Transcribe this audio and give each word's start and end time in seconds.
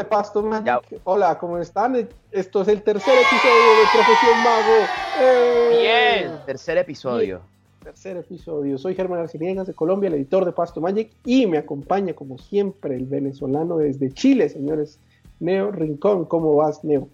de 0.00 0.04
Pasto 0.06 0.42
Magic. 0.42 1.00
Hola, 1.04 1.38
¿cómo 1.38 1.58
están? 1.58 2.08
Esto 2.30 2.62
es 2.62 2.68
el 2.68 2.82
tercer 2.82 3.12
episodio 3.18 3.70
de 3.76 3.86
Profesión 3.92 4.42
Mago. 4.42 4.86
¡Eh! 5.20 6.22
Bien, 6.22 6.40
tercer 6.46 6.78
episodio. 6.78 7.42
tercer 7.82 8.16
episodio. 8.16 8.78
Soy 8.78 8.94
Germán 8.94 9.20
Arciniegas 9.20 9.66
de 9.66 9.74
Colombia, 9.74 10.08
el 10.08 10.14
editor 10.14 10.46
de 10.46 10.52
Pasto 10.52 10.80
Magic, 10.80 11.12
y 11.26 11.46
me 11.46 11.58
acompaña, 11.58 12.14
como 12.14 12.38
siempre, 12.38 12.96
el 12.96 13.04
venezolano 13.04 13.76
desde 13.76 14.10
Chile, 14.10 14.48
señores. 14.48 14.98
Neo 15.38 15.70
Rincón, 15.70 16.24
¿cómo 16.24 16.56
vas, 16.56 16.82
Neo? 16.82 17.08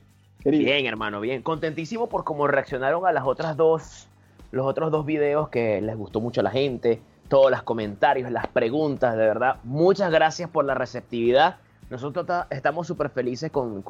Bien, 0.44 0.86
hermano, 0.86 1.20
bien. 1.20 1.42
Contentísimo 1.42 2.08
por 2.08 2.22
cómo 2.22 2.46
reaccionaron 2.46 3.04
a 3.04 3.10
las 3.10 3.24
otras 3.24 3.56
dos, 3.56 4.06
los 4.52 4.64
otros 4.64 4.92
dos 4.92 5.04
videos 5.04 5.48
que 5.48 5.80
les 5.80 5.96
gustó 5.96 6.20
mucho 6.20 6.40
a 6.40 6.44
la 6.44 6.50
gente, 6.50 7.00
todos 7.28 7.50
los 7.50 7.64
comentarios, 7.64 8.30
las 8.30 8.46
preguntas, 8.46 9.16
de 9.16 9.26
verdad. 9.26 9.56
Muchas 9.64 10.12
gracias 10.12 10.48
por 10.48 10.64
la 10.64 10.74
receptividad. 10.74 11.56
Nosotros 11.90 12.26
estamos 12.50 12.86
súper 12.86 13.10
felices 13.10 13.50
con, 13.50 13.84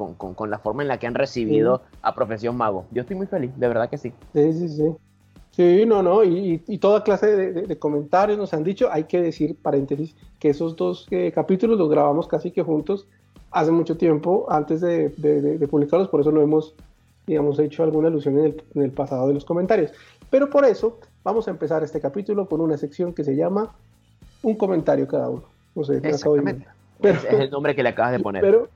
la 0.49 0.59
forma 0.59 0.83
en 0.83 0.87
la 0.87 0.99
que 0.99 1.07
han 1.07 1.15
recibido 1.15 1.81
a 2.01 2.13
Profesión 2.13 2.55
Mago. 2.55 2.85
Yo 2.91 3.01
estoy 3.01 3.15
muy 3.15 3.27
feliz, 3.27 3.51
de 3.57 3.67
verdad 3.67 3.89
que 3.89 3.97
sí. 3.97 4.13
Sí, 4.33 4.53
sí, 4.53 4.69
sí. 4.69 4.95
Sí, 5.51 5.85
no, 5.87 6.03
no, 6.03 6.23
y, 6.23 6.59
toda 6.79 7.03
clase 7.03 7.35
de, 7.35 7.79
comentarios 7.79 8.37
nos 8.37 8.53
han 8.53 8.63
dicho, 8.63 8.89
hay 8.91 9.05
que 9.05 9.19
decir, 9.19 9.57
paréntesis, 9.59 10.15
que 10.39 10.49
esos 10.49 10.75
dos 10.75 11.07
eh, 11.09 11.31
capítulos 11.33 11.79
los 11.79 11.89
grabamos 11.89 12.27
casi 12.27 12.51
que 12.51 12.61
juntos 12.61 13.07
hace 13.49 13.71
mucho 13.71 13.97
tiempo 13.97 14.45
antes 14.49 14.81
de, 14.81 15.09
publicarlos, 15.67 16.09
por 16.09 16.21
eso 16.21 16.31
no 16.31 16.41
hemos, 16.41 16.75
digamos, 17.25 17.57
hecho 17.57 17.81
alguna 17.81 18.09
alusión 18.09 18.37
en 18.37 18.83
el, 18.83 18.91
pasado 18.91 19.27
de 19.29 19.33
los 19.33 19.45
comentarios. 19.45 19.91
Pero 20.29 20.47
por 20.51 20.63
eso 20.63 20.99
vamos 21.23 21.47
a 21.47 21.51
empezar 21.51 21.83
este 21.83 21.99
capítulo 21.99 22.47
con 22.47 22.61
una 22.61 22.77
sección 22.77 23.11
que 23.13 23.23
se 23.23 23.35
llama 23.35 23.73
Un 24.43 24.55
comentario 24.55 25.07
cada 25.07 25.27
uno. 25.29 25.43
No 25.73 25.83
sé, 25.83 25.97
Exactamente. 25.97 26.67
Es 27.01 27.23
el 27.25 27.49
nombre 27.49 27.75
que 27.75 27.83
le 27.83 27.89
acabas 27.89 28.11
de 28.11 28.19
poner. 28.19 28.41
Pero, 28.41 28.69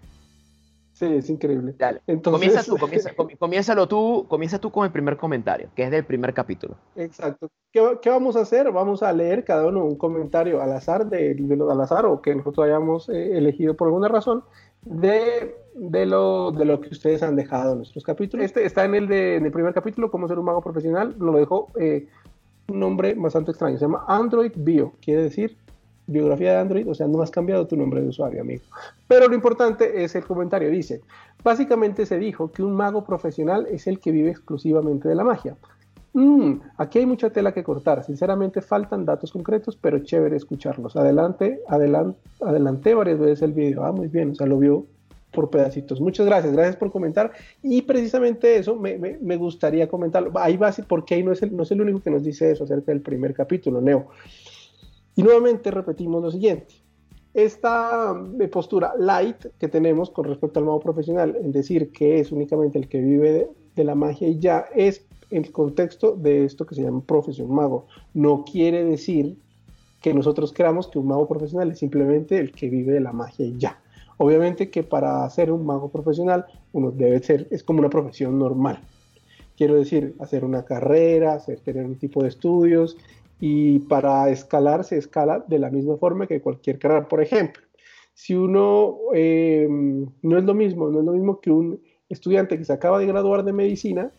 sí, 0.93 1.05
es 1.05 1.29
increíble. 1.29 1.73
Dale. 1.77 2.01
comienza 2.23 2.63
tú, 2.63 2.77
comienza, 2.77 3.11
comiénzalo 3.39 3.87
tú, 3.87 4.25
comienza 4.27 4.59
tú 4.59 4.71
con 4.71 4.85
el 4.85 4.91
primer 4.91 5.17
comentario, 5.17 5.69
que 5.75 5.83
es 5.83 5.91
del 5.91 6.05
primer 6.05 6.33
capítulo. 6.33 6.75
Exacto. 6.95 7.49
¿Qué, 7.71 7.99
¿Qué, 8.01 8.09
vamos 8.09 8.35
a 8.35 8.41
hacer? 8.41 8.71
Vamos 8.71 9.03
a 9.03 9.13
leer 9.13 9.43
cada 9.43 9.67
uno 9.67 9.85
un 9.85 9.95
comentario 9.95 10.61
al 10.61 10.71
azar, 10.73 11.07
de, 11.07 11.33
de 11.33 11.53
al 11.53 11.81
azar 11.81 12.05
o 12.05 12.21
que 12.21 12.35
nosotros 12.35 12.65
hayamos 12.65 13.09
eh, 13.09 13.37
elegido 13.37 13.75
por 13.75 13.87
alguna 13.87 14.07
razón, 14.07 14.43
de, 14.83 15.55
de, 15.75 16.05
lo, 16.05 16.51
de 16.51 16.65
lo 16.65 16.81
que 16.81 16.89
ustedes 16.89 17.23
han 17.23 17.35
dejado 17.35 17.71
en 17.73 17.77
nuestros 17.79 18.03
capítulos. 18.03 18.45
Este 18.45 18.65
está 18.65 18.85
en 18.85 18.95
el, 18.95 19.07
de, 19.07 19.35
en 19.37 19.45
el 19.45 19.51
primer 19.51 19.73
capítulo, 19.73 20.11
cómo 20.11 20.27
ser 20.27 20.39
un 20.39 20.45
mago 20.45 20.61
profesional, 20.61 21.15
lo 21.19 21.33
dejó 21.33 21.67
eh, 21.79 22.07
un 22.67 22.79
nombre 22.79 23.13
bastante 23.15 23.51
extraño, 23.51 23.77
se 23.77 23.85
llama 23.85 24.05
Android 24.07 24.51
Bio, 24.55 24.93
quiere 25.01 25.23
decir 25.23 25.57
biografía 26.07 26.51
de 26.51 26.57
Android, 26.57 26.89
o 26.89 26.93
sea, 26.93 27.07
no 27.07 27.21
has 27.21 27.31
cambiado 27.31 27.67
tu 27.67 27.75
nombre 27.75 28.01
de 28.01 28.09
usuario, 28.09 28.41
amigo. 28.41 28.63
Pero 29.07 29.27
lo 29.27 29.35
importante 29.35 30.03
es 30.03 30.15
el 30.15 30.25
comentario, 30.25 30.69
dice, 30.69 31.01
básicamente 31.43 32.05
se 32.05 32.17
dijo 32.17 32.51
que 32.51 32.63
un 32.63 32.73
mago 32.73 33.03
profesional 33.03 33.67
es 33.69 33.87
el 33.87 33.99
que 33.99 34.11
vive 34.11 34.29
exclusivamente 34.29 35.07
de 35.07 35.15
la 35.15 35.23
magia. 35.23 35.55
Mm, 36.13 36.55
aquí 36.77 36.99
hay 36.99 37.05
mucha 37.05 37.29
tela 37.29 37.53
que 37.53 37.63
cortar. 37.63 38.03
Sinceramente 38.03 38.61
faltan 38.61 39.05
datos 39.05 39.31
concretos, 39.31 39.77
pero 39.77 39.99
chévere 39.99 40.35
escucharlos. 40.35 40.95
Adelante, 40.95 41.61
adelante, 41.67 42.19
adelante 42.41 42.93
varias 42.93 43.19
veces 43.19 43.41
el 43.43 43.53
video. 43.53 43.85
Ah, 43.85 43.91
muy 43.91 44.07
bien, 44.07 44.31
o 44.31 44.35
sea, 44.35 44.47
lo 44.47 44.57
vio 44.57 44.85
por 45.31 45.49
pedacitos. 45.49 46.01
Muchas 46.01 46.25
gracias, 46.25 46.53
gracias 46.53 46.75
por 46.75 46.91
comentar. 46.91 47.31
Y 47.63 47.83
precisamente 47.83 48.57
eso 48.57 48.75
me, 48.75 48.97
me, 48.97 49.37
gustaría 49.37 49.87
comentarlo. 49.87 50.31
Ahí 50.35 50.57
va, 50.57 50.71
porque 50.87 51.15
ahí 51.15 51.23
no 51.23 51.31
es, 51.31 51.41
el, 51.41 51.55
no 51.55 51.63
es 51.63 51.71
el 51.71 51.81
único 51.81 52.01
que 52.01 52.11
nos 52.11 52.23
dice 52.23 52.51
eso 52.51 52.65
acerca 52.65 52.91
del 52.91 53.01
primer 53.01 53.33
capítulo, 53.33 53.79
Neo. 53.79 54.07
Y 55.15 55.23
nuevamente 55.23 55.71
repetimos 55.71 56.21
lo 56.21 56.31
siguiente. 56.31 56.75
Esta 57.33 58.13
eh, 58.39 58.47
postura 58.47 58.93
light 58.97 59.45
que 59.57 59.67
tenemos 59.67 60.09
con 60.09 60.25
respecto 60.25 60.59
al 60.59 60.65
mago 60.65 60.79
profesional, 60.79 61.37
en 61.41 61.51
decir 61.51 61.91
que 61.91 62.19
es 62.19 62.31
únicamente 62.31 62.77
el 62.77 62.89
que 62.89 62.99
vive 62.99 63.31
de, 63.31 63.49
de 63.75 63.83
la 63.83 63.95
magia 63.95 64.27
y 64.27 64.39
ya, 64.39 64.65
es 64.75 65.05
el 65.29 65.51
contexto 65.51 66.15
de 66.15 66.43
esto 66.45 66.65
que 66.65 66.75
se 66.75 66.83
llama 66.83 67.01
profesión 67.01 67.53
mago. 67.53 67.87
No 68.13 68.43
quiere 68.43 68.83
decir 68.83 69.37
que 70.01 70.13
nosotros 70.13 70.51
creamos 70.51 70.87
que 70.87 70.99
un 70.99 71.07
mago 71.07 71.27
profesional 71.27 71.71
es 71.71 71.79
simplemente 71.79 72.37
el 72.37 72.51
que 72.51 72.69
vive 72.69 72.93
de 72.93 72.99
la 72.99 73.13
magia 73.13 73.45
y 73.45 73.57
ya. 73.57 73.79
Obviamente 74.17 74.69
que 74.69 74.83
para 74.83 75.27
ser 75.29 75.51
un 75.51 75.65
mago 75.65 75.89
profesional 75.89 76.45
uno 76.73 76.91
debe 76.91 77.21
ser, 77.23 77.47
es 77.49 77.63
como 77.63 77.79
una 77.79 77.89
profesión 77.89 78.37
normal. 78.37 78.79
Quiero 79.55 79.75
decir, 79.75 80.15
hacer 80.19 80.43
una 80.43 80.63
carrera, 80.63 81.33
hacer, 81.33 81.59
tener 81.59 81.85
un 81.85 81.95
tipo 81.95 82.23
de 82.23 82.29
estudios 82.29 82.97
y 83.41 83.79
para 83.79 84.29
escalar 84.29 84.83
se 84.83 84.97
escala 84.97 85.43
de 85.47 85.57
la 85.57 85.71
misma 85.71 85.97
forma 85.97 86.27
que 86.27 86.41
cualquier 86.41 86.77
carrera. 86.77 87.07
Por 87.07 87.21
ejemplo, 87.21 87.63
si 88.13 88.35
uno 88.35 88.97
eh, 89.15 89.67
no 90.21 90.37
es 90.37 90.43
lo 90.43 90.53
mismo, 90.53 90.89
no 90.89 90.99
es 90.99 91.05
lo 91.05 91.11
mismo 91.13 91.41
que 91.41 91.49
un 91.49 91.81
estudiante 92.07 92.57
que 92.57 92.63
se 92.65 92.71
acaba 92.71 92.99
de 92.99 93.07
graduar 93.07 93.43
de 93.43 93.51
medicina 93.51 94.11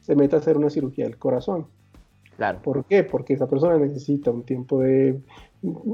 se 0.00 0.16
mete 0.16 0.34
a 0.34 0.38
hacer 0.38 0.56
una 0.56 0.70
cirugía 0.70 1.04
del 1.04 1.18
corazón. 1.18 1.66
Claro. 2.38 2.62
¿Por 2.62 2.86
qué? 2.86 3.04
Porque 3.04 3.34
esa 3.34 3.46
persona 3.46 3.76
necesita 3.76 4.30
un 4.30 4.44
tiempo 4.44 4.80
de 4.80 5.20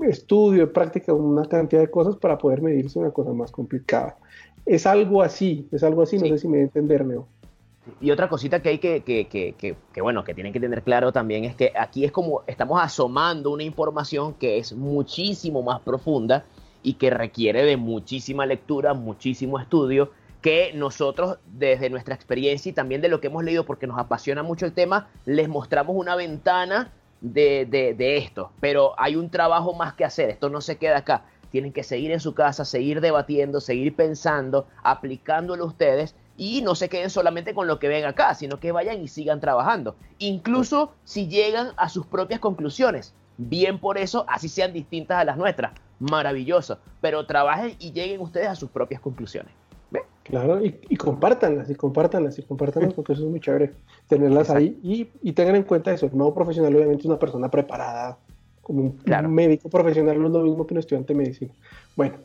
estudio, 0.09 0.61
de 0.61 0.73
práctica, 0.73 1.13
una 1.13 1.45
cantidad 1.49 1.81
de 1.81 1.91
cosas 1.91 2.17
para 2.17 2.39
poder 2.39 2.63
medirse 2.63 3.01
una 3.01 3.11
cosa 3.11 3.33
más 3.33 3.51
complicada. 3.51 4.17
Es 4.65 4.87
algo 4.87 5.23
así, 5.23 5.69
es 5.73 5.83
algo 5.83 6.03
así, 6.03 6.19
no 6.19 6.27
sé 6.27 6.39
si 6.39 6.47
me 6.47 6.61
entender, 6.61 7.05
Leo. 7.05 7.27
Y 8.01 8.11
otra 8.11 8.29
cosita 8.29 8.61
que 8.61 8.71
hay 8.71 8.79
que, 8.79 9.03
que, 9.03 9.27
que, 9.27 9.55
que, 9.93 10.01
bueno, 10.01 10.25
que 10.25 10.35
tienen 10.35 10.53
que 10.53 10.61
tener 10.61 10.83
claro 10.83 11.13
también 11.13 11.45
es 11.45 11.55
que 11.55 11.73
aquí 11.79 12.05
es 12.05 12.13
como 12.13 12.43
estamos 12.47 12.81
asomando 12.83 13.51
una 13.51 13.63
información 13.63 14.35
que 14.35 14.59
es 14.59 14.73
muchísimo 14.73 15.63
más 15.63 15.81
profunda 15.81 16.45
y 16.83 16.95
que 16.95 17.11
requiere 17.11 17.65
de 17.65 17.77
muchísima 17.77 18.45
lectura, 18.45 18.95
muchísimo 18.95 19.59
estudio 19.59 20.11
que 20.43 20.73
nosotros 20.75 21.39
desde 21.47 21.91
nuestra 21.91 22.15
experiencia 22.15 22.71
y 22.71 22.73
también 22.73 23.01
de 23.01 23.09
lo 23.09 23.21
que 23.21 23.27
hemos 23.29 23.43
leído, 23.43 23.65
porque 23.65 23.87
nos 23.87 23.99
apasiona 23.99 24.43
mucho 24.43 24.67
el 24.67 24.73
tema, 24.73 25.09
les 25.25 25.49
mostramos 25.49 25.97
una 25.97 26.15
ventana 26.15 26.93
de, 27.21 27.67
de, 27.67 28.17
esto. 28.17 28.53
Pero 28.61 28.95
hay 28.99 29.17
un 29.17 29.31
trabajo 29.31 29.75
más 29.75 29.95
que 29.95 30.05
hacer, 30.05 30.31
esto 30.31 30.49
no 30.49 30.61
se 30.61 30.77
queda 30.77 30.99
acá. 30.99 31.25
Tienen 31.51 31.73
que 31.73 31.83
seguir 31.83 32.13
en 32.13 32.21
su 32.21 32.35
casa, 32.35 32.65
seguir 32.65 33.01
debatiendo, 33.01 33.61
seguir 33.61 33.97
pensando, 33.97 34.67
aplicándolo 34.83 35.65
ustedes 35.65 36.15
y 36.37 36.63
no 36.63 36.75
se 36.75 36.89
queden 36.89 37.11
solamente 37.11 37.55
con 37.55 37.67
lo 37.67 37.79
que 37.79 37.89
ven 37.89 38.05
acá, 38.05 38.35
sino 38.35 38.61
que 38.61 38.73
vayan 38.73 39.01
y 39.03 39.09
sigan 39.09 39.41
trabajando. 39.41 39.97
Incluso 40.19 40.93
si 41.05 41.29
llegan 41.29 41.73
a 41.77 41.89
sus 41.89 42.07
propias 42.07 42.41
conclusiones. 42.41 43.15
Bien 43.39 43.79
por 43.79 43.99
eso, 43.99 44.25
así 44.29 44.49
sean 44.49 44.73
distintas 44.73 45.19
a 45.19 45.25
las 45.25 45.37
nuestras. 45.37 45.73
Maravilloso. 45.99 46.79
Pero 47.01 47.27
trabajen 47.27 47.77
y 47.79 47.93
lleguen 47.93 48.21
ustedes 48.21 48.49
a 48.49 48.55
sus 48.55 48.71
propias 48.71 49.01
conclusiones. 49.01 49.53
Claro, 50.27 50.65
y, 50.65 50.81
y 50.89 50.97
compártanlas, 50.97 51.71
y 51.71 51.77
compártanlas, 51.77 52.37
y 52.37 52.43
compártanlas, 52.43 52.95
porque 52.95 53.13
eso 53.13 53.23
es 53.23 53.31
muy 53.31 53.39
chévere, 53.39 53.75
tenerlas 54.09 54.51
ahí. 54.51 54.77
Y, 54.83 55.33
tengan 55.33 55.55
en 55.55 55.63
cuenta 55.63 55.93
eso, 55.93 56.07
el 56.07 56.17
nuevo 56.17 56.35
profesional 56.35 56.75
obviamente 56.75 57.03
es 57.03 57.07
una 57.07 57.19
persona 57.19 57.49
preparada, 57.49 58.19
como 58.61 58.81
un, 58.81 59.33
médico 59.33 59.71
profesional, 59.71 60.21
no 60.21 60.27
es 60.27 60.33
lo 60.33 60.43
mismo 60.43 60.67
que 60.67 60.75
un 60.75 60.81
estudiante 60.81 61.13
de 61.13 61.19
medicina. 61.21 61.55
Bueno, 61.95 62.17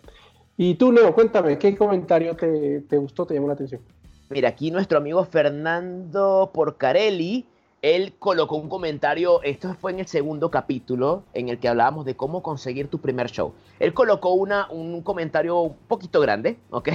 y 0.57 0.73
tú, 0.75 0.91
Leo, 0.91 1.13
cuéntame, 1.13 1.59
¿qué 1.59 1.77
comentario 1.77 2.35
te, 2.35 2.81
te 2.81 2.97
gustó, 2.97 3.27
te 3.27 3.35
llamó 3.35 3.45
la 3.45 3.53
atención? 3.53 3.81
Mira, 4.31 4.47
aquí 4.47 4.71
nuestro 4.71 4.97
amigo 4.97 5.25
Fernando 5.25 6.51
Porcarelli 6.53 7.45
él 7.81 8.13
colocó 8.17 8.55
un 8.55 8.69
comentario, 8.69 9.43
esto 9.43 9.73
fue 9.73 9.91
en 9.91 9.99
el 9.99 10.07
segundo 10.07 10.49
capítulo, 10.49 11.23
en 11.33 11.49
el 11.49 11.59
que 11.59 11.67
hablábamos 11.67 12.05
de 12.05 12.15
cómo 12.15 12.41
conseguir 12.41 12.87
tu 12.87 12.99
primer 12.99 13.29
show. 13.29 13.53
Él 13.79 13.93
colocó 13.93 14.33
una, 14.33 14.69
un 14.69 15.01
comentario 15.01 15.59
un 15.59 15.75
poquito 15.87 16.21
grande, 16.21 16.57
¿ok? 16.69 16.89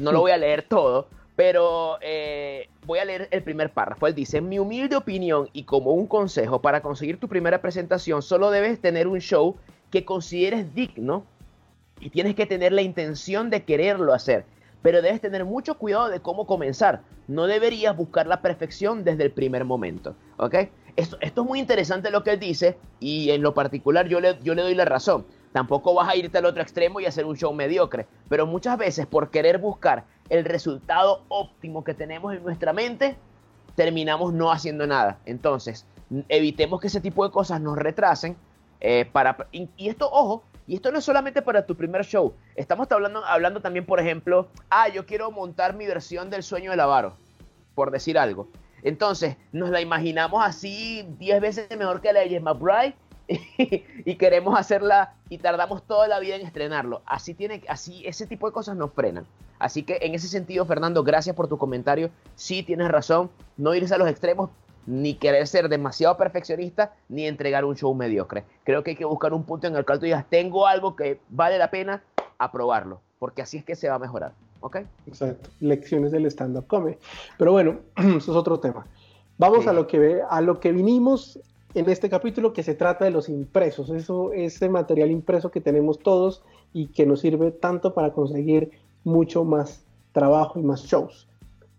No 0.00 0.12
lo 0.12 0.20
voy 0.20 0.32
a 0.32 0.36
leer 0.36 0.66
todo, 0.68 1.06
pero 1.34 1.96
eh, 2.02 2.68
voy 2.84 2.98
a 2.98 3.06
leer 3.06 3.28
el 3.30 3.42
primer 3.42 3.70
párrafo. 3.70 4.06
Él 4.06 4.14
dice, 4.14 4.42
mi 4.42 4.58
humilde 4.58 4.96
opinión 4.96 5.48
y 5.54 5.62
como 5.62 5.92
un 5.92 6.06
consejo 6.06 6.60
para 6.60 6.82
conseguir 6.82 7.18
tu 7.18 7.26
primera 7.28 7.62
presentación, 7.62 8.20
solo 8.20 8.50
debes 8.50 8.80
tener 8.80 9.06
un 9.06 9.20
show 9.20 9.56
que 9.90 10.04
consideres 10.04 10.74
digno 10.74 11.24
y 12.00 12.10
tienes 12.10 12.34
que 12.34 12.44
tener 12.44 12.72
la 12.72 12.82
intención 12.82 13.48
de 13.48 13.62
quererlo 13.62 14.12
hacer 14.12 14.44
pero 14.82 15.00
debes 15.00 15.20
tener 15.20 15.44
mucho 15.44 15.78
cuidado 15.78 16.08
de 16.08 16.20
cómo 16.20 16.46
comenzar. 16.46 17.02
No 17.28 17.46
deberías 17.46 17.96
buscar 17.96 18.26
la 18.26 18.42
perfección 18.42 19.04
desde 19.04 19.24
el 19.24 19.30
primer 19.30 19.64
momento. 19.64 20.16
¿Ok? 20.36 20.56
Esto, 20.96 21.16
es 21.20 21.34
muy 21.36 21.58
interesante 21.58 22.10
lo 22.10 22.22
que 22.22 22.32
él 22.32 22.40
dice 22.40 22.76
y 23.00 23.30
en 23.30 23.40
lo 23.40 23.54
particular 23.54 24.08
yo 24.08 24.20
le, 24.20 24.38
yo 24.42 24.54
le 24.54 24.62
doy 24.62 24.74
la 24.74 24.84
razón. 24.84 25.24
Tampoco 25.52 25.94
vas 25.94 26.08
a 26.08 26.16
irte 26.16 26.38
al 26.38 26.46
otro 26.46 26.62
extremo 26.62 27.00
y 27.00 27.06
hacer 27.06 27.24
un 27.24 27.36
show 27.36 27.52
mediocre, 27.52 28.06
pero 28.28 28.46
muchas 28.46 28.76
veces 28.78 29.06
por 29.06 29.30
querer 29.30 29.58
buscar 29.58 30.04
el 30.28 30.44
resultado 30.44 31.24
óptimo 31.28 31.84
que 31.84 31.94
tenemos 31.94 32.34
en 32.34 32.42
nuestra 32.42 32.72
mente, 32.72 33.16
terminamos 33.74 34.32
no 34.32 34.50
haciendo 34.50 34.86
nada. 34.86 35.18
Entonces, 35.26 35.86
evitemos 36.28 36.80
que 36.80 36.86
ese 36.86 37.00
tipo 37.00 37.24
de 37.24 37.30
cosas 37.30 37.60
nos 37.60 37.76
retrasen. 37.76 38.36
Eh, 38.80 39.08
para, 39.10 39.36
y 39.52 39.88
esto, 39.88 40.10
ojo, 40.10 40.42
y 40.72 40.76
esto 40.76 40.90
no 40.90 41.00
es 41.00 41.04
solamente 41.04 41.42
para 41.42 41.66
tu 41.66 41.76
primer 41.76 42.02
show. 42.02 42.32
Estamos 42.56 42.90
hablando, 42.90 43.22
hablando 43.26 43.60
también, 43.60 43.84
por 43.84 44.00
ejemplo, 44.00 44.48
ah, 44.70 44.88
yo 44.88 45.04
quiero 45.04 45.30
montar 45.30 45.76
mi 45.76 45.84
versión 45.86 46.30
del 46.30 46.42
sueño 46.42 46.70
del 46.70 46.80
avaro, 46.80 47.12
por 47.74 47.90
decir 47.90 48.16
algo. 48.16 48.48
Entonces, 48.82 49.36
nos 49.52 49.68
la 49.68 49.82
imaginamos 49.82 50.42
así 50.42 51.06
10 51.18 51.42
veces 51.42 51.76
mejor 51.76 52.00
que 52.00 52.14
la 52.14 52.20
de 52.20 52.28
James 52.28 52.44
McBride 52.44 52.94
y 54.06 54.14
queremos 54.14 54.58
hacerla 54.58 55.12
y 55.28 55.36
tardamos 55.36 55.86
toda 55.86 56.08
la 56.08 56.18
vida 56.20 56.36
en 56.36 56.46
estrenarlo. 56.46 57.02
Así 57.04 57.34
tiene, 57.34 57.62
así 57.68 58.02
ese 58.06 58.26
tipo 58.26 58.46
de 58.46 58.54
cosas 58.54 58.74
nos 58.74 58.94
frenan. 58.94 59.26
Así 59.58 59.82
que 59.82 59.98
en 60.00 60.14
ese 60.14 60.26
sentido, 60.26 60.64
Fernando, 60.64 61.04
gracias 61.04 61.36
por 61.36 61.48
tu 61.48 61.58
comentario. 61.58 62.08
Sí 62.34 62.62
tienes 62.62 62.88
razón, 62.88 63.30
no 63.58 63.74
irse 63.74 63.94
a 63.94 63.98
los 63.98 64.08
extremos, 64.08 64.48
ni 64.86 65.14
querer 65.14 65.46
ser 65.46 65.68
demasiado 65.68 66.16
perfeccionista, 66.16 66.94
ni 67.08 67.26
entregar 67.26 67.64
un 67.64 67.76
show 67.76 67.94
mediocre. 67.94 68.44
Creo 68.64 68.82
que 68.82 68.90
hay 68.90 68.96
que 68.96 69.04
buscar 69.04 69.32
un 69.32 69.44
punto 69.44 69.66
en 69.66 69.76
el 69.76 69.84
cual 69.84 69.98
tú 69.98 70.06
digas, 70.06 70.24
tengo 70.28 70.66
algo 70.66 70.96
que 70.96 71.20
vale 71.28 71.58
la 71.58 71.70
pena 71.70 72.02
aprobarlo, 72.38 73.00
porque 73.18 73.42
así 73.42 73.58
es 73.58 73.64
que 73.64 73.76
se 73.76 73.88
va 73.88 73.96
a 73.96 73.98
mejorar. 73.98 74.32
¿Ok? 74.60 74.78
Exacto. 75.06 75.50
Lecciones 75.60 76.12
del 76.12 76.26
stand-up 76.26 76.66
comedy. 76.68 76.96
Pero 77.36 77.52
bueno, 77.52 77.80
eso 77.96 78.16
es 78.16 78.36
otro 78.36 78.60
tema. 78.60 78.86
Vamos 79.38 79.66
a, 79.66 79.72
lo 79.72 79.86
que, 79.88 80.20
a 80.28 80.40
lo 80.40 80.60
que 80.60 80.70
vinimos 80.70 81.40
en 81.74 81.88
este 81.88 82.08
capítulo, 82.08 82.52
que 82.52 82.62
se 82.62 82.74
trata 82.74 83.04
de 83.04 83.10
los 83.10 83.28
impresos. 83.28 83.90
Eso, 83.90 84.32
ese 84.32 84.68
material 84.68 85.10
impreso 85.10 85.50
que 85.50 85.60
tenemos 85.60 85.98
todos 85.98 86.42
y 86.72 86.88
que 86.88 87.06
nos 87.06 87.20
sirve 87.20 87.50
tanto 87.50 87.94
para 87.94 88.12
conseguir 88.12 88.70
mucho 89.04 89.44
más 89.44 89.84
trabajo 90.12 90.58
y 90.58 90.62
más 90.62 90.84
shows. 90.84 91.28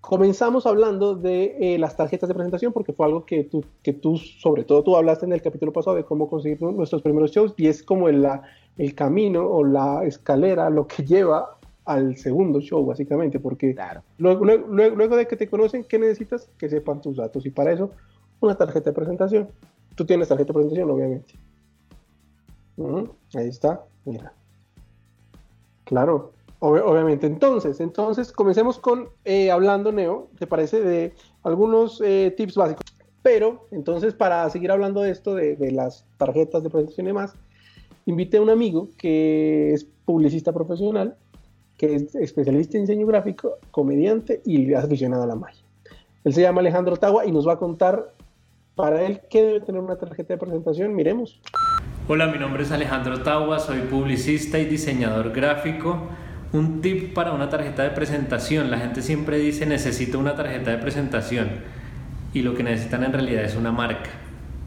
Comenzamos 0.04 0.66
hablando 0.66 1.16
de 1.16 1.56
eh, 1.62 1.80
las 1.80 1.96
tarjetas 1.96 2.28
de 2.28 2.36
presentación 2.36 2.74
porque 2.74 2.92
fue 2.92 3.06
algo 3.06 3.26
que 3.26 3.46
tú, 3.46 3.64
que 3.82 3.94
tú, 3.94 4.18
sobre 4.18 4.66
todo 4.66 4.84
tú 4.84 4.98
hablaste 4.98 5.26
en 5.26 5.32
el 5.32 5.42
capítulo 5.42 5.72
pasado 5.72 5.96
de 5.96 6.04
cómo 6.04 6.30
conseguir 6.30 6.62
nuestros 6.62 7.02
primeros 7.02 7.32
shows 7.32 7.54
y 7.56 7.68
es 7.68 7.82
como 7.82 8.10
el, 8.10 8.22
la, 8.22 8.42
el 8.78 8.96
camino 8.96 9.48
o 9.48 9.64
la 9.64 10.04
escalera 10.04 10.70
lo 10.70 10.88
que 10.88 11.06
lleva 11.06 11.56
al 11.86 12.18
segundo 12.18 12.60
show, 12.60 12.86
básicamente, 12.86 13.40
porque 13.40 13.78
luego, 14.18 14.44
luego, 14.44 15.16
de 15.16 15.26
que 15.26 15.38
te 15.38 15.48
conocen, 15.48 15.86
¿qué 15.86 15.98
necesitas? 15.98 16.50
Que 16.58 16.68
sepan 16.68 17.00
tus 17.00 17.16
datos 17.16 17.46
y 17.46 17.52
para 17.52 17.72
eso 17.72 17.90
una 18.42 18.56
tarjeta 18.56 18.90
de 18.90 18.96
presentación. 18.96 19.48
Tú 19.96 20.06
tienes 20.06 20.28
tarjeta 20.28 20.50
de 20.50 20.54
presentación, 20.54 20.92
obviamente. 20.92 21.34
ahí 23.36 23.48
está, 23.48 23.86
mira. 24.04 24.34
Claro, 25.86 26.34
obviamente. 26.64 27.28
Entonces, 27.28 27.80
entonces 27.80 28.32
comencemos 28.32 28.80
con 28.80 29.10
eh, 29.26 29.52
hablando, 29.52 29.92
Neo, 29.92 30.30
¿te 30.40 30.48
parece? 30.48 30.82
De 30.82 31.14
algunos 31.44 32.02
eh, 32.04 32.34
tips 32.36 32.56
básicos. 32.56 32.86
Pero, 33.22 33.68
entonces, 33.72 34.14
para 34.14 34.50
seguir 34.50 34.72
hablando 34.72 35.02
de 35.02 35.12
esto, 35.12 35.36
de, 35.36 35.72
las 35.72 36.06
tarjetas 36.18 36.64
de 36.64 36.70
presentación 36.70 37.08
y 37.08 37.10
demás, 37.10 37.34
invité 38.06 38.38
a 38.38 38.42
un 38.42 38.50
amigo 38.50 38.90
que 38.98 39.74
es 39.74 39.86
publicista 40.06 40.52
profesional 40.52 41.16
que 41.78 41.96
es 41.96 42.16
especialista 42.16 42.78
en 42.78 42.84
diseño 42.84 43.08
gráfico, 43.08 43.58
comediante 43.72 44.42
y 44.46 44.74
aficionado 44.74 45.24
a 45.24 45.28
la 45.28 45.36
magia. 45.36 45.64
Él 46.24 46.34
se 46.34 46.42
llama 46.42 46.62
Alejandro 46.62 46.98
Tagua 46.98 47.26
y 47.26 47.32
nos 47.32 47.48
va 47.48 47.54
a 47.54 47.58
contar 47.58 48.14
para 48.76 49.02
él 49.04 49.22
qué 49.30 49.42
debe 49.42 49.62
tener 49.62 49.82
una 49.82 49.96
tarjeta 49.96 50.36
de 50.36 50.38
presentación. 50.38 50.94
Miremos. 50.94 51.42
Hola, 52.08 52.28
mi 52.28 52.38
nombre 52.38 52.64
es 52.64 52.72
Alejandro 52.72 53.24
Tagua, 53.24 53.60
soy 53.60 53.80
publicista 53.80 54.60
y 54.60 54.66
diseñador 54.66 55.32
gráfico. 55.32 56.10
Un 56.54 56.82
tip 56.82 57.16
para 57.16 57.32
una 57.32 57.50
tarjeta 57.50 57.82
de 57.82 57.90
presentación. 57.90 58.70
La 58.70 58.78
gente 58.78 59.02
siempre 59.02 59.40
dice 59.40 59.66
necesito 59.66 60.20
una 60.20 60.36
tarjeta 60.36 60.70
de 60.70 60.78
presentación 60.78 61.50
y 62.32 62.44
lo 62.44 62.54
que 62.54 62.62
necesitan 62.62 63.04
en 63.04 63.12
realidad 63.12 63.44
es 63.44 63.56
una 63.56 63.72
marca. 63.72 64.12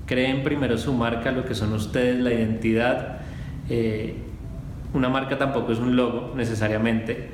Creen 0.04 0.42
primero 0.42 0.78
su 0.78 0.92
marca, 0.92 1.30
lo 1.30 1.44
que 1.44 1.54
son 1.54 1.72
ustedes, 1.72 2.18
la 2.18 2.32
identidad. 2.32 3.20
Eh, 3.70 4.14
una 4.94 5.08
marca 5.08 5.38
tampoco 5.38 5.70
es 5.70 5.78
un 5.78 5.94
logo 5.94 6.34
necesariamente, 6.34 7.28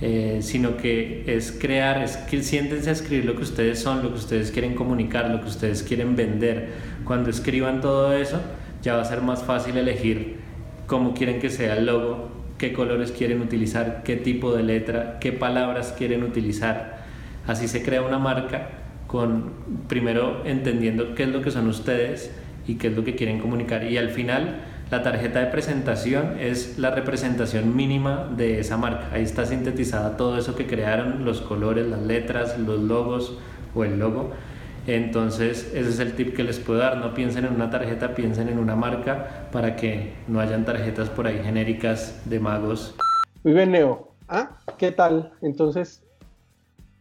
eh, 0.00 0.38
sino 0.40 0.78
que 0.78 1.24
es 1.26 1.52
crear, 1.52 2.02
es 2.02 2.16
que 2.16 2.42
siéntense 2.42 2.88
a 2.88 2.94
escribir 2.94 3.26
lo 3.26 3.36
que 3.36 3.42
ustedes 3.42 3.78
son, 3.78 4.02
lo 4.02 4.08
que 4.08 4.18
ustedes 4.20 4.50
quieren 4.50 4.74
comunicar, 4.74 5.28
lo 5.28 5.42
que 5.42 5.48
ustedes 5.48 5.82
quieren 5.82 6.16
vender. 6.16 6.70
Cuando 7.04 7.28
escriban 7.28 7.82
todo 7.82 8.14
eso, 8.14 8.40
ya 8.82 8.94
va 8.94 9.02
a 9.02 9.04
ser 9.04 9.20
más 9.20 9.42
fácil 9.42 9.76
elegir 9.76 10.36
cómo 10.86 11.12
quieren 11.12 11.40
que 11.40 11.50
sea 11.50 11.76
el 11.76 11.84
logo, 11.84 12.37
qué 12.58 12.72
colores 12.72 13.12
quieren 13.12 13.40
utilizar, 13.40 14.02
qué 14.04 14.16
tipo 14.16 14.54
de 14.54 14.62
letra, 14.62 15.18
qué 15.20 15.32
palabras 15.32 15.94
quieren 15.96 16.22
utilizar. 16.22 16.98
Así 17.46 17.68
se 17.68 17.82
crea 17.82 18.02
una 18.02 18.18
marca 18.18 18.70
con 19.06 19.52
primero 19.88 20.42
entendiendo 20.44 21.14
qué 21.14 21.22
es 21.22 21.28
lo 21.30 21.40
que 21.40 21.50
son 21.50 21.68
ustedes 21.68 22.30
y 22.66 22.74
qué 22.74 22.88
es 22.88 22.96
lo 22.96 23.04
que 23.04 23.14
quieren 23.14 23.40
comunicar 23.40 23.84
y 23.84 23.96
al 23.96 24.10
final 24.10 24.60
la 24.90 25.02
tarjeta 25.02 25.40
de 25.40 25.46
presentación 25.46 26.36
es 26.40 26.78
la 26.78 26.90
representación 26.90 27.76
mínima 27.76 28.26
de 28.36 28.58
esa 28.58 28.78
marca. 28.78 29.08
Ahí 29.12 29.22
está 29.22 29.44
sintetizada 29.44 30.16
todo 30.16 30.38
eso 30.38 30.56
que 30.56 30.66
crearon, 30.66 31.26
los 31.26 31.42
colores, 31.42 31.86
las 31.86 32.00
letras, 32.00 32.58
los 32.58 32.80
logos 32.80 33.38
o 33.74 33.84
el 33.84 33.98
logo. 33.98 34.32
Entonces, 34.88 35.70
ese 35.74 35.90
es 35.90 35.98
el 35.98 36.14
tip 36.14 36.34
que 36.34 36.42
les 36.42 36.58
puedo 36.58 36.80
dar. 36.80 36.96
No 36.96 37.12
piensen 37.12 37.44
en 37.44 37.54
una 37.54 37.70
tarjeta, 37.70 38.14
piensen 38.14 38.48
en 38.48 38.58
una 38.58 38.74
marca 38.74 39.48
para 39.52 39.76
que 39.76 40.14
no 40.26 40.40
hayan 40.40 40.64
tarjetas 40.64 41.10
por 41.10 41.26
ahí 41.26 41.38
genéricas 41.42 42.22
de 42.24 42.40
magos. 42.40 42.94
Muy 43.44 43.52
bien, 43.52 43.70
Neo. 43.70 44.12
¿Ah? 44.28 44.58
¿Qué 44.78 44.90
tal? 44.90 45.32
Entonces. 45.42 46.02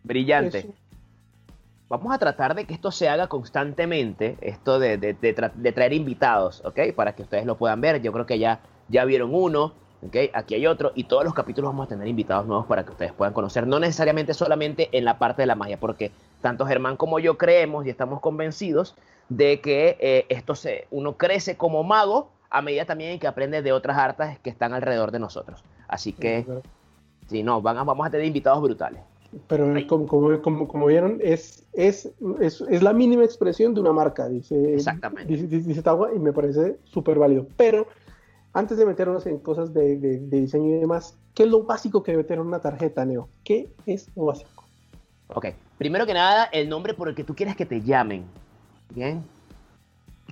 Brillante 0.03 0.69
vamos 1.89 2.13
a 2.13 2.17
tratar 2.17 2.55
de 2.55 2.65
que 2.65 2.73
esto 2.73 2.91
se 2.91 3.07
haga 3.09 3.27
constantemente, 3.27 4.37
esto 4.41 4.79
de, 4.79 4.97
de, 4.97 5.71
traer 5.71 5.93
invitados, 5.93 6.61
¿ok? 6.65 6.93
Para 6.95 7.15
que 7.15 7.23
ustedes 7.23 7.45
lo 7.45 7.57
puedan 7.57 7.81
ver. 7.81 8.01
Yo 8.01 8.11
creo 8.11 8.25
que 8.25 8.39
ya, 8.39 8.59
ya 8.89 9.05
vieron 9.05 9.33
uno, 9.33 9.73
¿ok? 10.05 10.15
Aquí 10.33 10.55
hay 10.55 10.67
otro, 10.67 10.91
y 10.95 11.05
todos 11.05 11.23
los 11.23 11.33
capítulos 11.33 11.69
vamos 11.69 11.85
a 11.85 11.89
tener 11.89 12.07
invitados 12.07 12.45
nuevos 12.45 12.65
para 12.65 12.83
que 12.83 12.91
ustedes 12.91 13.13
puedan 13.13 13.33
conocer, 13.33 13.67
no 13.67 13.79
necesariamente 13.79 14.33
solamente 14.33 14.89
en 14.91 15.05
la 15.05 15.17
parte 15.17 15.43
de 15.43 15.45
la 15.45 15.55
magia, 15.55 15.79
porque 15.79 16.11
tanto 16.41 16.65
Germán 16.65 16.97
como 16.97 17.19
yo 17.19 17.37
creemos 17.37 17.85
y 17.85 17.89
estamos 17.89 18.19
convencidos 18.19 18.95
de 19.29 19.59
que 19.59 19.97
eh, 19.99 20.25
esto 20.29 20.55
se, 20.55 20.87
uno 20.91 21.17
crece 21.17 21.57
como 21.57 21.83
mago 21.83 22.29
a 22.49 22.61
medida 22.61 22.85
también 22.85 23.19
que 23.19 23.27
aprende 23.27 23.61
de 23.61 23.71
otras 23.71 23.97
artes 23.97 24.39
que 24.39 24.49
están 24.49 24.73
alrededor 24.73 25.11
de 25.11 25.19
nosotros. 25.19 25.63
Así 25.87 26.13
que, 26.13 26.45
si 27.27 27.43
no, 27.43 27.61
van 27.61 27.85
vamos 27.85 28.07
a 28.07 28.09
tener 28.09 28.25
invitados 28.25 28.61
brutales. 28.61 29.01
Pero 29.47 29.73
como, 29.87 30.07
como, 30.41 30.67
como, 30.67 30.85
vieron, 30.85 31.19
es, 31.21 31.65
es, 31.73 32.09
es, 32.39 32.61
es, 32.61 32.81
la 32.81 32.93
mínima 32.93 33.25
expresión 33.25 33.73
de 33.73 33.81
una 33.81 33.91
marca, 33.91 34.29
dice, 34.29 34.73
Exactamente. 34.73 35.35
dice, 35.35 35.81
Tawa, 35.81 36.13
y 36.15 36.19
me 36.19 36.31
parece 36.31 36.77
súper 36.85 37.19
válido. 37.19 37.45
Pero 37.57 37.87
antes 38.53 38.77
de 38.77 38.85
meternos 38.85 39.25
en 39.25 39.39
cosas 39.39 39.73
de, 39.73 39.97
de, 39.97 40.17
diseño 40.39 40.77
y 40.77 40.79
demás, 40.79 41.17
¿qué 41.33 41.43
es 41.43 41.49
lo 41.49 41.63
básico 41.63 42.03
que 42.03 42.11
debe 42.11 42.23
tener 42.23 42.39
una 42.39 42.59
tarjeta, 42.59 43.03
Neo? 43.03 43.27
¿Qué 43.43 43.69
es 43.85 44.07
lo 44.15 44.25
básico? 44.25 44.63
Ok, 45.27 45.47
primero 45.77 46.05
que 46.05 46.13
nada, 46.13 46.45
el 46.51 46.69
nombre 46.69 46.93
por 46.93 47.09
el 47.09 47.15
que 47.15 47.23
tú 47.23 47.35
quieres 47.35 47.55
que 47.55 47.65
te 47.65 47.81
llamen. 47.81 48.25
¿Bien? 48.93 49.23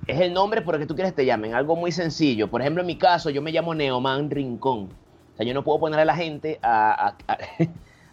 Es 0.06 0.20
el 0.20 0.32
nombre 0.32 0.62
por 0.62 0.74
el 0.74 0.80
que 0.80 0.86
tú 0.86 0.94
quieres 0.94 1.12
que 1.12 1.22
te 1.22 1.26
llamen, 1.26 1.54
algo 1.54 1.76
muy 1.76 1.92
sencillo. 1.92 2.48
Por 2.48 2.60
ejemplo, 2.60 2.82
en 2.82 2.86
mi 2.86 2.96
caso, 2.96 3.30
yo 3.30 3.42
me 3.42 3.52
llamo 3.52 3.74
Neoman 3.74 4.30
Rincón. 4.30 4.88
O 5.34 5.36
sea, 5.36 5.46
yo 5.46 5.54
no 5.54 5.64
puedo 5.64 5.80
poner 5.80 6.00
a 6.00 6.04
la 6.04 6.14
gente 6.14 6.58
a 6.62 7.14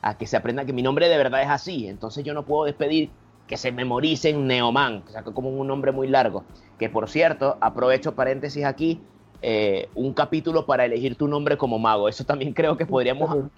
a 0.04 0.18
que 0.18 0.28
se 0.28 0.38
aprenda 0.38 0.66
que 0.66 0.74
mi 0.74 0.84
nombre 0.84 1.10
de 1.10 1.18
verdad 1.18 1.42
es 1.42 1.50
así. 1.50 1.88
Entonces 1.88 2.24
yo 2.24 2.36
no 2.36 2.44
puedo 2.46 2.66
despedir 2.66 3.10
que 3.48 3.58
se 3.58 3.72
memoricen 3.72 4.46
Neoman, 4.46 5.04
o 5.08 5.12
sea, 5.12 5.24
como 5.24 5.50
un 5.50 5.68
nombre 5.68 5.92
muy 5.92 6.08
largo. 6.08 6.44
Que 6.78 6.90
por 6.90 7.10
cierto, 7.10 7.58
aprovecho 7.62 8.14
paréntesis 8.14 8.64
aquí, 8.66 9.02
eh, 9.42 9.90
un 9.96 10.14
capítulo 10.14 10.66
para 10.66 10.86
elegir 10.86 11.16
tu 11.16 11.28
nombre 11.28 11.58
como 11.58 11.80
mago. 11.80 12.08
Eso 12.08 12.24
también 12.24 12.54
creo 12.54 12.78
que 12.78 12.86
podríamos... 12.86 13.50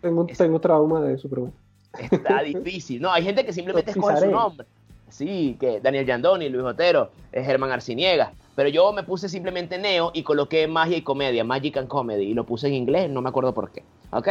Tengo, 0.00 0.26
tengo, 0.26 0.60
trauma 0.60 1.00
de 1.00 1.14
eso, 1.14 1.28
pero 1.28 1.50
Está 1.98 2.42
difícil. 2.42 3.00
No, 3.00 3.10
hay 3.10 3.22
gente 3.22 3.44
que 3.44 3.52
simplemente 3.52 3.90
escoge 3.90 4.18
su 4.18 4.30
nombre. 4.30 4.66
Sí, 5.08 5.56
que 5.60 5.80
Daniel 5.80 6.06
Yandoni, 6.06 6.48
Luis 6.48 6.64
Otero, 6.64 7.10
Germán 7.32 7.70
Arciniega. 7.70 8.32
Pero 8.56 8.68
yo 8.70 8.92
me 8.92 9.02
puse 9.02 9.28
simplemente 9.28 9.78
Neo 9.78 10.10
y 10.14 10.22
coloqué 10.22 10.66
magia 10.66 10.96
y 10.96 11.02
comedia, 11.02 11.44
Magic 11.44 11.76
and 11.76 11.88
Comedy, 11.88 12.24
y 12.24 12.34
lo 12.34 12.44
puse 12.44 12.68
en 12.68 12.74
inglés, 12.74 13.10
no 13.10 13.20
me 13.20 13.28
acuerdo 13.28 13.52
por 13.52 13.70
qué. 13.70 13.82
¿Ok? 14.10 14.28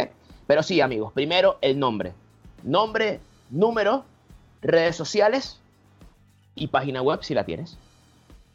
Pero 0.48 0.64
sí, 0.64 0.82
amigos, 0.82 1.14
primero 1.14 1.58
el 1.62 1.80
nombre. 1.80 2.14
Nombre, 2.64 3.20
número, 3.52 4.04
redes 4.62 4.96
sociales 4.96 5.60
y 6.56 6.68
página 6.68 7.02
web 7.02 7.24
si 7.24 7.34
la 7.34 7.46
tienes. 7.46 7.78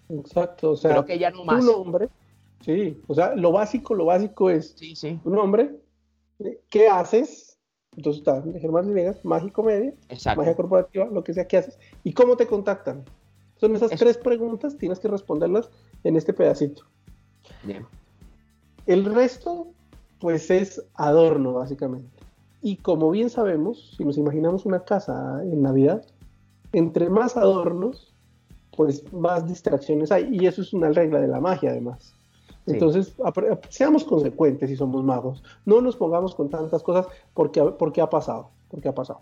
Exacto, 0.09 0.73
o 0.73 0.76
sea, 0.76 0.90
Creo 0.90 1.07
que 1.07 1.19
ya 1.19 1.31
no 1.31 1.45
más. 1.45 1.64
Tu 1.64 1.71
nombre, 1.71 2.09
sí, 2.64 3.00
o 3.07 3.14
sea, 3.14 3.37
lo 3.37 3.52
básico, 3.52 3.95
lo 3.95 4.07
básico 4.07 4.50
es 4.50 4.75
sí, 4.76 4.97
sí. 4.97 5.21
tu 5.23 5.31
nombre, 5.31 5.71
qué 6.69 6.88
haces, 6.88 7.50
entonces 7.97 8.20
está 8.20 8.42
Germán 8.61 8.92
Vegas, 8.94 9.25
Mágico 9.25 9.62
Media, 9.62 9.92
Magia 10.37 10.54
Corporativa, 10.54 11.06
lo 11.06 11.25
que 11.25 11.35
sea 11.35 11.49
que 11.49 11.56
haces, 11.56 11.78
y 12.04 12.12
cómo 12.12 12.37
te 12.37 12.47
contactan. 12.47 13.04
Son 13.56 13.75
esas 13.76 13.90
tres 13.90 14.16
preguntas, 14.16 14.78
tienes 14.78 15.00
que 15.00 15.09
responderlas 15.09 15.68
en 16.04 16.16
este 16.16 16.32
pedacito. 16.32 16.85
Bien. 17.62 17.85
El 18.87 19.04
resto 19.04 19.68
pues 20.18 20.50
es 20.50 20.82
adorno, 20.94 21.54
básicamente. 21.54 22.09
Y 22.62 22.76
como 22.76 23.11
bien 23.11 23.30
sabemos, 23.30 23.94
si 23.97 24.04
nos 24.04 24.18
imaginamos 24.18 24.66
una 24.66 24.85
casa 24.85 25.40
en 25.42 25.62
Navidad, 25.62 26.04
entre 26.73 27.09
más 27.09 27.37
adornos, 27.37 28.14
pues 28.76 29.11
más 29.12 29.47
distracciones 29.49 30.12
hay. 30.12 30.28
Y 30.30 30.47
eso 30.47 30.62
es 30.62 30.73
una 30.73 30.90
regla 30.90 31.20
de 31.20 31.28
la 31.28 31.40
magia, 31.40 31.70
además. 31.70 32.14
Entonces, 32.67 33.14
seamos 33.69 34.05
consecuentes 34.05 34.69
si 34.69 34.76
somos 34.76 35.02
magos. 35.02 35.43
No 35.64 35.81
nos 35.81 35.97
pongamos 35.97 36.35
con 36.35 36.50
tantas 36.50 36.83
cosas 36.83 37.07
porque, 37.35 37.62
porque 37.62 38.00
ha 38.00 38.11
pasado. 38.11 38.50
Porque 38.69 38.88
ha 38.88 38.95
pasado. 38.95 39.21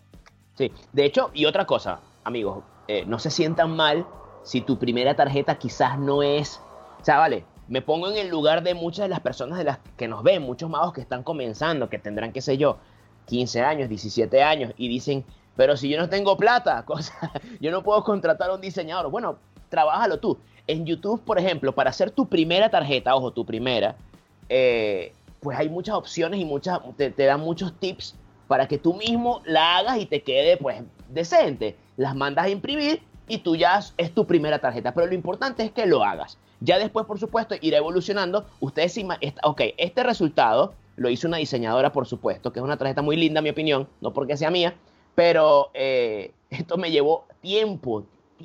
Sí, 0.54 0.72
de 0.92 1.04
hecho, 1.04 1.30
y 1.32 1.46
otra 1.46 1.66
cosa, 1.66 2.00
amigos, 2.24 2.64
eh, 2.88 3.04
no 3.06 3.18
se 3.18 3.30
sientan 3.30 3.76
mal 3.76 4.06
si 4.42 4.60
tu 4.60 4.78
primera 4.78 5.14
tarjeta 5.14 5.58
quizás 5.58 5.98
no 5.98 6.22
es. 6.22 6.60
O 7.00 7.04
sea, 7.04 7.18
vale, 7.18 7.44
me 7.68 7.82
pongo 7.82 8.08
en 8.08 8.16
el 8.16 8.28
lugar 8.28 8.62
de 8.62 8.74
muchas 8.74 9.04
de 9.04 9.08
las 9.08 9.20
personas 9.20 9.58
de 9.58 9.64
las 9.64 9.78
que 9.96 10.08
nos 10.08 10.22
ven, 10.22 10.42
muchos 10.42 10.68
magos 10.68 10.92
que 10.92 11.00
están 11.00 11.22
comenzando, 11.22 11.88
que 11.88 11.98
tendrán, 11.98 12.32
qué 12.32 12.40
sé 12.40 12.56
yo, 12.56 12.78
15 13.26 13.60
años, 13.62 13.88
17 13.88 14.42
años 14.42 14.72
y 14.76 14.88
dicen, 14.88 15.24
pero 15.54 15.76
si 15.76 15.88
yo 15.88 15.98
no 15.98 16.08
tengo 16.08 16.36
plata, 16.36 16.84
cosa, 16.86 17.32
yo 17.60 17.70
no 17.70 17.82
puedo 17.82 18.02
contratar 18.04 18.50
a 18.50 18.54
un 18.54 18.60
diseñador. 18.60 19.10
Bueno, 19.10 19.38
trabájalo 19.68 20.18
tú. 20.18 20.38
En 20.68 20.86
YouTube, 20.86 21.20
por 21.22 21.38
ejemplo, 21.38 21.74
para 21.74 21.90
hacer 21.90 22.10
tu 22.10 22.28
primera 22.28 22.70
tarjeta, 22.70 23.14
ojo, 23.16 23.32
tu 23.32 23.44
primera, 23.44 23.96
eh, 24.48 25.12
pues 25.40 25.58
hay 25.58 25.68
muchas 25.68 25.96
opciones 25.96 26.40
y 26.40 26.44
muchas, 26.44 26.78
te, 26.96 27.10
dan 27.10 27.40
muchos 27.40 27.72
tips 27.80 28.14
para 28.46 28.68
que 28.68 28.78
tú 28.78 28.94
mismo 28.94 29.42
la 29.44 29.78
hagas 29.78 29.98
y 29.98 30.06
te 30.06 30.22
quede 30.22 30.56
pues 30.56 30.82
decente. 31.08 31.76
Las 31.96 32.14
mandas 32.14 32.44
a 32.44 32.48
imprimir 32.50 33.02
y 33.28 33.38
tú 33.38 33.56
ya 33.56 33.80
es 33.96 34.14
tu 34.14 34.26
primera 34.26 34.58
tarjeta. 34.58 34.94
Pero 34.94 35.06
lo 35.06 35.14
importante 35.14 35.64
es 35.64 35.72
que 35.72 35.86
lo 35.86 36.04
hagas. 36.04 36.38
Ya 36.60 36.78
después, 36.78 37.06
por 37.06 37.18
supuesto, 37.18 37.54
irá 37.60 37.78
evolucionando. 37.78 38.46
Ustedes, 38.60 38.98
ok, 39.42 39.62
este 39.76 40.02
resultado 40.02 40.74
lo 40.96 41.08
hizo 41.08 41.28
una 41.28 41.36
diseñadora, 41.36 41.92
por 41.92 42.06
supuesto, 42.06 42.52
que 42.52 42.58
es 42.58 42.64
una 42.64 42.76
tarjeta 42.76 43.02
muy 43.02 43.16
linda, 43.16 43.38
en 43.38 43.44
mi 43.44 43.50
opinión, 43.50 43.88
no 44.00 44.12
porque 44.12 44.36
sea 44.36 44.50
mía, 44.50 44.74
pero 45.14 45.70
eh, 45.74 46.32
esto 46.50 46.76
me 46.76 46.90
llevó 46.90 47.26
tiempo. 47.40 48.04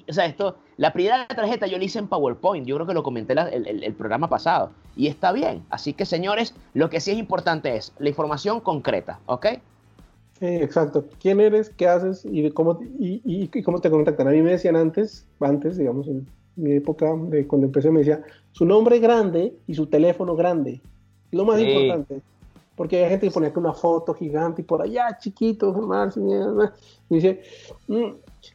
O 0.09 0.13
sea, 0.13 0.25
esto, 0.25 0.55
la 0.77 0.91
primera 0.91 1.27
tarjeta 1.27 1.67
yo 1.67 1.77
la 1.77 1.83
hice 1.83 1.99
en 1.99 2.07
PowerPoint, 2.07 2.65
yo 2.65 2.75
creo 2.75 2.87
que 2.87 2.93
lo 2.93 3.03
comenté 3.03 3.33
el, 3.33 3.67
el, 3.67 3.83
el, 3.83 3.93
programa 3.93 4.27
pasado, 4.27 4.71
y 4.95 5.07
está 5.07 5.31
bien. 5.31 5.63
Así 5.69 5.93
que, 5.93 6.05
señores, 6.05 6.55
lo 6.73 6.89
que 6.89 6.99
sí 6.99 7.11
es 7.11 7.17
importante 7.17 7.75
es 7.75 7.93
la 7.99 8.09
información 8.09 8.59
concreta, 8.59 9.19
¿ok? 9.27 9.47
Exacto. 10.41 11.05
¿Quién 11.21 11.39
eres? 11.39 11.69
¿Qué 11.69 11.87
haces? 11.87 12.25
¿Y, 12.25 12.49
cómo, 12.51 12.79
y, 12.99 13.21
y, 13.23 13.49
y, 13.53 13.63
cómo 13.63 13.79
te 13.79 13.89
contactan? 13.89 14.27
A 14.27 14.31
mí 14.31 14.41
me 14.41 14.51
decían 14.51 14.75
antes, 14.75 15.25
antes, 15.39 15.77
digamos, 15.77 16.07
en 16.07 16.27
mi 16.55 16.73
época 16.73 17.13
de 17.29 17.47
cuando 17.47 17.67
empecé, 17.67 17.91
me 17.91 17.99
decía 17.99 18.21
su 18.51 18.65
nombre 18.65 18.99
grande 18.99 19.55
y 19.67 19.75
su 19.75 19.87
teléfono 19.87 20.35
grande. 20.35 20.81
Lo 21.31 21.45
más 21.45 21.59
sí. 21.59 21.65
importante. 21.65 22.21
Porque 22.75 23.03
hay 23.03 23.09
gente 23.11 23.27
que 23.27 23.33
ponía 23.33 23.51
una 23.55 23.73
foto 23.73 24.15
gigante 24.15 24.63
y 24.63 24.65
por 24.65 24.81
allá, 24.81 25.15
chiquito, 25.19 25.73
y 27.09 27.15
dice, 27.15 27.41
mm, 27.87 28.09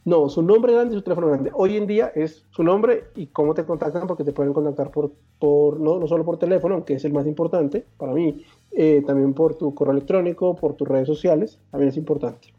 no, 0.05 0.29
su 0.29 0.43
nombre 0.43 0.73
grande 0.73 0.95
y 0.95 0.99
su 0.99 1.03
teléfono 1.03 1.29
grande. 1.29 1.51
Hoy 1.55 1.77
en 1.77 1.87
día 1.87 2.13
es 2.15 2.45
su 2.51 2.63
nombre 2.63 3.05
y 3.15 3.27
cómo 3.27 3.55
te 3.55 3.65
contactan, 3.65 4.07
porque 4.07 4.25
te 4.25 4.33
pueden 4.33 4.53
contactar 4.53 4.91
por, 4.91 5.13
por 5.39 5.81
no, 5.81 5.99
no 5.99 6.07
solo 6.07 6.25
por 6.25 6.39
teléfono, 6.39 6.75
aunque 6.75 6.95
es 6.95 7.05
el 7.05 7.13
más 7.13 7.27
importante 7.27 7.85
para 7.97 8.13
mí, 8.13 8.45
eh, 8.73 9.03
también 9.07 9.35
por 9.35 9.57
tu 9.57 9.75
correo 9.75 9.93
electrónico, 9.93 10.55
por 10.57 10.75
tus 10.75 10.87
redes 10.87 11.07
sociales, 11.07 11.59
también 11.71 11.91
es 11.91 11.97
importante. 11.97 12.53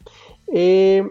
Eh, 0.48 1.08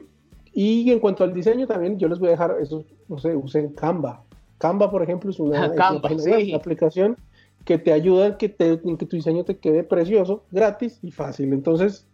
y 0.54 0.92
en 0.92 1.00
cuanto 1.00 1.24
al 1.24 1.34
diseño, 1.34 1.68
también 1.68 1.98
yo 1.98 2.08
les 2.08 2.20
voy 2.20 2.30
a 2.30 2.32
dejar, 2.32 2.58
eso, 2.62 2.84
no 3.08 3.18
sé, 3.18 3.36
usen 3.36 3.70
Canva. 3.70 4.24
Canva, 4.58 4.92
por 4.92 5.02
ejemplo, 5.02 5.30
es 5.32 5.40
una, 5.40 5.74
Canva, 5.74 5.84
es 5.86 5.92
una, 5.92 6.02
página 6.02 6.22
sí. 6.24 6.30
web, 6.32 6.48
una 6.48 6.58
aplicación 6.58 7.18
que 7.66 7.78
te 7.78 7.94
ayuda 7.94 8.28
a 8.28 8.38
que, 8.38 8.50
te, 8.50 8.80
que 8.80 9.06
tu 9.06 9.16
diseño 9.16 9.44
te 9.44 9.58
quede 9.58 9.84
precioso, 9.84 10.44
gratis 10.52 11.00
y 11.02 11.12
fácil. 11.12 11.54
Entonces, 11.54 12.06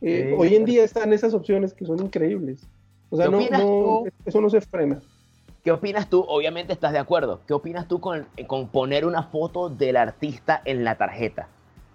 eh, 0.00 0.28
sí. 0.28 0.34
hoy 0.36 0.54
en 0.54 0.64
día 0.64 0.84
están 0.84 1.12
esas 1.12 1.34
opciones 1.34 1.72
que 1.72 1.86
son 1.86 2.00
increíbles. 2.00 2.66
O 3.10 3.16
sea, 3.16 3.28
no, 3.28 3.40
no, 3.40 4.04
eso 4.24 4.40
no 4.40 4.50
se 4.50 4.60
frena. 4.60 5.00
¿Qué 5.62 5.72
opinas 5.72 6.10
tú? 6.10 6.24
Obviamente 6.28 6.74
estás 6.74 6.92
de 6.92 6.98
acuerdo. 6.98 7.40
¿Qué 7.46 7.54
opinas 7.54 7.88
tú 7.88 7.98
con, 7.98 8.26
con 8.46 8.68
poner 8.68 9.06
una 9.06 9.22
foto 9.22 9.70
del 9.70 9.96
artista 9.96 10.60
en 10.64 10.84
la 10.84 10.96
tarjeta? 10.96 11.48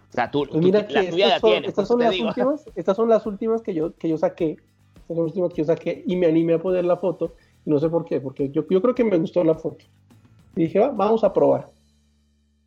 O 0.09 0.13
sea, 0.13 0.31
tú, 0.31 0.47
pues 0.49 0.63
mira 0.63 0.81
tú, 0.81 0.87
que 0.87 0.93
la 0.93 1.09
tuya 1.09 1.25
estas, 1.27 1.41
son, 1.41 1.49
tienes, 1.51 1.69
estas, 1.69 1.87
son 1.87 1.99
las 1.99 2.19
últimas, 2.19 2.65
estas 2.75 2.97
son 2.97 3.09
las 3.09 3.25
últimas 3.27 3.61
que 3.61 3.73
yo, 3.75 3.93
que 3.95 4.09
yo 4.09 4.17
saqué. 4.17 4.57
Estas 4.95 5.15
son 5.15 5.17
las 5.17 5.25
últimas 5.27 5.53
que 5.53 5.61
yo 5.61 5.65
saqué 5.65 6.03
y 6.07 6.15
me 6.15 6.25
animé 6.25 6.55
a 6.55 6.59
poner 6.59 6.83
la 6.83 6.97
foto. 6.97 7.33
No 7.65 7.77
sé 7.77 7.89
por 7.89 8.05
qué, 8.05 8.19
porque 8.19 8.49
yo, 8.49 8.65
yo 8.67 8.81
creo 8.81 8.95
que 8.95 9.03
me 9.03 9.17
gustó 9.17 9.43
la 9.43 9.53
foto. 9.53 9.85
Y 10.55 10.63
dije, 10.63 10.79
va, 10.79 10.89
vamos 10.89 11.23
a 11.23 11.31
probar. 11.31 11.69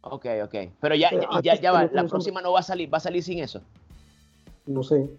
Ok, 0.02 0.26
ok. 0.44 0.54
Pero 0.80 0.94
ya, 0.94 1.10
Pero 1.10 1.40
ya, 1.42 1.54
ya 1.56 1.72
va, 1.72 1.86
la 1.92 2.04
próxima 2.06 2.40
no 2.42 2.52
va 2.52 2.60
a 2.60 2.64
salir, 2.64 2.92
va 2.92 2.98
a 2.98 3.00
salir 3.00 3.22
sin 3.24 3.40
eso. 3.40 3.60
No 4.66 4.84
sé. 4.84 5.10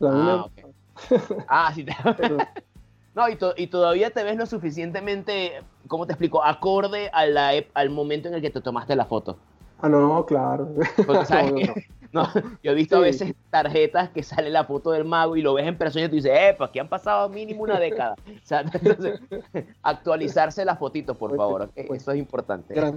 La 0.00 0.10
ah, 0.10 0.44
okay. 0.46 0.64
ah, 1.48 1.72
sí. 1.74 1.84
Te... 1.84 1.92
No, 3.14 3.28
y, 3.28 3.36
to 3.36 3.54
y, 3.56 3.66
todavía 3.66 4.10
te 4.10 4.22
ves 4.22 4.36
lo 4.36 4.46
suficientemente, 4.46 5.62
¿cómo 5.88 6.06
te 6.06 6.12
explico? 6.12 6.44
Acorde 6.44 7.10
a 7.12 7.26
la, 7.26 7.52
al 7.74 7.90
momento 7.90 8.28
en 8.28 8.34
el 8.34 8.40
que 8.40 8.50
te 8.50 8.60
tomaste 8.60 8.94
la 8.94 9.04
foto. 9.04 9.36
Ah, 9.82 9.88
no, 9.88 10.24
claro. 10.26 10.68
Porque, 11.06 11.24
¿sabes? 11.24 11.52
no, 12.12 12.22
no, 12.22 12.28
yo 12.62 12.72
he 12.72 12.74
visto 12.74 12.96
sí. 12.96 13.02
a 13.02 13.04
veces 13.04 13.34
tarjetas 13.50 14.10
que 14.10 14.22
sale 14.22 14.50
la 14.50 14.64
foto 14.64 14.92
del 14.92 15.04
mago 15.04 15.36
y 15.36 15.42
lo 15.42 15.54
ves 15.54 15.66
en 15.66 15.76
persona 15.76 16.04
y 16.04 16.08
tú 16.08 16.16
dices, 16.16 16.32
eh, 16.32 16.54
pues 16.56 16.70
aquí 16.70 16.78
han 16.78 16.88
pasado 16.88 17.28
mínimo 17.28 17.62
una 17.62 17.80
década. 17.80 18.14
O 18.26 18.46
sea, 18.46 18.60
entonces, 18.72 19.20
actualizarse 19.82 20.64
las 20.64 20.78
fotitos, 20.78 21.16
por 21.16 21.34
favor. 21.36 21.62
Okay? 21.62 21.86
Pues, 21.86 22.02
Eso 22.02 22.12
es 22.12 22.18
importante. 22.18 22.74
Gran, 22.74 22.94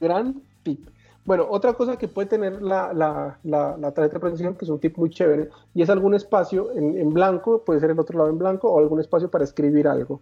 gran 0.00 0.42
tip. 0.62 0.88
Bueno, 1.26 1.44
otra 1.50 1.74
cosa 1.74 1.98
que 1.98 2.06
puede 2.06 2.28
tener 2.28 2.62
la, 2.62 2.92
la, 2.92 3.36
la, 3.42 3.76
la, 3.76 3.90
tarjeta 3.90 4.14
de 4.14 4.20
presentación, 4.20 4.54
que 4.54 4.64
es 4.64 4.70
un 4.70 4.78
tip 4.78 4.96
muy 4.96 5.10
chévere, 5.10 5.48
y 5.74 5.82
es 5.82 5.90
algún 5.90 6.14
espacio 6.14 6.70
en, 6.76 6.96
en, 6.96 7.12
blanco, 7.12 7.64
puede 7.64 7.80
ser 7.80 7.90
el 7.90 7.98
otro 7.98 8.16
lado 8.16 8.30
en 8.30 8.38
blanco, 8.38 8.70
o 8.70 8.78
algún 8.78 9.00
espacio 9.00 9.28
para 9.28 9.42
escribir 9.42 9.88
algo. 9.88 10.20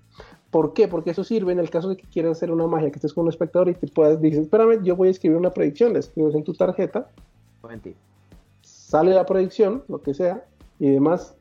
¿Por 0.50 0.72
qué? 0.72 0.88
Porque 0.88 1.10
eso 1.10 1.22
sirve 1.22 1.52
en 1.52 1.58
el 1.58 1.68
caso 1.68 1.90
de 1.90 1.98
que 1.98 2.06
quieras 2.06 2.38
hacer 2.38 2.50
una 2.50 2.66
magia, 2.66 2.90
que 2.90 2.96
estés 2.96 3.12
con 3.12 3.24
un 3.24 3.28
espectador 3.28 3.68
y 3.68 3.74
te 3.74 3.86
puedas 3.86 4.18
decir, 4.18 4.40
espérame, 4.40 4.82
yo 4.82 4.96
voy 4.96 5.08
a 5.08 5.10
escribir 5.10 5.36
una 5.36 5.50
predicción, 5.50 5.92
la 5.92 5.98
escribes 5.98 6.34
en 6.34 6.42
tu 6.42 6.54
tarjeta, 6.54 7.10
sale 8.62 9.12
la 9.12 9.26
predicción, 9.26 9.84
lo 9.88 10.00
que 10.00 10.14
sea, 10.14 10.46
y 10.78 10.88
además 10.88 11.36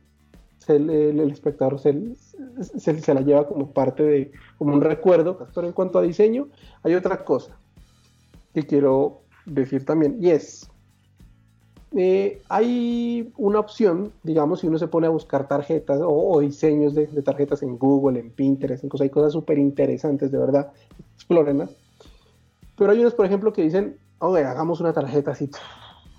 se, 0.58 0.75
el, 0.75 0.89
el, 0.89 1.32
espectador 1.32 1.79
se, 1.79 2.15
se, 2.62 3.00
se 3.00 3.13
la 3.13 3.22
lleva 3.22 3.48
como 3.48 3.72
parte 3.72 4.03
de, 4.03 4.32
como 4.58 4.74
un 4.74 4.82
recuerdo. 4.82 5.38
Pero 5.55 5.67
en 5.67 5.74
cuanto 5.74 6.00
a 6.00 6.01
diseño, 6.01 6.50
hay 6.84 6.96
otra 6.96 7.24
cosa 7.24 7.58
que 8.53 8.63
quiero 8.63 9.22
decir 9.45 9.85
también, 9.85 10.17
y 10.21 10.29
es, 10.29 10.69
eh, 11.95 12.41
hay 12.50 13.31
una 13.38 13.59
opción, 13.59 14.12
digamos, 14.23 14.62
si 14.62 14.67
uno 14.67 14.79
se 14.79 14.88
pone 14.88 15.05
a 15.05 15.12
buscar 15.12 15.47
tarjetas 15.47 16.01
o, 16.01 16.09
o 16.09 16.39
diseños 16.39 16.95
de, 16.95 17.05
de, 17.05 17.21
tarjetas 17.21 17.62
en 17.62 17.77
Google, 17.77 18.19
en 18.19 18.31
Pinterest, 18.31 18.83
en 18.83 18.89
cosas, 18.89 19.05
hay 19.05 19.09
cosas 19.12 19.33
súper 19.33 19.59
interesantes, 19.59 20.31
de 20.31 20.38
verdad, 20.39 20.71
explórenlas. 21.15 21.75
Pero 22.75 22.91
hay 22.91 23.00
unos, 23.00 23.13
por 23.13 23.27
ejemplo, 23.27 23.53
que 23.53 23.62
dicen, 23.62 23.97
oye, 24.19 24.43
hagamos 24.43 24.81
una 24.81 24.91
tarjeta 24.91 25.31
así 25.31 25.50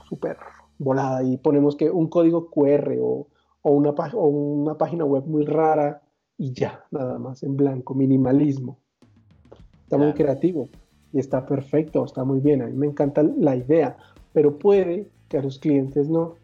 súper 0.09 0.37
volada 0.79 1.25
y 1.25 1.37
ponemos 1.39 1.75
que 1.77 1.91
un 1.91 2.09
código 2.09 2.51
QR 2.51 2.97
o, 3.01 3.27
o, 3.63 3.71
una, 3.71 3.91
o 3.91 4.29
una 4.29 4.79
página 4.79 5.05
web 5.05 5.25
muy 5.27 5.45
rara 5.45 6.03
y 6.39 6.53
ya, 6.53 6.85
nada 6.93 7.19
más, 7.19 7.43
en 7.43 7.57
blanco, 7.57 7.95
minimalismo. 7.95 8.79
Está 9.83 9.99
muy 9.99 10.13
creativo 10.13 10.69
y 11.15 11.21
está 11.21 11.47
perfecto, 11.47 12.05
está 12.05 12.25
muy 12.25 12.41
bien, 12.41 12.61
a 12.61 12.67
mí 12.67 12.73
me 12.73 12.89
encanta 12.89 13.23
la 13.23 13.55
idea, 13.55 13.97
pero 14.33 14.59
puede 14.59 15.07
que 15.29 15.39
a 15.39 15.43
los 15.43 15.61
clientes 15.61 16.09
no. 16.09 16.35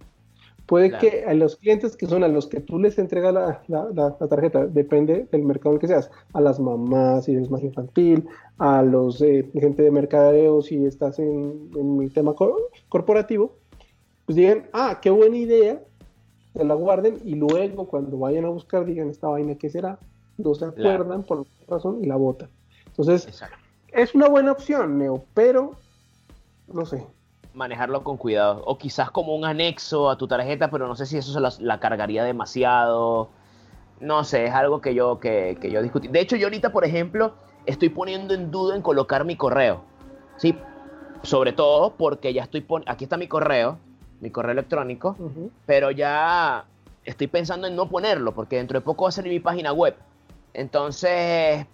Puede 0.66 0.90
claro. 0.90 1.00
que 1.00 1.24
a 1.24 1.34
los 1.34 1.56
clientes 1.56 1.96
que 1.96 2.06
son 2.06 2.22
a 2.22 2.28
los 2.28 2.46
que 2.46 2.60
tú 2.60 2.78
les 2.78 2.96
entregas 2.96 3.34
la, 3.34 3.60
la, 3.66 3.88
la, 3.92 4.16
la, 4.20 4.28
tarjeta, 4.28 4.68
depende 4.68 5.26
del 5.32 5.42
mercado 5.42 5.70
en 5.70 5.74
el 5.74 5.80
que 5.80 5.88
seas, 5.88 6.08
a 6.32 6.40
las 6.40 6.60
mamás 6.60 7.24
si 7.24 7.34
es 7.34 7.50
más 7.50 7.64
infantil, 7.64 8.28
a 8.58 8.84
los 8.84 9.20
eh, 9.20 9.50
gente 9.54 9.82
de 9.82 9.90
mercadeo 9.90 10.62
si 10.62 10.84
estás 10.86 11.18
en, 11.18 11.70
en 11.74 12.00
el 12.00 12.12
tema 12.12 12.34
co 12.34 12.56
corporativo, 12.88 13.56
pues 14.24 14.36
digan, 14.36 14.68
ah, 14.72 15.00
qué 15.02 15.10
buena 15.10 15.36
idea, 15.36 15.82
se 16.52 16.64
la 16.64 16.74
guarden 16.74 17.16
y 17.24 17.34
luego 17.34 17.88
cuando 17.88 18.16
vayan 18.18 18.44
a 18.44 18.50
buscar 18.50 18.84
digan 18.84 19.10
esta 19.10 19.26
vaina, 19.26 19.56
¿qué 19.56 19.68
será? 19.68 19.98
No 20.38 20.54
se 20.54 20.66
acuerdan 20.66 21.22
claro. 21.24 21.44
por 21.44 21.46
razón 21.68 22.04
y 22.04 22.06
la 22.06 22.14
votan. 22.14 22.48
Entonces, 22.86 23.26
Exacto 23.26 23.56
es 23.92 24.14
una 24.14 24.28
buena 24.28 24.52
opción, 24.52 24.98
Neo, 24.98 25.24
pero 25.34 25.76
no 26.72 26.86
sé. 26.86 27.04
Manejarlo 27.52 28.04
con 28.04 28.16
cuidado. 28.16 28.62
O 28.64 28.78
quizás 28.78 29.10
como 29.10 29.34
un 29.34 29.44
anexo 29.44 30.08
a 30.08 30.16
tu 30.16 30.28
tarjeta, 30.28 30.70
pero 30.70 30.86
no 30.86 30.94
sé 30.94 31.06
si 31.06 31.18
eso 31.18 31.32
se 31.32 31.40
la, 31.40 31.52
la 31.58 31.80
cargaría 31.80 32.24
demasiado. 32.24 33.28
No 34.00 34.24
sé, 34.24 34.46
es 34.46 34.52
algo 34.52 34.80
que 34.80 34.94
yo, 34.94 35.18
que, 35.18 35.58
que, 35.60 35.70
yo 35.70 35.82
discutí. 35.82 36.08
De 36.08 36.20
hecho, 36.20 36.36
yo 36.36 36.46
ahorita, 36.46 36.72
por 36.72 36.84
ejemplo, 36.84 37.34
estoy 37.66 37.88
poniendo 37.88 38.34
en 38.34 38.50
duda 38.50 38.76
en 38.76 38.82
colocar 38.82 39.24
mi 39.24 39.36
correo. 39.36 39.82
Sí, 40.36 40.56
sobre 41.22 41.52
todo 41.52 41.94
porque 41.96 42.32
ya 42.32 42.44
estoy 42.44 42.60
poniendo. 42.60 42.92
Aquí 42.92 43.04
está 43.04 43.16
mi 43.16 43.26
correo, 43.28 43.78
mi 44.20 44.30
correo 44.30 44.52
electrónico, 44.52 45.16
uh 45.18 45.24
-huh. 45.24 45.50
pero 45.66 45.90
ya 45.90 46.64
estoy 47.04 47.26
pensando 47.26 47.66
en 47.66 47.76
no 47.76 47.88
ponerlo, 47.88 48.32
porque 48.32 48.56
dentro 48.56 48.78
de 48.78 48.84
poco 48.84 49.04
va 49.04 49.08
a 49.08 49.12
salir 49.12 49.32
mi 49.32 49.40
página 49.40 49.72
web. 49.72 49.96
Entonces, 50.54 51.66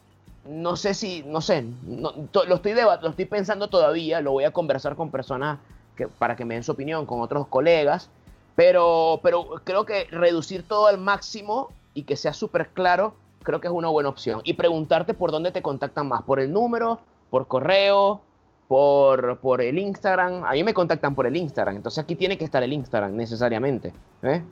no 0.48 0.76
sé 0.76 0.94
si, 0.94 1.22
no 1.24 1.40
sé, 1.40 1.64
lo, 1.86 2.10
estoy 2.26 2.74
lo 2.74 3.08
estoy 3.08 3.24
pensando 3.24 3.68
todavía, 3.68 4.20
lo 4.20 4.32
voy 4.32 4.44
a 4.44 4.50
conversar 4.50 4.96
con 4.96 5.10
personas 5.10 5.58
que, 5.96 6.08
para 6.08 6.36
que 6.36 6.44
me 6.44 6.54
den 6.54 6.62
su 6.62 6.72
opinión, 6.72 7.06
con 7.06 7.20
otros 7.20 7.46
colegas, 7.48 8.10
pero, 8.54 9.20
pero 9.22 9.46
creo 9.64 9.84
que 9.84 10.04
reducir 10.10 10.62
todo 10.66 10.86
al 10.86 10.98
máximo 10.98 11.70
y 11.94 12.04
que 12.04 12.16
sea 12.16 12.32
súper 12.32 12.68
claro, 12.68 13.14
creo 13.42 13.60
que 13.60 13.68
es 13.68 13.72
una 13.72 13.88
buena 13.88 14.08
opción. 14.08 14.40
Y 14.44 14.54
preguntarte 14.54 15.14
por 15.14 15.30
dónde 15.30 15.52
te 15.52 15.62
contactan 15.62 16.08
más, 16.08 16.22
por 16.22 16.40
el 16.40 16.52
número, 16.52 17.00
por 17.30 17.46
correo, 17.46 18.20
por, 18.68 19.38
por 19.38 19.60
el 19.60 19.78
Instagram. 19.78 20.44
A 20.44 20.52
mí 20.52 20.64
me 20.64 20.74
contactan 20.74 21.14
por 21.14 21.26
el 21.26 21.36
Instagram, 21.36 21.76
entonces 21.76 22.02
aquí 22.02 22.16
tiene 22.16 22.38
que 22.38 22.44
estar 22.44 22.62
el 22.62 22.72
Instagram 22.72 23.14
necesariamente. 23.14 23.92
¿eh? 24.22 24.42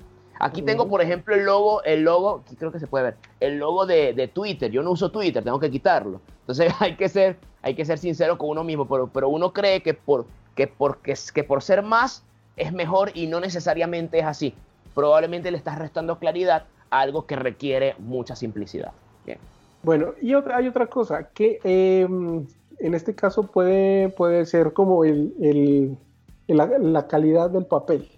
Aquí 0.40 0.62
tengo, 0.62 0.88
por 0.88 1.00
ejemplo, 1.00 1.34
el 1.34 1.44
logo, 1.44 1.82
el 1.84 2.02
logo, 2.02 2.42
aquí 2.44 2.56
creo 2.56 2.72
que 2.72 2.80
se 2.80 2.86
puede 2.86 3.04
ver, 3.04 3.16
el 3.40 3.58
logo 3.58 3.86
de, 3.86 4.12
de, 4.12 4.28
Twitter. 4.28 4.70
Yo 4.70 4.82
no 4.82 4.90
uso 4.90 5.10
Twitter, 5.10 5.42
tengo 5.42 5.60
que 5.60 5.70
quitarlo. 5.70 6.20
Entonces 6.40 6.72
hay 6.80 6.96
que 6.96 7.08
ser, 7.08 7.36
hay 7.62 7.74
que 7.74 7.84
ser 7.84 7.98
sincero 7.98 8.36
con 8.38 8.50
uno 8.50 8.64
mismo, 8.64 8.86
pero, 8.86 9.06
pero 9.06 9.28
uno 9.28 9.52
cree 9.52 9.82
que 9.82 9.94
por, 9.94 10.26
que, 10.54 10.66
por, 10.66 10.98
que, 10.98 11.14
que 11.32 11.44
por 11.44 11.62
ser 11.62 11.82
más 11.82 12.24
es 12.56 12.72
mejor 12.72 13.10
y 13.14 13.26
no 13.26 13.40
necesariamente 13.40 14.18
es 14.18 14.24
así. 14.24 14.54
probablemente 14.94 15.50
le 15.50 15.56
estás 15.56 15.78
restando 15.78 16.18
claridad 16.18 16.66
a 16.90 17.00
algo 17.00 17.26
que 17.26 17.36
requiere 17.36 17.94
mucha 17.98 18.36
simplicidad. 18.36 18.92
Bien. 19.26 19.38
Bueno, 19.82 20.14
y 20.22 20.34
otra, 20.34 20.56
hay 20.56 20.68
otra 20.68 20.86
cosa, 20.86 21.28
que 21.34 21.58
em, 21.62 22.46
en 22.78 22.94
este 22.94 23.14
caso 23.14 23.44
puede, 23.44 24.08
puede 24.08 24.46
ser 24.46 24.72
como 24.72 25.04
el, 25.04 25.98
la, 26.46 27.06
calidad 27.06 27.50
del 27.50 27.66
papel. 27.66 28.08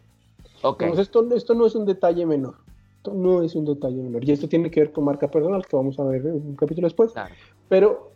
Okay. 0.66 0.90
esto, 0.98 1.26
esto 1.34 1.54
no 1.54 1.66
es 1.66 1.74
un 1.74 1.86
detalle 1.86 2.26
menor. 2.26 2.56
Esto 2.96 3.14
no 3.14 3.42
es 3.42 3.54
un 3.54 3.64
detalle 3.64 4.02
menor. 4.02 4.24
Y 4.24 4.32
esto 4.32 4.48
tiene 4.48 4.70
que 4.70 4.80
ver 4.80 4.92
con 4.92 5.04
marca 5.04 5.28
personal, 5.28 5.64
que 5.66 5.76
vamos 5.76 5.98
a 5.98 6.04
ver 6.04 6.26
en 6.26 6.34
un 6.34 6.56
capítulo 6.56 6.86
después. 6.86 7.12
Pero 7.68 8.10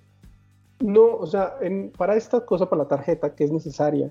no, 0.80 1.16
o 1.16 1.26
sea, 1.26 1.56
para 1.96 2.16
esta 2.16 2.44
cosa, 2.44 2.68
para 2.68 2.82
la 2.82 2.88
tarjeta 2.88 3.34
que 3.34 3.44
es 3.44 3.52
necesaria, 3.52 4.10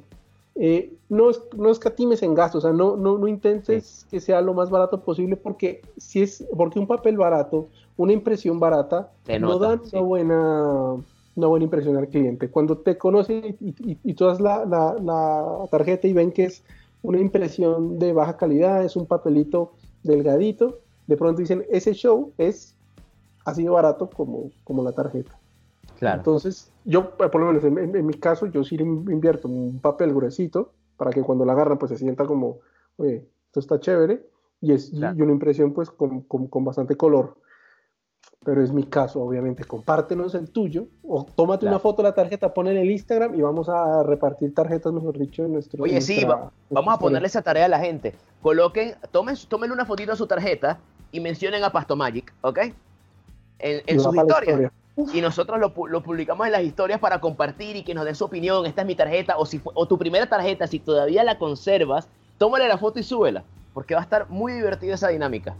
eh, 0.55 0.93
no, 1.09 1.29
es, 1.29 1.41
no 1.55 1.69
escatimes 1.69 2.21
en 2.21 2.33
gastos, 2.33 2.63
o 2.63 2.67
sea, 2.67 2.75
no, 2.75 2.97
no, 2.97 3.17
no 3.17 3.27
intentes 3.27 4.05
que 4.09 4.19
sea 4.19 4.41
lo 4.41 4.53
más 4.53 4.69
barato 4.69 5.01
posible 5.01 5.37
porque 5.37 5.81
si 5.97 6.21
es, 6.21 6.45
porque 6.55 6.79
un 6.79 6.87
papel 6.87 7.17
barato, 7.17 7.67
una 7.95 8.13
impresión 8.13 8.59
barata, 8.59 9.11
no 9.39 9.57
da 9.57 9.79
una 9.91 10.01
buena 10.01 10.95
una 11.39 11.47
buena 11.47 11.63
impresión 11.63 11.95
al 11.95 12.09
cliente. 12.09 12.49
Cuando 12.49 12.77
te 12.77 12.97
conocen 12.97 13.55
y, 13.61 13.97
y, 14.03 14.13
tú 14.13 14.25
das 14.25 14.41
la, 14.41 14.65
la, 14.65 15.65
tarjeta 15.71 16.07
y 16.07 16.13
ven 16.13 16.33
que 16.33 16.45
es 16.45 16.63
una 17.01 17.19
impresión 17.19 17.99
de 17.99 18.13
baja 18.13 18.37
calidad, 18.37 18.83
es 18.83 18.95
un 18.95 19.05
papelito 19.05 19.73
delgadito, 20.03 20.79
de 21.07 21.17
pronto 21.17 21.41
dicen, 21.41 21.65
ese 21.69 21.93
show 21.93 22.33
es 22.37 22.75
así 23.45 23.63
de 23.63 23.69
barato 23.69 24.09
como, 24.09 24.51
como 24.63 24.83
la 24.83 24.91
tarjeta. 24.91 25.39
Entonces, 26.01 26.71
yo, 26.85 27.17
por 27.17 27.35
lo 27.35 27.47
menos 27.47 27.63
en, 27.63 28.05
mi 28.05 28.13
caso, 28.13 28.45
yo 28.45 28.63
sí 28.63 28.75
invierto 28.75 29.47
un 29.47 29.79
papel 29.79 30.13
gruesito 30.13 30.71
para 30.97 31.11
que 31.11 31.21
cuando 31.21 31.45
la 31.45 31.53
agarran, 31.53 31.77
pues 31.77 31.91
se 31.91 31.97
sienta 31.97 32.25
como, 32.25 32.59
oye, 32.97 33.25
esto 33.47 33.59
está 33.59 33.79
chévere, 33.79 34.25
y 34.61 34.73
es 34.73 34.93
y 34.93 35.03
una 35.03 35.31
impresión, 35.31 35.73
pues, 35.73 35.89
con, 35.89 36.21
con, 36.21 36.63
bastante 36.63 36.95
color. 36.95 37.35
Pero 38.43 38.63
es 38.63 38.71
mi 38.71 38.83
caso, 38.83 39.21
obviamente. 39.21 39.63
Compártenos 39.65 40.33
el 40.33 40.49
tuyo, 40.49 40.87
o 41.03 41.25
tómate 41.25 41.65
una 41.65 41.79
foto 41.79 42.01
de 42.01 42.09
la 42.09 42.15
tarjeta, 42.15 42.53
pon 42.53 42.67
en 42.67 42.77
el 42.77 42.89
Instagram 42.89 43.35
y 43.35 43.41
vamos 43.41 43.67
a 43.69 44.01
repartir 44.03 44.53
tarjetas, 44.53 44.93
mejor 44.93 45.17
dicho, 45.17 45.43
en 45.43 45.53
nuestro. 45.53 45.83
Oye, 45.83 45.99
sí, 46.01 46.25
vamos 46.69 46.93
a 46.93 46.99
ponerle 46.99 47.27
esa 47.27 47.41
tarea 47.41 47.65
a 47.65 47.69
la 47.69 47.79
gente. 47.79 48.15
Coloquen, 48.41 48.95
tomen, 49.11 49.35
tomen 49.47 49.71
una 49.71 49.85
fotito 49.85 50.13
a 50.13 50.15
su 50.15 50.25
tarjeta 50.25 50.79
y 51.11 51.19
mencionen 51.19 51.63
a 51.63 51.71
Pastomagic, 51.71 52.33
¿ok? 52.41 52.59
En, 53.59 53.81
en 53.85 53.99
sus 53.99 54.15
historias 54.15 54.71
y 55.13 55.21
nosotros 55.21 55.59
lo, 55.59 55.73
publicamos 55.73 56.45
en 56.45 56.51
las 56.51 56.63
historias 56.63 56.99
para 56.99 57.19
compartir 57.21 57.75
y 57.75 57.83
que 57.83 57.93
nos 57.93 58.05
den 58.05 58.15
su 58.15 58.25
opinión. 58.25 58.65
Esta 58.65 58.81
es 58.81 58.87
mi 58.87 58.95
tarjeta, 58.95 59.37
o, 59.37 59.45
si, 59.45 59.61
o 59.63 59.87
tu 59.87 59.97
primera 59.97 60.27
tarjeta, 60.27 60.67
si 60.67 60.79
todavía 60.79 61.23
la 61.23 61.37
conservas, 61.37 62.07
tómale 62.37 62.67
la 62.67 62.77
foto 62.77 62.99
y 62.99 63.03
súbela, 63.03 63.43
porque 63.73 63.93
va 63.93 64.01
a 64.01 64.03
estar 64.03 64.29
muy 64.29 64.53
divertida 64.53 64.95
esa 64.95 65.09
dinámica. 65.09 65.55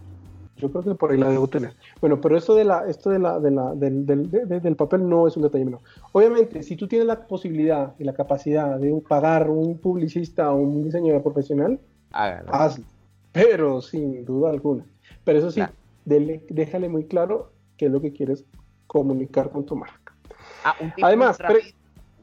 Yo 0.60 0.70
creo 0.70 0.84
que 0.84 0.96
por 0.96 1.12
ahí 1.12 1.18
la 1.18 1.30
debo 1.30 1.48
tener. 1.48 1.74
Bueno, 2.02 2.20
pero 2.20 2.38
esto 2.38 2.54
de 2.54 2.66
la, 2.66 2.86
esto 2.88 3.10
de 3.10 3.20
la, 3.20 3.40
de 3.40 3.52
la, 3.52 3.74
del, 3.76 4.06
del, 4.06 4.30
del, 4.30 4.76
papel 4.76 5.08
no 5.08 5.28
es 5.28 5.38
un 5.38 5.44
detalle 5.44 5.66
menor. 5.66 5.80
Obviamente, 6.12 6.64
si 6.64 6.76
tú 6.76 6.88
tienes 6.88 7.08
la 7.08 7.28
posibilidad 7.28 7.94
y 7.98 8.04
la 8.04 8.14
capacidad 8.14 8.78
de 8.78 8.92
pagar 9.08 9.50
un 9.50 9.78
publicista 9.78 10.52
o 10.52 10.58
un 10.58 10.84
diseñador 10.84 11.24
profesional, 11.24 11.80
hazlo. 12.12 12.86
Pero 13.32 13.82
sin 13.82 14.26
duda 14.26 14.50
alguna. 14.50 14.84
Pero 15.24 15.40
eso 15.40 15.52
sí, 15.52 15.62
déjale 16.06 16.90
muy 16.90 17.06
claro 17.06 17.52
qué 17.78 17.86
es 17.86 17.92
lo 17.92 18.02
que 18.02 18.12
quieres 18.12 18.44
comunicar 18.88 19.50
con 19.52 19.66
tu 19.66 19.76
marca. 19.76 20.14
Ah, 20.66 20.76
un 20.82 20.92
Además, 21.02 21.38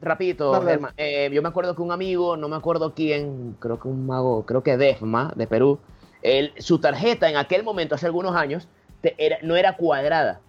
rapidito, 0.01 0.61
Germán. 0.61 0.93
Eh, 0.97 1.29
yo 1.33 1.41
me 1.41 1.49
acuerdo 1.49 1.75
que 1.75 1.81
un 1.81 1.91
amigo, 1.91 2.37
no 2.37 2.49
me 2.49 2.55
acuerdo 2.55 2.93
quién, 2.93 3.55
creo 3.59 3.79
que 3.79 3.87
un 3.87 4.05
mago, 4.05 4.45
creo 4.45 4.61
que 4.61 4.77
Defma, 4.77 5.33
de 5.35 5.47
Perú, 5.47 5.79
él, 6.21 6.53
su 6.57 6.79
tarjeta 6.79 7.29
en 7.29 7.37
aquel 7.37 7.63
momento, 7.63 7.95
hace 7.95 8.05
algunos 8.05 8.35
años, 8.35 8.67
era, 9.17 9.37
no 9.41 9.55
era 9.55 9.75
cuadrada. 9.75 10.39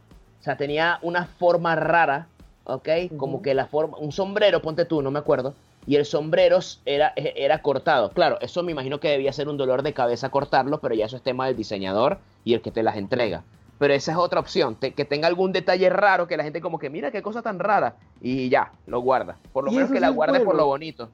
O 0.41 0.43
sea, 0.43 0.57
tenía 0.57 0.99
una 1.03 1.27
forma 1.27 1.75
rara, 1.77 2.29
¿ok? 2.65 2.89
Como 3.17 3.43
que 3.43 3.55
la 3.55 3.67
forma, 3.67 3.97
un 3.99 4.13
sombrero, 4.13 4.63
ponte 4.63 4.85
tú, 4.85 5.03
no 5.03 5.11
me 5.11 5.19
acuerdo, 5.19 5.55
y 5.87 5.97
el 5.97 6.05
sombrero 6.05 6.59
era, 6.85 7.13
era 7.17 7.63
cortado. 7.63 8.11
Claro, 8.11 8.39
eso 8.41 8.63
me 8.63 8.73
imagino 8.73 9.01
que 9.01 9.09
debía 9.09 9.33
ser 9.33 9.49
un 9.49 9.57
dolor 9.57 9.83
de 9.83 9.95
cabeza 9.95 10.29
cortarlo, 10.29 10.81
pero 10.81 10.95
ya 10.95 11.07
eso 11.07 11.17
es 11.17 11.23
tema 11.23 11.47
del 11.47 11.57
diseñador 11.57 12.19
y 12.45 12.55
el 12.55 12.61
que 12.61 12.71
te 12.71 12.83
las 12.83 12.97
entrega. 12.97 13.43
Pero 13.79 13.95
esa 13.95 14.13
es 14.13 14.19
otra 14.19 14.41
opción, 14.41 14.75
que 14.75 15.05
tenga 15.05 15.29
algún 15.29 15.53
detalle 15.53 15.89
raro 15.89 16.27
que 16.27 16.37
la 16.37 16.43
gente 16.43 16.61
como 16.61 16.79
que 16.79 16.91
mira 16.91 17.11
qué 17.11 17.23
cosa 17.23 17.43
tan 17.43 17.59
rara 17.59 17.95
y 18.21 18.49
ya, 18.49 18.73
lo 18.87 19.01
guarda. 19.01 19.39
Por 19.53 19.65
lo 19.65 19.71
menos 19.71 19.91
que 19.91 20.01
la 20.01 20.11
guarde 20.11 20.41
por 20.41 20.57
lo 20.57 20.67
bonito. 20.67 21.11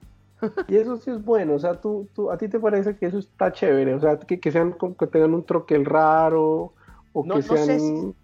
Y 0.69 0.77
eso 0.77 0.97
sí 0.97 1.11
es 1.11 1.25
bueno, 1.25 1.55
o 1.55 1.59
sea, 1.59 1.81
tú, 1.81 2.09
tú, 2.15 2.31
a 2.31 2.39
ti 2.39 2.49
te 2.49 2.59
parece 2.61 2.97
que 2.97 3.07
eso 3.07 3.19
está 3.19 3.53
chévere, 3.53 3.95
o 3.95 4.01
sea, 4.01 4.19
que, 4.19 4.41
que 4.41 4.53
sean 4.53 4.75
que 4.99 5.07
tengan 5.07 5.35
un 5.35 5.45
troquel 5.45 5.85
raro 5.85 6.73
o 7.13 7.25
que 7.25 7.43
sean... 7.43 7.59
No 7.59 7.67
sé, 7.67 7.79
si, 7.79 8.15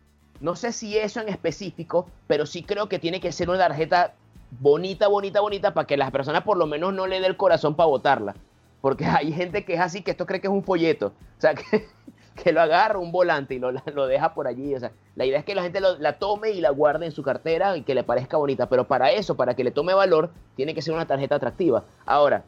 no 0.40 0.56
sé 0.56 0.72
si 0.72 0.98
eso 0.98 1.20
en 1.20 1.28
específico, 1.28 2.06
pero 2.26 2.46
sí 2.46 2.62
creo 2.62 2.88
que 2.88 2.98
tiene 2.98 3.20
que 3.20 3.32
ser 3.32 3.48
una 3.48 3.58
tarjeta 3.58 4.14
bonita, 4.58 5.08
bonita, 5.08 5.40
bonita 5.40 5.74
para 5.74 5.86
que 5.86 5.96
las 5.96 6.10
personas 6.10 6.42
por 6.42 6.56
lo 6.56 6.66
menos 6.66 6.92
no 6.94 7.06
le 7.06 7.20
dé 7.20 7.26
el 7.26 7.36
corazón 7.36 7.74
para 7.74 7.88
botarla. 7.88 8.34
Porque 8.80 9.04
hay 9.06 9.32
gente 9.32 9.64
que 9.64 9.74
es 9.74 9.80
así, 9.80 10.02
que 10.02 10.12
esto 10.12 10.26
cree 10.26 10.40
que 10.40 10.46
es 10.46 10.52
un 10.52 10.64
folleto. 10.64 11.08
O 11.38 11.40
sea, 11.40 11.54
que, 11.54 11.86
que 12.42 12.52
lo 12.52 12.60
agarra 12.60 12.98
un 12.98 13.12
volante 13.12 13.54
y 13.54 13.58
lo, 13.58 13.72
lo 13.72 14.06
deja 14.06 14.34
por 14.34 14.46
allí. 14.46 14.74
O 14.74 14.80
sea, 14.80 14.92
la 15.16 15.24
idea 15.24 15.38
es 15.38 15.44
que 15.44 15.54
la 15.54 15.62
gente 15.62 15.80
la 15.80 16.18
tome 16.18 16.50
y 16.50 16.60
la 16.60 16.70
guarde 16.70 17.06
en 17.06 17.12
su 17.12 17.22
cartera 17.22 17.76
y 17.76 17.82
que 17.82 17.94
le 17.94 18.04
parezca 18.04 18.36
bonita. 18.36 18.68
Pero 18.68 18.86
para 18.86 19.10
eso, 19.10 19.36
para 19.36 19.54
que 19.54 19.64
le 19.64 19.70
tome 19.70 19.94
valor, 19.94 20.30
tiene 20.56 20.74
que 20.74 20.82
ser 20.82 20.94
una 20.94 21.06
tarjeta 21.06 21.36
atractiva. 21.36 21.84
Ahora, 22.06 22.44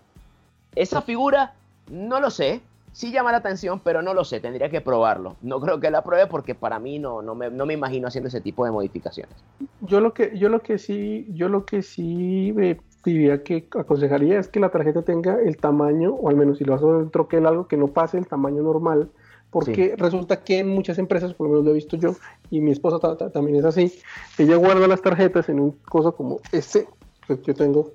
esa 0.74 1.02
figura, 1.02 1.54
no 1.90 2.20
lo 2.20 2.30
sé. 2.30 2.60
Sí 2.92 3.10
llama 3.10 3.32
la 3.32 3.38
atención, 3.38 3.80
pero 3.80 4.02
no 4.02 4.12
lo 4.12 4.24
sé. 4.24 4.40
Tendría 4.40 4.68
que 4.68 4.82
probarlo. 4.82 5.36
No 5.40 5.60
creo 5.60 5.80
que 5.80 5.90
la 5.90 6.04
pruebe 6.04 6.26
porque 6.26 6.54
para 6.54 6.78
mí 6.78 6.98
no, 6.98 7.22
no, 7.22 7.34
me, 7.34 7.50
no 7.50 7.64
me 7.64 7.72
imagino 7.72 8.08
haciendo 8.08 8.28
ese 8.28 8.42
tipo 8.42 8.66
de 8.66 8.70
modificaciones. 8.70 9.34
Yo 9.80 10.00
lo 10.00 10.12
que, 10.12 10.36
yo 10.36 10.50
lo 10.50 10.60
que 10.60 10.78
sí, 10.78 11.26
yo 11.30 11.48
lo 11.48 11.64
que 11.64 11.82
sí 11.82 12.52
me 12.54 12.78
diría 13.02 13.42
que 13.42 13.66
aconsejaría 13.78 14.38
es 14.38 14.48
que 14.48 14.60
la 14.60 14.68
tarjeta 14.68 15.02
tenga 15.02 15.40
el 15.40 15.56
tamaño, 15.56 16.12
o 16.12 16.28
al 16.28 16.36
menos 16.36 16.58
si 16.58 16.64
lo 16.64 16.72
vas 16.72 16.82
a 16.82 17.10
troquel 17.10 17.46
algo 17.46 17.66
que 17.66 17.76
no 17.76 17.88
pase 17.88 18.18
el 18.18 18.26
tamaño 18.26 18.62
normal 18.62 19.10
porque 19.52 19.94
resulta 19.98 20.42
que 20.42 20.60
en 20.60 20.68
muchas 20.68 20.98
empresas, 20.98 21.34
por 21.34 21.46
lo 21.46 21.52
menos 21.52 21.66
lo 21.66 21.70
he 21.72 21.74
visto 21.74 21.96
yo, 21.98 22.16
y 22.50 22.60
mi 22.60 22.72
esposa 22.72 22.98
también 23.30 23.58
es 23.58 23.66
así, 23.66 23.92
ella 24.38 24.56
guarda 24.56 24.88
las 24.88 25.02
tarjetas 25.02 25.50
en 25.50 25.60
un 25.60 25.72
cosa 25.72 26.10
como 26.10 26.40
este 26.52 26.88
que 27.28 27.38
yo 27.44 27.54
tengo 27.54 27.92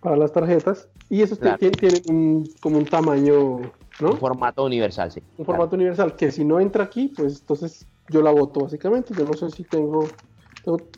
para 0.00 0.18
las 0.18 0.32
tarjetas, 0.32 0.86
y 1.08 1.22
eso 1.22 1.34
tiene, 1.36 2.02
un, 2.08 2.46
como 2.60 2.76
un 2.76 2.84
tamaño, 2.84 3.60
¿no? 4.00 4.10
Un 4.10 4.18
formato 4.18 4.62
universal, 4.62 5.10
sí. 5.10 5.22
Un 5.38 5.46
formato 5.46 5.76
universal, 5.76 6.14
que 6.14 6.30
si 6.30 6.44
no 6.44 6.60
entra 6.60 6.84
aquí, 6.84 7.08
pues 7.08 7.40
entonces 7.40 7.86
yo 8.10 8.20
la 8.20 8.30
voto 8.30 8.60
básicamente, 8.60 9.14
yo 9.14 9.24
no 9.24 9.32
sé 9.32 9.50
si 9.50 9.64
tengo, 9.64 10.08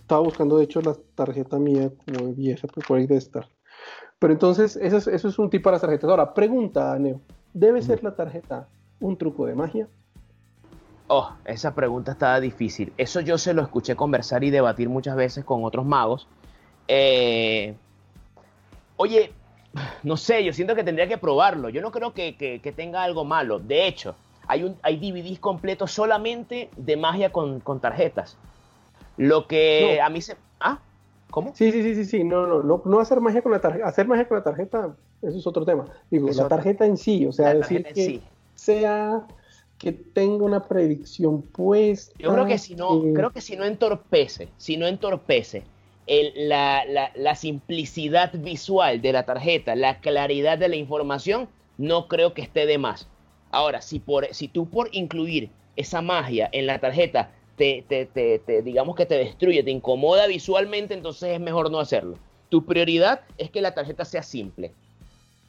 estaba 0.01 0.22
buscando 0.22 0.59
de 0.59 0.64
hecho 0.64 0.81
la 0.81 0.96
tarjeta 1.14 1.61
mía 1.61 1.88
como 2.05 2.33
vieja, 2.33 2.66
pues 2.66 2.85
por 2.85 2.98
ahí 2.98 3.07
debe 3.07 3.18
estar. 3.18 3.48
Pero 4.18 4.33
entonces, 4.33 4.77
eso 4.77 4.96
es, 4.96 5.07
eso 5.07 5.29
es 5.29 5.38
un 5.38 5.51
tipo 5.51 5.64
para 5.64 5.75
las 5.77 5.83
tarjetas. 5.83 6.11
Ahora, 6.11 6.35
pregunta, 6.35 6.98
Neo, 6.98 7.20
¿debe 7.53 7.81
ser 7.81 8.03
la 8.03 8.14
tarjeta 8.14 8.68
un 9.03 9.17
truco 9.17 9.47
de 9.47 9.55
magia? 9.55 9.88
Oh, 11.09 11.31
esa 11.45 11.75
pregunta 11.75 12.12
estaba 12.12 12.41
difícil. 12.41 12.93
Eso 12.97 13.21
yo 13.21 13.37
se 13.37 13.53
lo 13.53 13.62
escuché 13.62 13.97
conversar 13.97 14.45
y 14.45 14.51
debatir 14.51 14.88
muchas 14.88 15.17
veces 15.17 15.45
con 15.45 15.65
otros 15.65 15.85
magos. 15.85 16.27
Eh, 16.88 17.75
oye, 18.97 19.33
no 20.03 20.17
sé, 20.17 20.45
yo 20.45 20.53
siento 20.53 20.75
que 20.75 20.85
tendría 20.85 21.09
que 21.09 21.19
probarlo. 21.19 21.69
Yo 21.69 21.83
no 21.83 21.91
creo 21.91 22.15
que, 22.15 22.73
tenga 22.75 23.03
algo 23.03 23.25
malo. 23.25 23.59
De 23.59 23.87
hecho, 23.87 24.15
hay, 24.47 24.65
un, 24.65 24.77
hay 24.83 24.97
DVDs 24.97 25.38
completos 25.38 25.93
solamente 25.93 26.71
de 26.77 26.97
magia 26.97 27.31
con, 27.31 27.61
tarjetas. 27.81 28.38
Lo 29.19 29.47
que 29.47 30.01
a 30.01 30.09
mí 30.09 30.23
se... 30.23 30.37
¿Ah? 30.61 30.79
¿Cómo? 31.31 31.53
Sí, 31.55 31.73
sí, 31.73 31.83
sí, 31.83 31.95
sí, 31.95 32.05
sí. 32.05 32.25
No, 32.25 32.47
no, 32.47 32.62
no, 32.62 32.83
no 32.85 33.01
hacer 33.01 33.21
magia 33.21 33.43
con 33.43 33.53
la 33.53 33.61
tarjeta. 33.61 33.87
Hacer 33.87 34.07
magia 34.07 34.29
con 34.29 34.38
la 34.38 34.45
tarjeta, 34.45 34.95
eso 35.21 35.38
es 35.38 35.47
otro 35.47 35.65
tema. 35.65 35.87
Digo, 36.11 36.29
la 36.31 36.49
tarjeta 36.49 36.87
en 36.87 36.97
sí, 36.97 37.27
o 37.27 37.33
sea, 37.33 37.55
decir 37.55 37.85
que 37.85 38.23
sea 38.64 39.27
que 39.79 39.92
tenga 39.92 40.44
una 40.44 40.68
predicción 40.68 41.42
puesta. 41.42 42.14
Yo 42.18 42.33
creo 42.33 42.46
que 42.46 42.59
si 42.59 42.77
no, 42.77 43.03
creo 43.14 43.31
que 43.31 43.40
si 43.40 43.57
no 43.57 43.64
entorpece, 43.64 44.48
si 44.57 44.77
no 44.77 44.87
entorpece 44.87 45.64
la, 46.07 46.85
la, 47.14 47.35
simplicidad 47.35 48.33
visual 48.35 49.03
de 49.03 49.12
la 49.12 49.25
tarjeta, 49.25 49.75
la 49.75 49.98
claridad 50.01 50.59
de 50.59 50.68
la 50.68 50.77
información, 50.77 51.48
no 51.79 52.07
creo 52.07 52.35
que 52.35 52.42
esté 52.42 52.66
de 52.66 52.79
más. 52.79 53.09
Ahora, 53.51 53.83
si, 53.83 53.98
por, 53.98 54.33
si 54.33 54.48
tú 54.48 54.68
por 54.68 54.88
incluir 54.92 55.51
esa 55.77 56.01
magia 56.01 56.48
en 56.53 56.66
la 56.66 56.79
tarjeta 56.79 57.33
te, 57.57 57.85
te, 57.88 58.07
te, 58.07 58.62
digamos 58.62 58.96
que 58.96 59.07
te 59.07 59.16
destruye, 59.16 59.62
te 59.62 59.70
incomoda 59.70 60.27
visualmente, 60.27 60.94
entonces 60.94 61.31
es 61.31 61.40
mejor 61.40 61.70
no 61.70 61.81
hacerlo. 61.81 62.18
Tu 62.48 62.64
prioridad 62.64 63.22
es 63.38 63.51
que 63.51 63.61
la 63.61 63.75
tarjeta 63.75 64.05
sea 64.05 64.22
simple. 64.22 64.72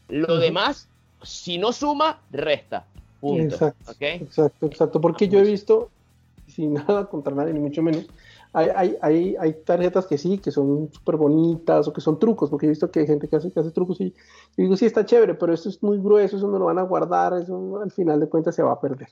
Lo 0.08 0.38
demás, 0.38 0.90
si 1.22 1.58
no 1.58 1.72
suma, 1.72 2.22
resta. 2.32 2.88
Exacto, 3.24 3.94
exacto, 4.00 4.66
exacto. 4.66 5.02
Porque 5.02 5.28
yo 5.28 5.40
he 5.40 5.44
visto, 5.44 5.90
sin 6.48 6.74
nada 6.74 7.06
contra 7.06 7.34
nadie, 7.34 7.54
ni 7.54 7.60
mucho 7.60 7.82
menos, 7.82 8.08
hay, 8.56 8.96
hay, 9.02 9.36
hay, 9.40 9.54
tarjetas 9.66 10.06
que 10.06 10.20
sí, 10.20 10.38
que 10.38 10.52
son 10.52 10.88
súper 10.92 11.18
bonitas 11.18 11.88
o 11.88 11.94
que 11.94 12.02
son 12.02 12.20
trucos, 12.20 12.52
porque 12.52 12.68
he 12.68 12.70
visto 12.70 12.92
que 12.92 13.00
hay 13.00 13.08
gente 13.08 13.28
que 13.28 13.36
hace, 13.36 13.52
que 13.52 13.60
hace 13.60 13.72
trucos 13.72 14.00
y, 14.00 14.14
digo, 14.56 14.78
sí, 14.78 14.86
está 14.86 15.04
chévere, 15.06 15.34
pero 15.34 15.54
esto 15.54 15.70
es 15.70 15.82
muy 15.82 15.98
grueso, 15.98 16.38
eso 16.38 16.48
no 16.48 16.60
lo 16.60 16.66
van 16.66 16.78
a 16.78 16.84
guardar, 16.84 17.34
eso 17.34 17.80
al 17.82 17.92
final 17.92 18.20
de 18.20 18.30
cuentas 18.30 18.54
se 18.54 18.62
va 18.62 18.74
a 18.74 18.80
perder. 18.80 19.10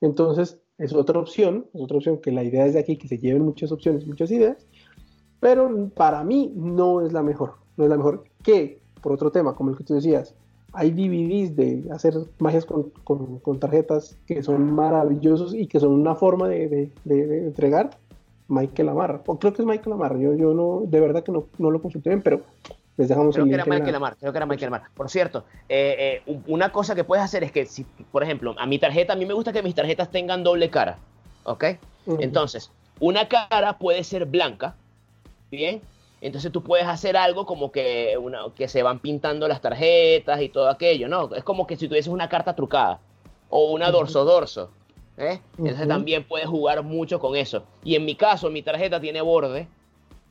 Entonces, 0.00 0.58
es 0.78 0.92
otra 0.92 1.20
opción, 1.20 1.66
es 1.72 1.80
otra 1.80 1.98
opción 1.98 2.18
que 2.18 2.32
la 2.32 2.42
idea 2.42 2.66
es 2.66 2.74
de 2.74 2.80
aquí 2.80 2.96
que 2.96 3.06
se 3.06 3.18
lleven 3.18 3.44
muchas 3.44 3.70
opciones, 3.70 4.04
muchas 4.04 4.32
ideas, 4.32 4.66
pero 5.38 5.90
para 5.94 6.24
mí 6.24 6.52
no 6.56 7.06
es 7.06 7.12
la 7.12 7.22
mejor, 7.22 7.54
no 7.76 7.84
es 7.84 7.90
la 7.90 7.96
mejor 7.96 8.24
que, 8.42 8.80
por 9.00 9.12
otro 9.12 9.30
tema, 9.30 9.54
como 9.54 9.70
el 9.70 9.76
que 9.76 9.84
tú 9.84 9.94
decías, 9.94 10.34
hay 10.72 10.90
DVDs 10.90 11.54
de 11.56 11.84
hacer 11.92 12.14
magias 12.38 12.64
con, 12.64 12.90
con, 13.04 13.60
tarjetas 13.60 14.16
que 14.26 14.42
son 14.42 14.72
maravillosos 14.74 15.54
y 15.54 15.66
que 15.66 15.80
son 15.80 15.92
una 15.92 16.14
forma 16.14 16.48
de, 16.48 16.90
de, 17.04 17.46
entregar 17.46 17.90
Michael 18.48 18.88
Amarra. 18.88 19.22
O 19.26 19.38
creo 19.38 19.52
que 19.52 19.62
es 19.62 19.66
Michael 19.66 19.92
Amarra. 19.92 20.18
Yo, 20.18 20.34
yo 20.34 20.54
no, 20.54 20.82
de 20.86 21.00
verdad 21.00 21.22
que 21.22 21.32
no, 21.32 21.46
no 21.58 21.70
lo 21.70 21.82
consulté 21.82 22.10
bien, 22.10 22.22
pero 22.22 22.42
les 22.96 23.08
dejamos 23.08 23.34
creo 23.34 23.46
que 23.46 23.54
era 23.54 23.64
Michael 23.64 23.96
creo 24.18 24.32
que 24.32 24.38
era 24.38 24.46
Michael 24.46 24.68
Amarra. 24.68 24.90
Por 24.94 25.10
cierto, 25.10 25.44
eh, 25.68 26.22
eh, 26.26 26.38
una 26.46 26.72
cosa 26.72 26.94
que 26.94 27.04
puedes 27.04 27.24
hacer 27.24 27.44
es 27.44 27.52
que, 27.52 27.66
si, 27.66 27.84
por 27.84 28.22
ejemplo, 28.22 28.54
a 28.58 28.66
mi 28.66 28.78
tarjeta, 28.78 29.12
a 29.12 29.16
mí 29.16 29.26
me 29.26 29.34
gusta 29.34 29.52
que 29.52 29.62
mis 29.62 29.74
tarjetas 29.74 30.10
tengan 30.10 30.42
doble 30.42 30.70
cara. 30.70 30.98
¿Ok? 31.44 31.64
Entonces, 32.18 32.70
una 32.98 33.28
cara 33.28 33.78
puede 33.78 34.04
ser 34.04 34.26
blanca, 34.26 34.74
¿bien? 35.50 35.82
Entonces 36.22 36.52
tú 36.52 36.62
puedes 36.62 36.86
hacer 36.86 37.16
algo 37.16 37.44
como 37.46 37.72
que, 37.72 38.16
una, 38.16 38.44
que 38.54 38.68
se 38.68 38.84
van 38.84 39.00
pintando 39.00 39.48
las 39.48 39.60
tarjetas 39.60 40.40
y 40.40 40.48
todo 40.48 40.68
aquello, 40.70 41.08
¿no? 41.08 41.34
Es 41.34 41.42
como 41.42 41.66
que 41.66 41.76
si 41.76 41.88
tuvieses 41.88 42.12
una 42.12 42.28
carta 42.28 42.54
trucada 42.54 43.00
o 43.50 43.72
una 43.72 43.90
dorso-dorso. 43.90 44.70
¿eh? 45.18 45.40
Entonces 45.58 45.88
también 45.88 46.22
puedes 46.22 46.46
jugar 46.46 46.84
mucho 46.84 47.18
con 47.18 47.34
eso. 47.34 47.64
Y 47.82 47.96
en 47.96 48.04
mi 48.04 48.14
caso, 48.14 48.50
mi 48.50 48.62
tarjeta 48.62 49.00
tiene 49.00 49.20
borde, 49.20 49.66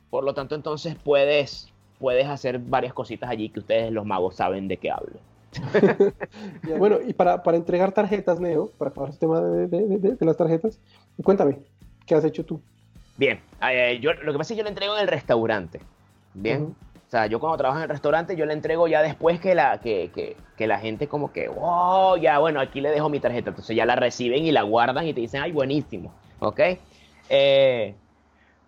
por 0.08 0.24
lo 0.24 0.32
tanto 0.32 0.54
entonces 0.54 0.96
puedes, 0.96 1.70
puedes 1.98 2.26
hacer 2.26 2.58
varias 2.58 2.94
cositas 2.94 3.28
allí 3.28 3.50
que 3.50 3.60
ustedes 3.60 3.92
los 3.92 4.06
magos 4.06 4.36
saben 4.36 4.68
de 4.68 4.78
qué 4.78 4.90
hablo. 4.90 5.20
bueno, 6.78 7.00
y 7.06 7.12
para, 7.12 7.42
para, 7.42 7.58
entregar 7.58 7.92
tarjetas, 7.92 8.40
Neo, 8.40 8.70
para 8.78 8.90
acabar 8.90 9.10
el 9.10 9.18
tema 9.18 9.42
de, 9.42 9.66
de, 9.68 9.98
de 9.98 10.24
las 10.24 10.38
tarjetas, 10.38 10.80
cuéntame, 11.22 11.58
¿qué 12.06 12.14
has 12.14 12.24
hecho 12.24 12.46
tú? 12.46 12.62
Bien, 13.16 13.40
eh, 13.70 13.98
yo, 14.00 14.12
lo 14.14 14.32
que 14.32 14.38
pasa 14.38 14.52
es 14.52 14.56
que 14.56 14.58
yo 14.58 14.64
le 14.64 14.70
entrego 14.70 14.94
en 14.96 15.02
el 15.02 15.08
restaurante. 15.08 15.80
Bien. 16.34 16.74
O 17.06 17.10
sea, 17.10 17.26
yo 17.26 17.38
cuando 17.40 17.58
trabajo 17.58 17.78
en 17.78 17.84
el 17.84 17.90
restaurante, 17.90 18.36
yo 18.36 18.46
le 18.46 18.54
entrego 18.54 18.88
ya 18.88 19.02
después 19.02 19.38
que 19.38 19.54
la, 19.54 19.78
que, 19.80 20.10
que, 20.14 20.34
que 20.56 20.66
la 20.66 20.78
gente 20.78 21.08
como 21.08 21.30
que, 21.30 21.48
wow, 21.48 22.16
ya, 22.16 22.38
bueno, 22.38 22.58
aquí 22.58 22.80
le 22.80 22.90
dejo 22.90 23.10
mi 23.10 23.20
tarjeta. 23.20 23.50
Entonces 23.50 23.76
ya 23.76 23.84
la 23.84 23.96
reciben 23.96 24.46
y 24.46 24.50
la 24.50 24.62
guardan 24.62 25.06
y 25.06 25.12
te 25.12 25.20
dicen, 25.20 25.42
ay, 25.42 25.52
buenísimo. 25.52 26.14
¿Ok? 26.38 26.60
Eh, 27.28 27.94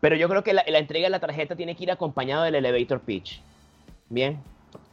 pero 0.00 0.16
yo 0.16 0.28
creo 0.28 0.44
que 0.44 0.52
la, 0.52 0.62
entrega 0.66 1.06
de 1.06 1.10
la 1.10 1.20
tarjeta 1.20 1.56
tiene 1.56 1.74
que 1.74 1.84
ir 1.84 1.90
acompañado 1.90 2.42
del 2.44 2.54
elevator 2.56 3.00
pitch. 3.00 3.40
Bien. 4.10 4.38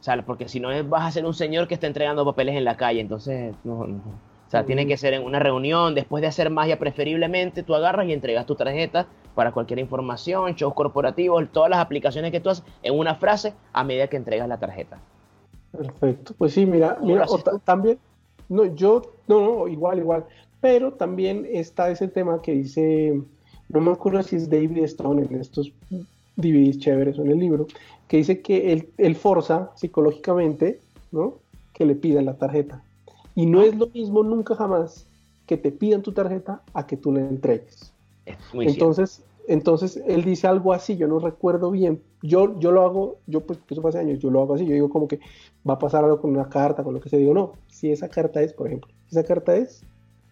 O 0.00 0.02
sea, 0.02 0.22
porque 0.22 0.48
si 0.48 0.58
no 0.58 0.70
vas 0.84 1.06
a 1.06 1.10
ser 1.10 1.26
un 1.26 1.34
señor 1.34 1.68
que 1.68 1.74
está 1.74 1.86
entregando 1.86 2.24
papeles 2.24 2.56
en 2.56 2.64
la 2.64 2.78
calle, 2.78 3.00
entonces 3.00 3.54
no, 3.64 3.86
no. 3.86 3.96
O 3.96 4.50
sea, 4.50 4.64
tiene 4.64 4.86
que 4.86 4.96
ser 4.96 5.12
en 5.12 5.24
una 5.24 5.38
reunión, 5.38 5.94
después 5.94 6.22
de 6.22 6.28
hacer 6.28 6.48
magia 6.48 6.78
preferiblemente, 6.78 7.62
tú 7.62 7.74
agarras 7.74 8.06
y 8.06 8.14
entregas 8.14 8.46
tu 8.46 8.54
tarjeta 8.54 9.06
para 9.34 9.52
cualquier 9.52 9.78
información, 9.78 10.54
shows 10.54 10.74
corporativos, 10.74 11.48
todas 11.52 11.70
las 11.70 11.78
aplicaciones 11.78 12.30
que 12.30 12.40
tú 12.40 12.50
haces 12.50 12.64
en 12.82 12.98
una 12.98 13.14
frase 13.14 13.54
a 13.72 13.84
medida 13.84 14.08
que 14.08 14.16
entregas 14.16 14.48
la 14.48 14.58
tarjeta. 14.58 14.98
Perfecto. 15.70 16.34
Pues 16.36 16.52
sí, 16.52 16.66
mira, 16.66 16.98
mira 17.02 17.26
también, 17.64 17.98
no, 18.48 18.66
yo, 18.74 19.02
no, 19.26 19.40
no, 19.40 19.68
igual, 19.68 19.98
igual, 19.98 20.24
pero 20.60 20.92
también 20.92 21.46
está 21.50 21.90
ese 21.90 22.08
tema 22.08 22.42
que 22.42 22.52
dice, 22.52 23.20
no 23.68 23.80
me 23.80 23.92
acuerdo 23.92 24.22
si 24.22 24.36
es 24.36 24.50
David 24.50 24.78
Stone 24.84 25.22
en 25.22 25.40
estos 25.40 25.72
DVDs 26.36 26.78
chéveres 26.78 27.18
o 27.18 27.22
en 27.22 27.30
el 27.30 27.38
libro, 27.38 27.66
que 28.08 28.18
dice 28.18 28.42
que 28.42 28.72
él, 28.72 28.90
él 28.98 29.16
forza 29.16 29.70
psicológicamente, 29.76 30.80
¿no? 31.10 31.38
Que 31.72 31.86
le 31.86 31.94
pidan 31.94 32.26
la 32.26 32.34
tarjeta. 32.34 32.82
Y 33.34 33.46
no 33.46 33.62
es 33.62 33.74
lo 33.74 33.86
mismo 33.86 34.22
nunca 34.22 34.54
jamás 34.54 35.06
que 35.46 35.56
te 35.56 35.72
pidan 35.72 36.02
tu 36.02 36.12
tarjeta 36.12 36.60
a 36.74 36.86
que 36.86 36.98
tú 36.98 37.12
le 37.12 37.20
entregues 37.20 37.91
entonces, 38.54 39.24
entonces 39.48 40.02
él 40.06 40.24
dice 40.24 40.46
algo 40.46 40.72
así, 40.72 40.96
yo 40.96 41.08
no 41.08 41.18
recuerdo 41.18 41.70
bien. 41.70 42.02
Yo, 42.22 42.58
yo 42.58 42.70
lo 42.70 42.82
hago, 42.82 43.16
yo 43.26 43.40
pues 43.40 43.58
eso 43.68 43.80
fue 43.80 43.90
hace 43.90 43.98
años, 43.98 44.18
yo 44.20 44.30
lo 44.30 44.42
hago 44.42 44.54
así, 44.54 44.64
yo 44.64 44.74
digo 44.74 44.90
como 44.90 45.08
que 45.08 45.20
va 45.68 45.74
a 45.74 45.78
pasar 45.78 46.04
algo 46.04 46.20
con 46.20 46.30
una 46.30 46.48
carta, 46.48 46.84
con 46.84 46.94
lo 46.94 47.00
que 47.00 47.08
se 47.08 47.16
digo, 47.16 47.34
no, 47.34 47.52
si 47.68 47.90
esa 47.90 48.08
carta 48.08 48.40
es, 48.42 48.52
por 48.52 48.68
ejemplo, 48.68 48.90
esa 49.10 49.24
carta 49.24 49.56
es, 49.56 49.82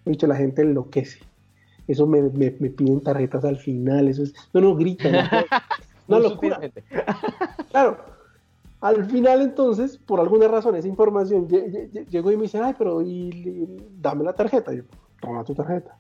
dicho, 0.05 0.27
la 0.27 0.37
gente 0.37 0.63
enloquece. 0.63 1.21
Eso 1.89 2.07
me, 2.07 2.23
me, 2.23 2.51
piden 2.51 3.01
tarjetas 3.01 3.45
al 3.45 3.57
final, 3.57 4.07
eso 4.07 4.23
es, 4.23 4.33
no, 4.53 4.61
no, 4.61 4.77
gritan. 4.77 5.13
No, 6.09 6.19
no 6.19 6.29
locura. 6.29 6.59
claro, 7.71 7.99
al 8.81 9.05
final 9.11 9.43
entonces, 9.43 9.99
por 9.99 10.21
alguna 10.21 10.49
razón, 10.49 10.75
esa 10.75 10.89
información 10.89 11.47
llegó 11.49 12.33
y 12.33 12.37
me 12.37 12.45
dice, 12.45 12.59
ay, 12.59 12.75
pero 12.79 13.03
y, 13.03 13.77
dame 14.01 14.25
la 14.25 14.33
tarjeta. 14.33 14.73
Yo, 14.73 14.85
toma 15.21 15.45
tu 15.45 15.55
tarjeta. 15.55 15.97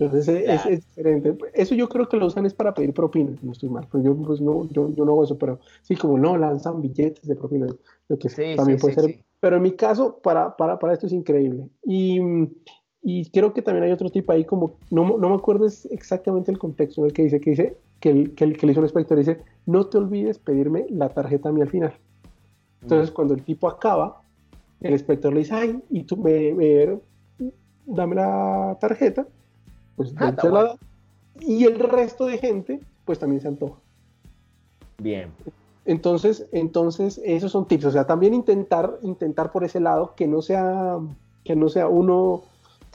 Entonces 0.00 0.28
es, 0.46 0.86
diferente. 0.86 1.36
Eso 1.52 1.74
yo 1.74 1.86
creo 1.88 2.08
que 2.08 2.16
lo 2.16 2.26
usan 2.26 2.46
es 2.46 2.54
para 2.54 2.72
pedir 2.72 2.94
propinas, 2.94 3.42
no 3.42 3.52
estoy 3.52 3.68
mal. 3.68 3.86
Pues 3.90 4.02
yo, 4.02 4.16
pues 4.16 4.40
no, 4.40 4.66
yo, 4.70 4.88
yo, 4.94 5.04
no 5.04 5.12
hago 5.12 5.24
eso, 5.24 5.36
pero 5.36 5.60
sí, 5.82 5.94
como 5.94 6.18
no, 6.18 6.38
lanzan 6.38 6.80
billetes 6.80 7.26
de 7.26 7.36
propinas, 7.36 7.76
lo 8.08 8.18
que 8.18 8.30
sí, 8.30 8.56
también 8.56 8.78
puede 8.78 8.94
ser. 8.94 9.24
Pero 9.40 9.56
en 9.56 9.62
mi 9.62 9.72
caso, 9.72 10.18
para, 10.22 10.56
para, 10.56 10.78
para 10.78 10.94
esto 10.94 11.06
es 11.06 11.12
increíble. 11.12 11.68
Y, 11.84 12.18
y, 13.02 13.30
creo 13.30 13.52
que 13.52 13.60
también 13.60 13.84
hay 13.84 13.92
otro 13.92 14.08
tipo 14.08 14.32
ahí, 14.32 14.46
como, 14.46 14.78
no, 14.90 15.18
no 15.18 15.28
me 15.28 15.34
acuerdo 15.34 15.66
exactamente 15.66 16.50
el 16.50 16.58
contexto 16.58 17.04
el 17.04 17.12
que 17.12 17.24
dice, 17.24 17.40
que 17.40 17.50
dice, 17.50 17.76
que, 18.00 18.10
el, 18.10 18.34
que, 18.34 18.44
el, 18.44 18.56
que 18.56 18.66
le 18.66 18.72
hizo 18.72 18.80
el 18.80 18.86
inspector 18.86 19.18
dice, 19.18 19.38
no 19.66 19.86
te 19.86 19.98
olvides 19.98 20.38
pedirme 20.38 20.86
la 20.88 21.10
tarjeta 21.10 21.50
a 21.50 21.52
mí 21.52 21.60
al 21.60 21.68
final. 21.68 21.92
Entonces, 22.80 23.10
mm. 23.10 23.14
cuando 23.14 23.34
el 23.34 23.42
tipo 23.42 23.68
acaba, 23.68 24.22
el 24.80 24.92
inspector 24.92 25.30
le 25.30 25.40
dice, 25.40 25.54
ay, 25.54 25.82
y 25.90 26.04
tú 26.04 26.16
me, 26.16 26.54
me 26.54 26.98
dame 27.84 28.16
la 28.16 28.78
tarjeta 28.80 29.26
pues 30.00 30.14
ah, 30.16 30.76
y 31.40 31.64
el 31.64 31.78
resto 31.78 32.24
de 32.24 32.38
gente, 32.38 32.80
pues 33.04 33.18
también 33.18 33.42
se 33.42 33.48
antoja. 33.48 33.78
Bien. 34.96 35.30
Entonces, 35.84 36.46
entonces, 36.52 37.20
esos 37.22 37.52
son 37.52 37.66
tips. 37.66 37.84
O 37.84 37.90
sea, 37.90 38.06
también 38.06 38.32
intentar, 38.32 38.98
intentar 39.02 39.52
por 39.52 39.62
ese 39.62 39.78
lado 39.78 40.14
que 40.14 40.26
no 40.26 40.40
sea, 40.40 40.98
que 41.44 41.54
no 41.54 41.68
sea 41.68 41.88
uno 41.88 42.44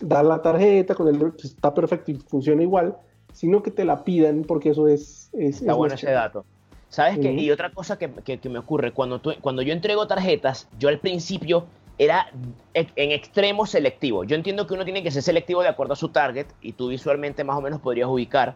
dar 0.01 0.25
la 0.25 0.41
tarjeta 0.41 0.95
con 0.95 1.07
el 1.07 1.31
pues, 1.31 1.45
está 1.45 1.75
perfecto 1.75 2.11
y 2.11 2.15
funciona 2.15 2.63
igual, 2.63 2.97
sino 3.33 3.61
que 3.61 3.69
te 3.69 3.85
la 3.85 4.03
pidan 4.03 4.43
porque 4.43 4.69
eso 4.69 4.87
es. 4.87 5.29
está 5.33 5.73
bueno 5.75 5.93
ese 5.93 6.09
dato. 6.09 6.43
¿Sabes 6.89 7.19
qué? 7.19 7.33
Y 7.33 7.51
otra 7.51 7.71
cosa 7.71 7.99
que, 7.99 8.09
que, 8.09 8.49
me 8.49 8.57
ocurre, 8.57 8.93
cuando, 8.93 9.21
cuando 9.41 9.61
yo 9.61 9.73
entrego 9.73 10.07
tarjetas, 10.07 10.67
yo 10.79 10.89
al 10.89 10.99
principio 10.99 11.65
era 11.97 12.27
en 12.73 13.11
extremo 13.11 13.65
selectivo. 13.65 14.23
Yo 14.23 14.35
entiendo 14.35 14.67
que 14.67 14.73
uno 14.73 14.83
tiene 14.83 15.01
que 15.01 15.11
ser 15.11 15.23
selectivo 15.23 15.61
de 15.61 15.69
acuerdo 15.69 15.93
a 15.93 15.95
su 15.95 16.09
target 16.09 16.47
y 16.61 16.73
tú 16.73 16.89
visualmente 16.89 17.43
más 17.43 17.57
o 17.57 17.61
menos 17.61 17.79
podrías 17.79 18.07
ubicar, 18.07 18.55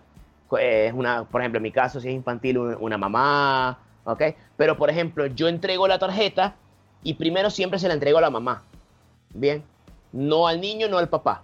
eh, 0.60 0.88
es 0.88 0.94
una, 0.94 1.24
por 1.26 1.42
ejemplo, 1.42 1.58
en 1.58 1.64
mi 1.64 1.72
caso, 1.72 2.02
si 2.02 2.10
es 2.10 2.14
infantil, 2.14 2.58
una 2.58 2.98
mamá, 2.98 3.80
¿ok? 4.04 4.24
Pero, 4.58 4.78
por 4.78 4.90
ejemplo, 4.90 5.28
yo 5.28 5.48
entrego 5.48 5.88
la 5.88 6.00
tarjeta 6.00 6.56
y 7.04 7.14
primero 7.14 7.50
siempre 7.50 7.80
se 7.80 7.88
la 7.88 7.94
entrego 7.94 8.18
a 8.18 8.22
la 8.22 8.30
mamá, 8.30 8.64
¿bien? 9.34 9.64
No 10.12 10.48
al 10.48 10.60
niño, 10.60 10.88
no 10.90 10.98
al 10.98 11.08
papá. 11.08 11.44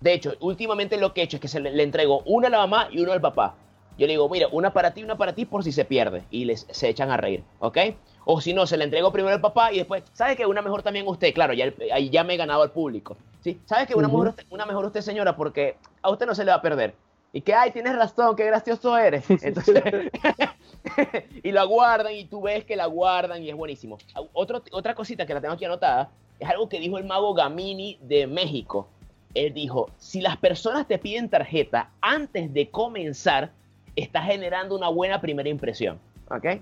De 0.00 0.12
hecho, 0.12 0.34
últimamente 0.40 0.96
lo 0.96 1.14
que 1.14 1.20
he 1.20 1.24
hecho 1.24 1.36
es 1.36 1.40
que 1.40 1.48
se 1.48 1.60
le, 1.60 1.82
entrego 1.82 2.22
una 2.26 2.48
a 2.48 2.50
la 2.50 2.58
mamá 2.58 2.88
y 2.90 3.00
uno 3.00 3.12
al 3.12 3.20
papá. 3.20 3.54
Yo 3.96 4.06
le 4.06 4.14
digo, 4.14 4.28
mira, 4.28 4.48
una 4.50 4.72
para 4.72 4.92
ti, 4.92 5.04
una 5.04 5.16
para 5.16 5.34
ti 5.34 5.44
por 5.44 5.62
si 5.62 5.70
se 5.70 5.84
pierde. 5.84 6.24
Y 6.30 6.46
les, 6.46 6.66
se 6.70 6.88
echan 6.88 7.10
a 7.10 7.16
reír, 7.16 7.44
¿ok? 7.60 7.78
O 8.24 8.40
si 8.40 8.54
no, 8.54 8.66
se 8.66 8.76
le 8.76 8.84
entregó 8.84 9.12
primero 9.12 9.34
al 9.34 9.40
papá 9.40 9.72
y 9.72 9.78
después, 9.78 10.02
¿sabe 10.12 10.36
que 10.36 10.46
una 10.46 10.62
mejor 10.62 10.82
también 10.82 11.06
usted? 11.06 11.32
Claro, 11.34 11.52
ya, 11.52 11.72
ahí 11.92 12.10
ya 12.10 12.24
me 12.24 12.34
he 12.34 12.36
ganado 12.36 12.62
al 12.62 12.70
público. 12.70 13.16
¿sí? 13.40 13.60
¿Sabe 13.66 13.86
que 13.86 13.94
una, 13.94 14.08
mejor 14.08 14.28
usted, 14.28 14.44
una 14.50 14.66
mejor 14.66 14.86
usted, 14.86 15.02
señora? 15.02 15.36
Porque 15.36 15.76
a 16.02 16.10
usted 16.10 16.26
no 16.26 16.34
se 16.34 16.44
le 16.44 16.50
va 16.50 16.56
a 16.56 16.62
perder. 16.62 16.94
Y 17.32 17.40
que, 17.40 17.52
ay, 17.52 17.72
tienes 17.72 17.96
razón, 17.96 18.36
qué 18.36 18.46
gracioso 18.46 18.96
eres. 18.96 19.28
Entonces, 19.42 19.82
y 21.42 21.52
lo 21.52 21.60
aguardan 21.60 22.14
y 22.14 22.24
tú 22.24 22.42
ves 22.42 22.64
que 22.64 22.76
la 22.76 22.86
guardan 22.86 23.42
y 23.42 23.50
es 23.50 23.56
buenísimo. 23.56 23.98
Otro, 24.32 24.62
otra 24.72 24.94
cosita 24.94 25.26
que 25.26 25.34
la 25.34 25.40
tengo 25.40 25.54
aquí 25.54 25.64
anotada 25.64 26.10
es 26.38 26.48
algo 26.48 26.68
que 26.68 26.80
dijo 26.80 26.96
el 26.96 27.04
mago 27.04 27.34
Gamini 27.34 27.98
de 28.02 28.26
México. 28.26 28.88
Él 29.34 29.52
dijo, 29.52 29.90
si 29.98 30.20
las 30.20 30.36
personas 30.36 30.86
te 30.86 30.98
piden 30.98 31.28
tarjeta 31.28 31.90
antes 32.00 32.54
de 32.54 32.70
comenzar, 32.70 33.50
está 33.96 34.22
generando 34.22 34.76
una 34.76 34.88
buena 34.88 35.20
primera 35.20 35.48
impresión. 35.48 35.98
¿Ok? 36.30 36.60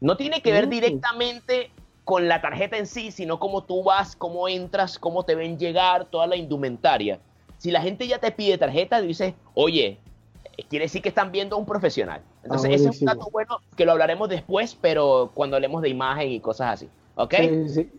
No 0.00 0.16
tiene 0.16 0.42
que 0.42 0.52
ver 0.52 0.68
directamente 0.68 1.70
con 2.04 2.28
la 2.28 2.40
tarjeta 2.40 2.76
en 2.76 2.86
sí, 2.86 3.10
sino 3.10 3.38
cómo 3.38 3.64
tú 3.64 3.82
vas, 3.82 4.16
cómo 4.16 4.48
entras, 4.48 4.98
cómo 4.98 5.24
te 5.24 5.34
ven 5.34 5.58
llegar, 5.58 6.06
toda 6.06 6.26
la 6.26 6.36
indumentaria. 6.36 7.20
Si 7.58 7.70
la 7.70 7.82
gente 7.82 8.08
ya 8.08 8.18
te 8.18 8.32
pide 8.32 8.58
tarjeta, 8.58 9.00
dice, 9.00 9.34
oye, 9.54 9.98
quiere 10.68 10.86
decir 10.86 11.02
que 11.02 11.10
están 11.10 11.30
viendo 11.30 11.56
a 11.56 11.58
un 11.58 11.66
profesional. 11.66 12.22
Entonces, 12.42 12.70
ah, 12.70 12.74
ese 12.74 12.88
es 12.88 13.00
un 13.00 13.06
dato 13.06 13.28
bueno 13.30 13.58
que 13.76 13.84
lo 13.84 13.92
hablaremos 13.92 14.28
después, 14.28 14.76
pero 14.80 15.30
cuando 15.34 15.56
hablemos 15.56 15.82
de 15.82 15.90
imagen 15.90 16.30
y 16.30 16.40
cosas 16.40 16.74
así. 16.74 16.88
¿Ok? 17.16 17.34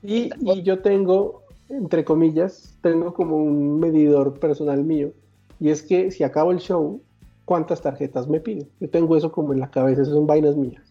Y, 0.01 0.31
y, 0.41 0.63
yo 0.63 0.79
tengo, 0.79 1.43
entre 1.69 2.03
comillas, 2.03 2.75
tengo 2.81 3.13
como 3.13 3.37
un 3.37 3.79
medidor 3.79 4.39
personal 4.39 4.83
mío. 4.83 5.11
Y 5.59 5.69
es 5.69 5.83
que 5.83 6.09
si 6.09 6.23
acabo 6.23 6.51
el 6.51 6.57
show 6.57 7.01
cuántas 7.45 7.81
tarjetas 7.81 8.27
me 8.27 8.39
piden. 8.39 8.69
Yo 8.79 8.89
tengo 8.89 9.17
eso 9.17 9.31
como 9.31 9.53
en 9.53 9.59
la 9.59 9.69
cabeza, 9.69 10.01
esas 10.03 10.13
son 10.13 10.25
vainas 10.25 10.55
mías. 10.55 10.90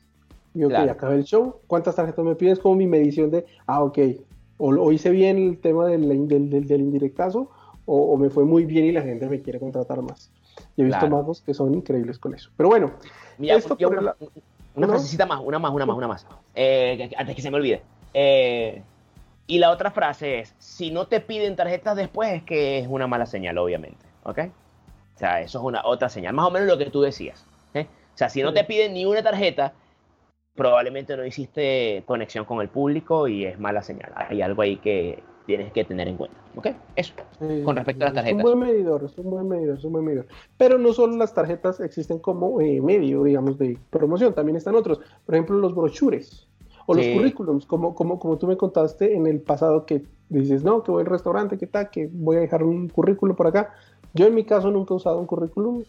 Y 0.55 0.65
ok, 0.65 0.71
Claro. 0.71 0.93
acabé 0.93 1.15
el 1.17 1.25
show, 1.25 1.57
¿cuántas 1.67 1.95
tarjetas 1.97 2.25
me 2.25 2.35
pides? 2.35 2.59
Como 2.59 2.75
mi 2.77 2.87
medición 2.87 3.31
de, 3.31 3.47
ah, 3.67 3.83
ok, 3.85 3.99
o, 4.59 4.69
o 4.71 4.93
hice 4.93 5.11
bien 5.11 5.39
el 5.39 5.59
tema 5.59 5.87
del, 5.87 6.09
del, 6.29 6.51
del- 6.51 6.67
del 6.67 6.81
indirectazo, 6.81 7.51
o, 7.87 8.13
o 8.13 8.17
me 8.17 8.31
fue 8.31 8.45
muy 8.45 8.65
bien 8.65 8.87
y 8.87 8.93
la 8.93 9.03
gente 9.03 9.27
me 9.29 9.41
quiere 9.41 9.59
contratar 9.61 10.03
más. 10.03 10.31
Y 10.77 10.83
he 10.83 10.85
visto 10.85 11.01
Claro. 11.01 11.17
magos 11.17 11.41
que 11.43 11.55
son 11.55 11.75
increíbles 11.75 12.19
con 12.19 12.35
eso. 12.35 12.51
Pero 12.57 12.69
bueno, 12.69 12.93
Mira, 13.39 13.55
Esto 13.57 13.77
yo 13.79 13.89
una, 13.89 14.15
una 14.75 14.87
¿No? 14.87 14.93
frasecita 14.93 15.25
más, 15.25 15.41
una 15.43 15.59
más, 15.59 15.73
una 15.73 15.87
más, 15.87 15.97
una 15.97 16.09
más. 16.09 16.27
Eh, 16.55 17.11
antes 17.17 17.35
que 17.37 17.43
se 17.43 17.51
me 17.51 17.57
olvide. 17.57 17.83
Eh, 18.13 18.83
y 19.47 19.59
la 19.59 19.71
otra 19.71 19.91
frase 19.91 20.41
es, 20.41 20.55
si 20.59 20.91
no 20.91 21.07
te 21.07 21.21
piden 21.21 21.57
tarjetas 21.57 21.97
después 21.97 22.31
es 22.33 22.43
que 22.43 22.79
es 22.79 22.87
una 22.89 23.07
mala 23.07 23.25
señal, 23.27 23.57
obviamente. 23.59 24.05
¿Ok? 24.25 24.39
O 25.17 25.19
sea, 25.19 25.41
eso 25.41 25.59
es 25.59 25.65
una 25.65 25.85
otra 25.87 26.09
señal. 26.09 26.35
Más 26.35 26.47
o 26.47 26.51
menos 26.51 26.69
lo 26.69 26.77
que 26.77 26.87
tú 26.91 27.01
decías. 27.01 27.45
¿eh? 27.75 27.87
O 28.15 28.19
sea, 28.19 28.29
si 28.29 28.43
no 28.43 28.53
te 28.53 28.65
piden 28.65 28.93
ni 28.95 29.07
una 29.07 29.23
tarjeta, 29.23 29.73
probablemente 30.61 31.17
no 31.17 31.25
hiciste 31.25 32.03
conexión 32.07 32.45
con 32.45 32.61
el 32.61 32.69
público 32.69 33.27
y 33.29 33.47
es 33.47 33.59
mala 33.59 33.83
señal. 33.83 34.13
Hay 34.15 34.43
algo 34.43 34.61
ahí 34.61 34.77
que 34.77 35.23
tienes 35.47 35.73
que 35.73 35.85
tener 35.85 36.07
en 36.07 36.19
cuenta. 36.19 36.37
¿Ok? 36.55 36.67
Eso. 36.97 37.15
Eh, 37.41 37.63
Con 37.65 37.77
respecto 37.77 38.05
a 38.05 38.09
las 38.09 38.13
Es 38.13 38.17
tarjetas. 38.17 38.45
un 38.45 38.59
buen 38.61 38.71
medidor, 38.71 39.03
es 39.05 39.17
un 39.17 39.31
buen 39.31 39.49
medidor, 39.49 39.79
es 39.79 39.85
un 39.85 39.93
buen 39.93 40.05
medidor. 40.05 40.27
Pero 40.59 40.77
no 40.77 40.93
solo 40.93 41.17
las 41.17 41.33
tarjetas 41.33 41.81
existen 41.81 42.19
como 42.19 42.61
eh, 42.61 42.79
medio, 42.83 43.25
digamos, 43.25 43.57
de 43.57 43.79
promoción, 43.89 44.35
también 44.35 44.57
están 44.57 44.75
otros. 44.75 45.01
Por 45.25 45.35
ejemplo, 45.35 45.57
los 45.57 45.75
brochures 45.75 46.47
o 46.85 46.93
los 46.95 47.07
Sí. 47.07 47.15
currículums, 47.15 47.65
como, 47.65 47.95
como, 47.95 48.19
como 48.19 48.37
tú 48.37 48.47
me 48.47 48.59
contaste 48.59 49.15
en 49.15 49.27
el 49.27 49.41
pasado 49.41 49.87
que 49.87 50.03
dices, 50.29 50.63
no, 50.63 50.83
que 50.83 50.91
voy 50.91 51.01
al 51.01 51.07
restaurante, 51.07 51.57
que 51.57 51.69
tal, 51.69 51.89
que 51.89 52.11
voy 52.13 52.37
a 52.37 52.41
dejar 52.41 52.63
un 52.65 52.89
currículum 52.91 53.35
por 53.35 53.47
acá. 53.47 53.73
Yo 54.13 54.27
en 54.27 54.35
mi 54.35 54.45
caso 54.45 54.71
nunca 54.71 54.93
he 54.93 54.97
usado 54.99 55.19
un 55.21 55.27
currículum 55.27 55.85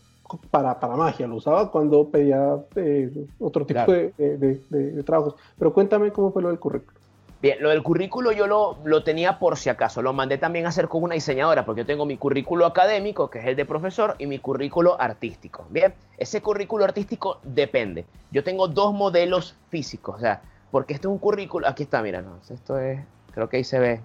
para, 0.50 0.80
para 0.80 0.96
magia, 0.96 1.28
lo 1.28 1.36
usaba 1.36 1.72
cuando 1.72 2.10
pedía 2.10 2.58
eh, 2.76 3.12
otro 3.40 3.66
tipo 3.66 3.86
Claro. 3.86 3.92
de, 3.94 4.14
de- 4.18 4.38
de- 4.38 4.62
de- 4.70 4.92
de 4.92 5.04
trabajos. 5.04 5.36
Pero 5.58 5.74
cuéntame 5.74 6.12
cómo 6.12 6.32
fue 6.32 6.42
lo 6.42 6.50
del 6.50 6.60
currículum. 6.60 7.00
Bien, 7.42 7.58
lo 7.60 7.70
del 7.72 7.82
currículo 7.82 8.32
yo 8.32 8.46
lo, 8.46 8.78
lo 8.84 9.04
tenía 9.04 9.40
por 9.40 9.58
si 9.58 9.70
acaso. 9.70 10.04
Lo 10.04 10.14
mandé 10.14 10.38
también 10.38 10.68
a 10.68 10.70
hacer 10.70 10.88
con 10.88 11.02
una 11.02 11.16
diseñadora, 11.16 11.66
porque 11.66 11.82
yo 11.82 11.86
tengo 11.88 12.06
mi 12.06 12.16
currículo 12.16 12.68
académico, 12.68 13.32
que 13.32 13.40
es 13.40 13.46
el 13.46 13.56
de 13.56 13.66
profesor, 13.66 14.14
y 14.20 14.28
mi 14.28 14.38
currículo 14.38 14.96
artístico. 15.02 15.66
Bien, 15.72 15.92
ese 16.20 16.42
currículo 16.44 16.86
artístico 16.86 17.40
depende. 17.42 18.06
Yo 18.32 18.44
tengo 18.44 18.68
dos 18.68 18.94
modelos 18.94 19.56
físicos, 19.70 20.18
o 20.18 20.20
sea, 20.20 20.42
porque 20.70 20.94
este 20.94 21.08
es 21.08 21.12
un 21.12 21.18
currículo. 21.18 21.68
Aquí 21.68 21.82
está, 21.84 22.04
mira, 22.04 22.22
no, 22.22 22.38
esto 22.48 22.78
es. 22.78 23.00
Creo 23.34 23.50
que 23.50 23.58
ahí 23.58 23.64
se 23.64 23.80
ve. 23.80 24.02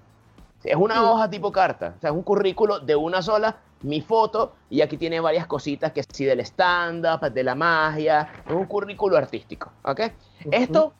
Es 0.65 0.77
una 0.77 1.09
hoja 1.13 1.29
tipo 1.29 1.53
carta, 1.53 1.93
o 1.99 2.01
sea, 2.01 2.11
es 2.11 2.17
un 2.17 2.23
currículo 2.23 2.81
de 2.81 2.97
una 2.97 3.21
sola, 3.21 3.57
mi 3.83 4.01
foto, 4.01 4.55
y 4.71 4.81
aquí 4.81 4.97
tiene 4.97 5.21
varias 5.21 5.47
cositas 5.47 5.93
que 5.93 6.03
sí 6.03 6.25
del 6.25 6.41
stand-up, 6.41 7.31
de 7.31 7.45
la 7.45 7.55
magia, 7.55 8.29
es 8.47 8.53
un 8.53 8.67
currículo 8.67 9.17
artístico, 9.17 9.71
¿ok? 9.85 10.01
Esto 10.51 10.93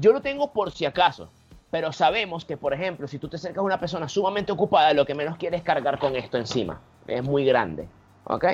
yo 0.00 0.12
lo 0.12 0.20
tengo 0.22 0.52
por 0.52 0.72
si 0.72 0.84
acaso, 0.86 1.28
pero 1.70 1.92
sabemos 1.92 2.44
que, 2.44 2.56
por 2.56 2.74
ejemplo, 2.74 3.06
si 3.08 3.18
tú 3.18 3.28
te 3.28 3.36
acercas 3.36 3.58
a 3.58 3.62
una 3.62 3.80
persona 3.80 4.08
sumamente 4.08 4.52
ocupada, 4.52 4.92
lo 4.92 5.06
que 5.06 5.14
menos 5.14 5.36
quiere 5.36 5.56
es 5.56 5.62
cargar 5.62 5.98
con 5.98 6.16
esto 6.16 6.36
encima. 6.36 6.80
Es 7.06 7.22
muy 7.22 7.44
grande, 7.44 7.88
¿ok? 8.24 8.44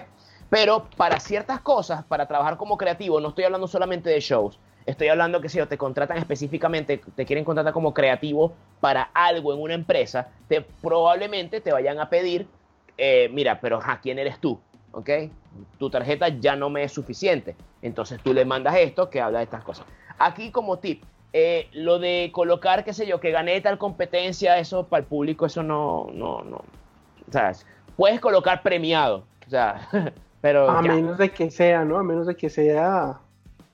Pero 0.51 0.89
para 0.97 1.21
ciertas 1.21 1.61
cosas, 1.61 2.05
para 2.05 2.27
trabajar 2.27 2.57
como 2.57 2.79
creativo, 2.79 3.21
no 3.21 3.29
estoy 3.29 3.45
hablando 3.45 3.69
solamente 3.69 4.09
de 4.09 4.21
shows, 4.21 4.59
estoy 4.87 5.09
hablando 5.09 5.41
que 5.41 5.49
si 5.49 5.61
te 5.67 5.77
contratan 5.77 6.17
específicamente, 6.17 7.01
te 7.15 7.27
quieren 7.27 7.45
contratar 7.45 7.73
como 7.73 7.93
creativo 7.93 8.55
para 8.81 9.11
algo 9.13 9.53
en 9.53 9.61
una 9.61 9.75
empresa, 9.75 10.29
te, 10.49 10.63
probablemente 10.63 11.61
te 11.61 11.73
vayan 11.73 12.01
a 12.01 12.09
pedir, 12.09 12.49
eh, 12.99 13.31
mira, 13.33 13.61
pero 13.61 13.81
¿a 13.83 14.01
quién 14.01 14.19
eres 14.19 14.39
tú? 14.41 14.61
¿Ok? 14.93 15.09
Tu 15.79 15.89
tarjeta 15.89 16.29
ya 16.29 16.57
no 16.57 16.69
me 16.69 16.83
es 16.83 16.93
suficiente. 16.93 17.57
Entonces 17.81 18.21
tú 18.23 18.35
le 18.35 18.45
mandas 18.45 18.77
esto 18.77 19.09
que 19.09 19.21
habla 19.21 19.39
de 19.39 19.45
estas 19.45 19.63
cosas. 19.63 19.87
Aquí 20.19 20.51
como 20.51 20.79
tip, 20.79 21.05
eh, 21.33 21.69
lo 21.73 21.99
de 21.99 22.31
colocar, 22.33 22.85
qué 22.85 22.93
sé 22.93 23.07
yo, 23.07 23.21
que 23.21 23.31
gané 23.31 23.61
tal 23.61 23.79
competencia, 23.79 24.59
eso 24.59 24.87
para 24.89 25.03
el 25.03 25.07
público, 25.07 25.47
eso 25.47 25.63
no, 25.63 26.09
no, 26.13 26.43
no. 26.43 26.57
O 26.57 27.33
sea, 27.33 27.53
puedes 27.97 28.19
colocar 28.21 28.63
premiado, 28.63 29.25
o 29.47 29.51
sea, 29.51 29.89
pero 30.41 30.69
A 30.71 30.83
ya, 30.83 30.93
menos 30.95 31.19
de 31.19 31.31
que 31.31 31.51
sea, 31.51 31.85
¿no? 31.85 31.99
A 31.99 32.03
menos 32.03 32.27
de 32.27 32.35
que 32.35 32.51
sea 32.51 33.21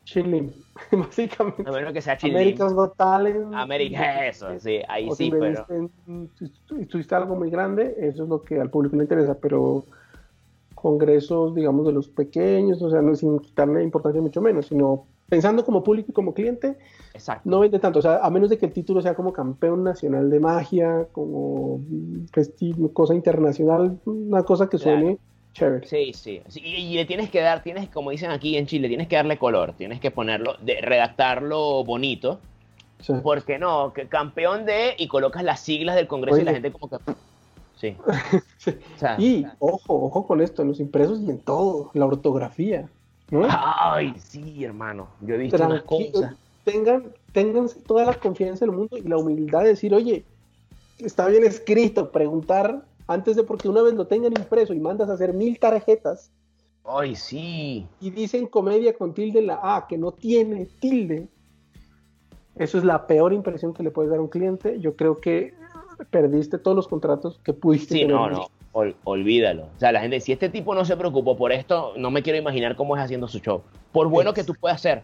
chilling, 0.04 0.52
básicamente. 0.92 1.64
a 1.68 1.72
menos 1.72 1.92
que 1.92 2.00
sea 2.02 2.16
chilling. 2.16 2.36
America's 2.36 2.72
Got 2.74 2.96
Talent. 2.96 3.54
América, 3.54 4.26
eso, 4.26 4.48
sí, 4.60 4.80
ahí 4.88 5.08
o 5.10 5.14
sí, 5.14 5.24
si 5.24 5.30
pero... 5.30 5.66
en- 5.70 6.30
tuviste 6.88 7.14
algo 7.14 7.36
muy 7.36 7.50
grande, 7.50 7.94
eso 7.98 8.24
es 8.24 8.28
lo 8.28 8.42
que 8.42 8.60
al 8.60 8.70
público 8.70 8.96
le 8.96 9.02
interesa, 9.04 9.38
pero 9.40 9.84
congresos, 10.74 11.54
digamos, 11.54 11.86
de 11.86 11.92
los 11.92 12.08
pequeños, 12.08 12.82
o 12.82 12.90
sea, 12.90 13.00
no 13.00 13.14
sin 13.14 13.38
quitarle 13.38 13.82
importancia 13.82 14.20
mucho 14.20 14.42
menos, 14.42 14.66
sino 14.66 15.06
pensando 15.28 15.64
como 15.64 15.82
público 15.82 16.10
y 16.10 16.12
como 16.14 16.34
cliente, 16.34 16.76
Exacto. 17.14 17.48
no 17.48 17.60
vende 17.60 17.78
tanto, 17.78 18.00
o 18.00 18.02
sea, 18.02 18.18
a 18.18 18.28
menos 18.28 18.50
de 18.50 18.58
que 18.58 18.66
el 18.66 18.72
título 18.72 19.00
sea 19.00 19.14
como 19.14 19.32
campeón 19.32 19.82
nacional 19.82 20.28
de 20.28 20.40
magia, 20.40 21.08
como 21.12 21.80
festi- 22.32 22.92
cosa 22.92 23.14
internacional, 23.14 23.98
una 24.04 24.42
cosa 24.42 24.68
que 24.68 24.76
suene 24.76 25.18
chévere. 25.54 25.86
Sí, 25.88 26.12
sí. 26.12 26.42
sí, 26.48 26.60
Y, 26.62 26.74
y 26.74 26.94
le 26.96 27.06
tienes 27.06 27.30
que 27.30 27.40
dar, 27.40 27.62
tienes, 27.62 27.88
como 27.88 28.10
dicen 28.10 28.30
aquí 28.30 28.56
en 28.58 28.66
Chile, 28.66 28.88
tienes 28.88 29.08
que 29.08 29.16
darle 29.16 29.38
color, 29.38 29.72
tienes 29.78 30.00
que 30.00 30.10
ponerlo, 30.10 30.56
de, 30.60 30.80
redactarlo 30.82 31.82
bonito. 31.84 32.38
Sea, 33.00 33.20
Porque 33.22 33.58
no, 33.58 33.92
que 33.92 34.06
campeón 34.08 34.66
de 34.66 34.94
y 34.98 35.08
colocas 35.08 35.42
las 35.42 35.60
siglas 35.60 35.96
del 35.96 36.06
Congreso 36.06 36.38
y 36.40 36.44
la 36.44 36.50
Oye. 36.52 36.60
gente 36.60 36.78
como 36.78 36.88
que. 36.88 37.12
Sí. 37.76 37.96
Sí. 38.58 38.70
O 38.96 38.98
sea, 38.98 39.16
Y 39.18 39.46
ojo, 39.58 40.06
ojo 40.06 40.26
con 40.26 40.40
esto, 40.40 40.62
en 40.62 40.68
los 40.68 40.80
impresos 40.80 41.20
y 41.20 41.28
en 41.30 41.38
todo, 41.38 41.90
la 41.94 42.06
ortografía. 42.06 42.88
¿no? 43.30 43.46
Ay, 43.50 44.14
sí, 44.18 44.64
hermano. 44.64 45.08
Yo 45.20 45.34
he 45.34 45.38
visto 45.38 45.56
unas 45.56 45.84
Tranquilo, 45.84 46.12
cosas. 46.12 46.34
tengan, 46.64 47.04
ténganse 47.32 47.80
toda 47.80 48.06
la 48.06 48.14
confianza 48.14 48.64
del 48.64 48.74
mundo 48.74 48.96
y 48.96 49.02
la 49.02 49.18
humildad 49.18 49.62
de 49.62 49.68
decir, 49.68 49.92
oye, 49.92 50.24
está 50.98 51.26
bien 51.26 51.44
escrito, 51.44 52.10
preguntar 52.10 52.84
antes 53.06 53.36
de 53.36 53.42
porque 53.44 53.68
una 53.68 53.82
vez 53.82 53.94
lo 53.94 54.06
tengan 54.06 54.32
impreso 54.32 54.72
y 54.74 54.80
mandas 54.80 55.08
a 55.10 55.14
hacer 55.14 55.32
mil 55.34 55.58
tarjetas 55.58 56.30
Ay, 56.84 57.14
sí. 57.16 57.86
y 58.00 58.10
dicen 58.10 58.46
comedia 58.46 58.94
con 58.96 59.14
tilde 59.14 59.38
en 59.40 59.46
la 59.48 59.60
A, 59.62 59.86
que 59.86 59.96
no 59.98 60.12
tiene 60.12 60.66
tilde, 60.80 61.28
eso 62.56 62.78
es 62.78 62.84
la 62.84 63.06
peor 63.06 63.32
impresión 63.32 63.74
que 63.74 63.82
le 63.82 63.90
puedes 63.90 64.10
dar 64.10 64.18
a 64.20 64.22
un 64.22 64.28
cliente. 64.28 64.78
Yo 64.80 64.94
creo 64.94 65.20
que 65.20 65.54
perdiste 66.10 66.58
todos 66.58 66.76
los 66.76 66.86
contratos 66.88 67.40
que 67.42 67.52
pudiste 67.52 67.94
Sí, 67.94 68.00
tener. 68.02 68.14
no, 68.16 68.30
no. 68.30 68.46
ol- 68.72 68.94
olvídalo. 69.04 69.64
O 69.76 69.78
sea, 69.80 69.90
la 69.92 70.00
gente, 70.00 70.20
si 70.20 70.32
este 70.32 70.48
tipo 70.48 70.74
no 70.74 70.84
se 70.84 70.96
preocupó 70.96 71.36
por 71.36 71.52
esto, 71.52 71.94
no 71.96 72.10
me 72.10 72.22
quiero 72.22 72.38
imaginar 72.38 72.76
cómo 72.76 72.96
es 72.96 73.02
haciendo 73.02 73.26
su 73.28 73.38
show. 73.40 73.62
Por 73.92 74.08
bueno 74.08 74.32
que 74.34 74.44
tú 74.44 74.54
puedas 74.54 74.76
hacer. 74.76 74.98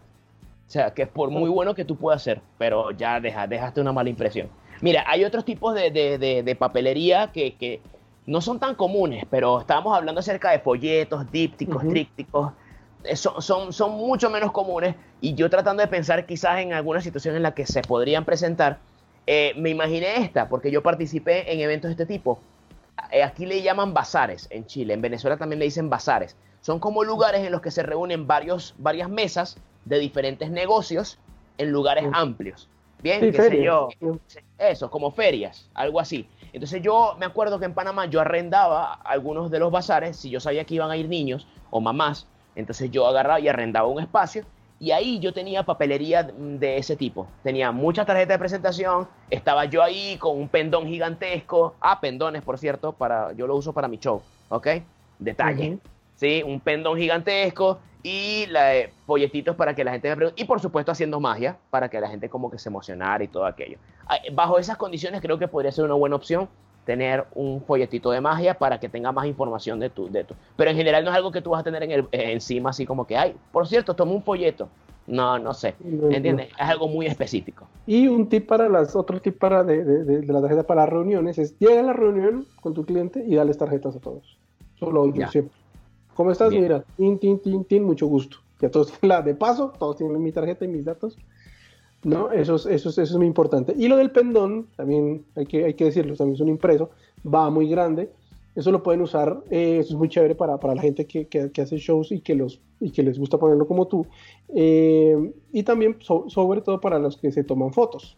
O 0.69 0.71
sea, 0.71 0.95
que 0.95 1.03
es 1.03 1.09
por 1.09 1.31
muy 1.31 1.49
bueno 1.51 1.75
que 1.75 1.85
tú 1.85 1.97
puedas 1.97 2.21
hacer, 2.23 2.41
pero 2.57 2.93
ya 2.93 3.19
deja, 3.19 3.47
dejaste 3.49 3.81
una 3.81 3.93
mala 3.93 4.11
impresión. 4.11 4.49
Mira, 4.81 5.05
hay 5.07 5.25
otros 5.25 5.45
tipos 5.45 5.75
de, 5.75 5.91
de- 5.91 6.19
de- 6.19 6.43
de 6.43 6.55
papelería 6.57 7.31
que, 7.33 7.55
que 7.57 7.81
no 8.27 8.41
son 8.41 8.59
tan 8.59 8.75
comunes, 8.75 9.25
pero 9.31 9.61
estábamos 9.61 9.97
hablando 9.97 10.21
acerca 10.21 10.51
de 10.53 10.61
folletos, 10.61 11.31
dípticos, 11.31 11.87
trípticos. 11.89 12.53
Eh, 13.05 13.17
Son, 13.17 13.41
son, 13.41 13.73
son 13.73 13.93
mucho 13.93 14.29
menos 14.31 14.53
comunes 14.53 14.95
y 15.21 15.35
yo 15.35 15.49
tratando 15.51 15.83
de 15.83 15.89
pensar 15.89 16.27
quizás 16.27 16.61
en 16.61 16.73
alguna 16.75 17.01
situación 17.01 17.35
en 17.37 17.43
la 17.43 17.53
que 17.55 17.67
se 17.67 17.81
podrían 17.83 18.25
presentar, 18.25 18.79
eh, 19.27 19.53
me 19.57 19.71
imaginé 19.71 20.17
esta, 20.19 20.49
porque 20.49 20.71
yo 20.71 20.83
participé 20.83 21.53
en 21.53 21.61
eventos 21.61 21.89
de 21.89 21.93
este 21.93 22.07
tipo. 22.07 22.41
Eh, 23.11 23.23
aquí 23.23 23.47
le 23.47 23.63
llaman 23.63 23.95
bazares 23.95 24.47
en 24.51 24.67
Chile, 24.67 24.93
en 24.95 25.01
Venezuela 25.01 25.37
también 25.39 25.59
le 25.61 25.65
dicen 25.65 25.89
bazares. 25.89 26.37
Son 26.61 26.79
como 26.79 27.03
lugares 27.05 27.41
en 27.45 27.53
los 27.53 27.63
que 27.63 27.71
se 27.71 27.83
reúnen 27.83 28.27
varios, 28.27 28.75
varias 28.79 29.09
mesas 29.09 29.57
de 29.87 29.99
diferentes 29.99 30.51
negocios 30.51 31.19
en 31.57 31.71
lugares 31.73 32.05
Sí. 32.05 32.11
amplios. 32.13 32.69
Bien, 33.03 33.21
Sí, 33.21 33.31
qué 33.33 33.43
sé 33.43 33.63
yo, 33.65 33.89
eso, 34.61 34.91
como 34.91 35.11
ferias, 35.11 35.69
algo 35.75 36.01
así. 36.01 36.29
Entonces 36.53 36.83
yo 36.83 37.17
me 37.19 37.27
acuerdo 37.27 37.59
que 37.59 37.65
en 37.65 37.75
Panamá 37.75 38.07
yo 38.07 38.21
arrendaba 38.21 38.93
algunos 38.93 39.51
de 39.51 39.59
los 39.59 39.71
bazares, 39.71 40.17
si 40.17 40.31
yo 40.31 40.41
sabía 40.41 40.65
que 40.65 40.75
iban 40.75 40.91
a 40.91 40.97
ir 40.97 41.09
niños 41.09 41.47
o 41.71 41.81
mamás, 41.81 42.27
entonces 42.55 42.91
yo 42.91 43.07
agarraba 43.07 43.41
y 43.41 43.49
arrendaba 43.49 43.89
un 43.89 44.01
espacio 44.01 44.45
y 44.79 44.93
ahí 44.93 45.19
yo 45.21 45.33
tenía 45.33 45.63
papelería 45.63 46.23
de 46.23 46.79
ese 46.79 46.97
tipo. 46.97 47.29
Tenía 47.43 47.71
muchas 47.71 48.07
tarjetas 48.07 48.35
de 48.35 48.39
presentación, 48.39 49.09
estaba 49.29 49.67
yo 49.67 49.83
ahí 49.83 50.17
con 50.19 50.39
un 50.39 50.49
pendón 50.49 50.87
gigantesco, 50.87 51.75
ah, 51.81 52.01
pendones 52.01 52.43
por 52.43 52.59
cierto, 52.59 52.93
para, 52.93 53.33
yo 53.33 53.47
lo 53.47 53.57
uso 53.57 53.73
para 53.73 53.89
mi 53.89 53.99
show, 53.99 54.23
¿ok? 54.49 54.69
Detalle. 55.19 55.73
Ujú. 55.73 55.81
¿sí? 56.17 56.43
Un 56.43 56.61
pendón 56.61 56.99
gigantesco 56.99 57.79
y 58.03 58.47
la, 58.47 58.77
eh, 58.77 58.93
folletitos 59.07 59.57
para 59.57 59.75
que 59.75 59.85
la 59.85 59.93
gente 59.93 60.09
me 60.09 60.17
pregunte. 60.17 60.43
Y 60.43 60.47
por 60.47 60.61
supuesto 60.61 60.93
haciendo 60.93 61.21
magia 61.21 61.57
para 61.71 61.89
que 61.89 62.01
la 62.01 62.09
gente 62.09 62.29
como 62.29 62.51
que 62.51 62.59
se 62.59 62.69
emocionara 62.69 63.23
y 63.25 63.29
todo 63.29 63.45
aquello. 63.45 63.79
Ah, 64.07 64.17
Bajo 64.33 64.59
esas 64.59 64.77
condiciones 64.77 65.21
creo 65.21 65.39
que 65.39 65.49
podría 65.49 65.73
ser 65.73 65.85
una 65.85 65.95
buena 65.95 66.17
opción 66.17 66.49
tener 66.85 67.27
un 67.35 67.63
folletito 67.63 68.11
de 68.11 68.21
magia 68.21 68.55
para 68.55 68.81
que 68.81 68.89
tenga 68.89 69.13
más 69.13 69.27
información 69.27 69.79
de 69.79 69.91
tu, 69.91 70.11
de 70.11 70.25
tu. 70.25 70.35
Pero 70.57 70.71
en 70.71 70.77
general 70.77 71.05
no 71.05 71.11
es 71.11 71.17
algo 71.17 71.31
que 71.31 71.43
tú 71.43 71.51
vas 71.51 71.61
a 71.61 71.65
tener 71.65 71.83
en 71.83 71.91
el, 71.93 72.01
eh, 72.11 72.33
encima 72.33 72.71
así 72.71 72.87
como 72.87 73.07
que, 73.07 73.17
ay, 73.17 73.37
por 73.53 73.69
cierto, 73.69 73.95
toma 73.95 74.13
un 74.13 74.23
folleto. 74.23 74.69
No, 75.07 75.39
no 75.39 75.55
sé. 75.55 75.75
¿Entiendes? 76.15 76.49
Es 76.51 76.69
algo 76.69 76.87
muy 76.89 77.07
específico. 77.07 77.67
Y 77.87 78.07
un 78.09 78.29
tip 78.29 78.47
para 78.47 78.69
las, 78.69 78.95
otro 78.97 79.21
tip 79.21 79.39
para 79.39 79.63
de, 79.65 79.85
de- 79.85 80.27
la 80.33 80.41
tarjeta 80.41 80.63
para 80.63 80.83
las 80.83 80.91
reuniones 80.91 81.39
es 81.39 81.59
llega 81.59 81.81
a 81.81 81.83
la 81.83 81.93
reunión 81.93 82.47
con 82.61 82.75
tu 82.75 82.85
cliente 82.85 83.23
y 83.27 83.35
dales 83.35 83.59
tarjetas 83.59 83.97
a 83.97 84.01
todos. 84.01 84.39
Eso 84.77 84.91
lo 84.91 85.03
hago 85.03 85.13
yo 85.15 85.29
siempre. 85.29 85.55
¿Cómo 86.15 86.31
estás? 86.31 86.51
Mira, 86.51 86.85
tin, 86.97 87.19
tin, 87.19 87.39
tin, 87.39 87.65
tin, 87.65 87.85
mucho 87.85 88.07
gusto. 88.07 88.39
Ya 88.61 88.71
todos 88.71 88.89
tienen 88.89 89.09
la 89.17 89.23
de 89.23 89.35
paso, 89.35 89.73
todos 89.79 89.97
tienen 89.97 90.23
mi 90.23 90.33
tarjeta 90.33 90.65
y 90.65 90.69
mis 90.69 90.85
datos. 90.85 91.17
¿no? 92.05 92.31
Eso 92.31 92.57
es, 92.57 92.67
eso, 92.67 92.89
es, 92.89 92.99
eso 92.99 93.15
es 93.15 93.17
muy 93.17 93.27
importante. 93.27 93.75
Y 93.77 93.89
lo 93.89 93.97
del 93.97 94.11
pendón, 94.11 94.69
también 94.77 95.25
hay 95.37 95.47
que, 95.47 95.65
hay 95.65 95.75
que 95.75 95.85
decirlo, 95.85 96.17
también 96.17 96.35
es 96.35 96.41
un 96.41 96.49
impreso, 96.49 96.91
va 97.23 97.51
muy 97.51 97.69
grande. 97.69 98.11
Eso 98.55 98.73
lo 98.73 98.83
pueden 98.83 99.01
usar, 99.01 99.43
eh, 99.51 99.79
eso 99.79 99.91
es 99.91 99.99
muy 99.99 100.09
chévere 100.09 100.35
para, 100.35 100.59
para 100.59 100.75
la 100.75 100.83
gente 100.83 101.07
que, 101.07 101.29
que, 101.29 101.51
que, 101.53 101.63
hace 101.63 101.77
shows 101.77 102.11
y 102.11 102.21
que, 102.21 102.35
los, 102.35 102.61
y 102.81 102.91
que 102.91 103.03
les 103.03 103.19
gusta 103.19 103.39
ponerlo 103.39 103.67
como 103.67 103.87
tú. 103.87 104.07
Eh, 104.49 105.33
y 105.53 105.63
también, 105.63 105.99
sobre 106.01 106.61
todo, 106.61 106.81
para 106.81 106.99
los 106.99 107.17
que 107.17 107.31
se 107.31 107.45
toman 107.45 107.73
fotos. 107.73 108.17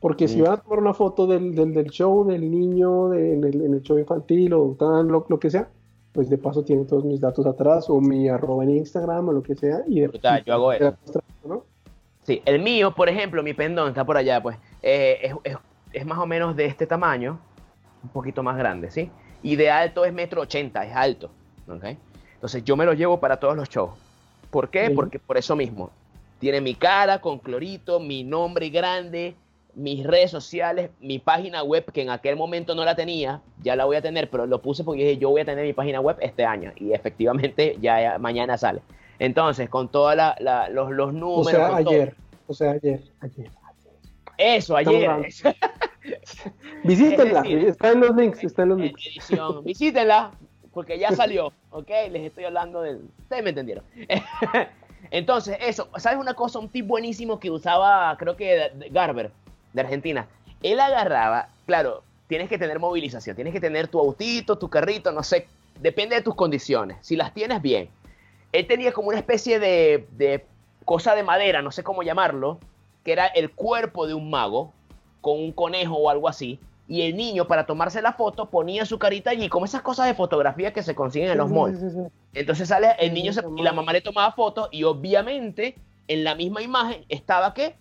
Porque 0.00 0.28
si 0.28 0.40
van 0.40 0.52
a 0.52 0.56
tomar 0.56 0.80
una 0.80 0.94
foto 0.94 1.26
del, 1.26 1.54
del, 1.54 1.72
del 1.72 1.90
show, 1.90 2.26
del 2.26 2.50
niño, 2.50 3.10
de, 3.10 3.34
en, 3.34 3.44
el, 3.44 3.62
en, 3.62 3.74
el, 3.74 3.82
show 3.82 3.98
infantil 3.98 4.52
o 4.54 4.76
tan, 4.78 5.08
lo, 5.08 5.26
lo, 5.28 5.38
que 5.38 5.50
sea, 5.50 5.68
pues 6.16 6.30
de 6.30 6.38
paso 6.38 6.64
tienen 6.64 6.86
todos 6.86 7.04
mis 7.04 7.20
datos 7.20 7.44
atrás 7.44 7.90
o 7.90 8.00
mi 8.00 8.26
arroba 8.28 8.64
en 8.64 8.70
Instagram 8.70 9.28
o 9.28 9.32
lo 9.32 9.42
que 9.42 9.54
sea. 9.54 9.82
Y 9.86 10.00
de, 10.00 10.08
Brutal, 10.08 10.42
yo 10.44 10.54
hago 10.54 10.72
eso. 10.72 10.96
¿no? 11.44 11.62
Sí, 12.22 12.42
el 12.46 12.60
mío, 12.60 12.94
por 12.94 13.10
ejemplo, 13.10 13.42
mi 13.42 13.52
pendón 13.52 13.90
está 13.90 14.04
por 14.04 14.16
allá, 14.16 14.42
pues, 14.42 14.56
eh, 14.82 15.18
es, 15.22 15.34
es, 15.44 15.56
es, 15.92 16.06
más 16.06 16.18
o 16.18 16.26
menos 16.26 16.56
de 16.56 16.64
este 16.64 16.86
tamaño, 16.86 17.38
un 18.02 18.08
poquito 18.08 18.42
más 18.42 18.56
grande, 18.56 18.90
¿sí? 18.90 19.10
Y 19.42 19.56
de 19.56 19.70
alto 19.70 20.06
es 20.06 20.12
metro 20.12 20.40
ochenta, 20.40 20.84
es 20.86 20.96
alto, 20.96 21.30
¿ok? 21.68 21.84
Entonces 22.34 22.64
yo 22.64 22.76
me 22.76 22.86
lo 22.86 22.94
llevo 22.94 23.20
para 23.20 23.38
todos 23.38 23.54
los 23.54 23.68
shows. 23.68 23.92
¿Por 24.50 24.70
qué? 24.70 24.88
Sí. 24.88 24.94
Porque 24.94 25.18
por 25.18 25.36
eso 25.36 25.54
mismo. 25.54 25.90
Tiene 26.38 26.62
mi 26.62 26.74
cara 26.74 27.20
con 27.20 27.38
clorito, 27.38 28.00
mi 28.00 28.24
nombre 28.24 28.70
grande, 28.70 29.36
mis 29.76 30.04
redes 30.04 30.30
sociales, 30.30 30.90
mi 31.00 31.18
página 31.18 31.62
web, 31.62 31.84
que 31.92 32.00
en 32.00 32.08
aquel 32.08 32.34
momento 32.34 32.74
no 32.74 32.84
la 32.84 32.96
tenía, 32.96 33.42
ya 33.62 33.76
la 33.76 33.84
voy 33.84 33.96
a 33.96 34.02
tener, 34.02 34.30
pero 34.30 34.46
lo 34.46 34.62
puse 34.62 34.82
porque 34.82 35.02
dije, 35.02 35.18
yo 35.18 35.28
voy 35.28 35.42
a 35.42 35.44
tener 35.44 35.66
mi 35.66 35.74
página 35.74 36.00
web 36.00 36.16
este 36.20 36.46
año. 36.46 36.72
Y 36.76 36.92
efectivamente 36.94 37.76
ya, 37.80 38.16
mañana 38.18 38.56
sale. 38.56 38.80
Entonces, 39.18 39.68
con 39.68 39.88
todos 39.88 40.16
los, 40.16 40.90
los, 40.90 41.12
números. 41.12 41.46
O 41.46 41.50
sea, 41.50 41.76
ayer. 41.76 42.10
Todo. 42.10 42.20
O 42.48 42.54
sea, 42.54 42.70
ayer. 42.72 43.02
Ayer. 43.20 43.50
Eso, 44.38 44.76
ayer. 44.76 45.10
Visítenla. 46.84 47.42
Está 47.42 47.92
en 47.92 48.00
los 48.00 48.16
links. 48.16 48.44
Está 48.44 48.62
en 48.62 48.68
los 48.70 48.78
links. 48.78 49.06
Edición. 49.06 49.64
Visítenla, 49.64 50.30
porque 50.72 50.98
ya 50.98 51.12
salió. 51.12 51.52
¿Ok? 51.70 51.90
Les 52.10 52.22
estoy 52.22 52.44
hablando 52.44 52.80
del. 52.80 53.02
Ustedes 53.18 53.42
me 53.42 53.50
entendieron. 53.50 53.84
Entonces, 55.10 55.58
eso. 55.60 55.88
¿Sabes 55.98 56.18
una 56.18 56.32
cosa? 56.34 56.58
Un 56.58 56.70
tip 56.70 56.86
buenísimo 56.86 57.38
que 57.38 57.50
usaba, 57.50 58.16
creo 58.18 58.36
que 58.36 58.70
Garber, 58.90 59.32
de 59.76 59.82
Argentina. 59.82 60.26
Él 60.64 60.80
agarraba, 60.80 61.50
claro, 61.66 62.02
tienes 62.26 62.48
que 62.48 62.58
tener 62.58 62.80
movilización. 62.80 63.36
Tienes 63.36 63.52
que 63.52 63.60
tener 63.60 63.86
tu 63.86 64.00
autito, 64.00 64.58
tu 64.58 64.68
carrito, 64.68 65.12
no 65.12 65.22
sé. 65.22 65.46
Depende 65.80 66.16
de 66.16 66.22
tus 66.22 66.34
condiciones. 66.34 66.96
Si 67.02 67.14
las 67.14 67.32
tienes 67.32 67.62
bien 67.62 67.88
él 68.52 68.66
tenía 68.66 68.92
como 68.92 69.08
una 69.08 69.18
especie 69.18 69.58
de, 69.58 70.06
de, 70.12 70.44
cosa 70.84 71.14
de 71.14 71.22
madera, 71.22 71.62
no 71.62 71.70
sé 71.70 71.82
cómo 71.82 72.02
llamarlo, 72.02 72.58
que 73.04 73.12
era 73.12 73.26
el 73.26 73.50
cuerpo 73.50 74.06
de 74.06 74.14
un 74.14 74.30
mago, 74.30 74.72
con 75.20 75.38
un 75.38 75.52
conejo 75.52 75.96
o 75.96 76.10
algo 76.10 76.28
así, 76.28 76.58
y 76.88 77.02
el 77.02 77.16
niño 77.16 77.48
para 77.48 77.66
tomarse 77.66 78.00
la 78.00 78.12
foto 78.12 78.48
ponía 78.48 78.86
su 78.86 78.98
carita 78.98 79.30
allí, 79.30 79.48
como 79.48 79.64
esas 79.64 79.82
cosas 79.82 80.06
de 80.06 80.14
fotografía 80.14 80.72
que 80.72 80.82
se 80.82 80.94
consiguen 80.94 81.30
en 81.30 81.38
los 81.38 81.50
malls. 81.50 81.80
Entonces 82.32 82.68
sale 82.68 82.92
el 82.98 83.12
niño 83.12 83.32
se, 83.32 83.42
y 83.56 83.62
la 83.62 83.72
mamá 83.72 83.92
le 83.92 84.00
tomaba 84.00 84.32
fotos 84.32 84.68
y 84.70 84.84
obviamente 84.84 85.74
en 86.06 86.22
la 86.22 86.34
misma 86.34 86.62
imagen 86.62 87.04
estaba 87.08 87.52
que 87.54 87.74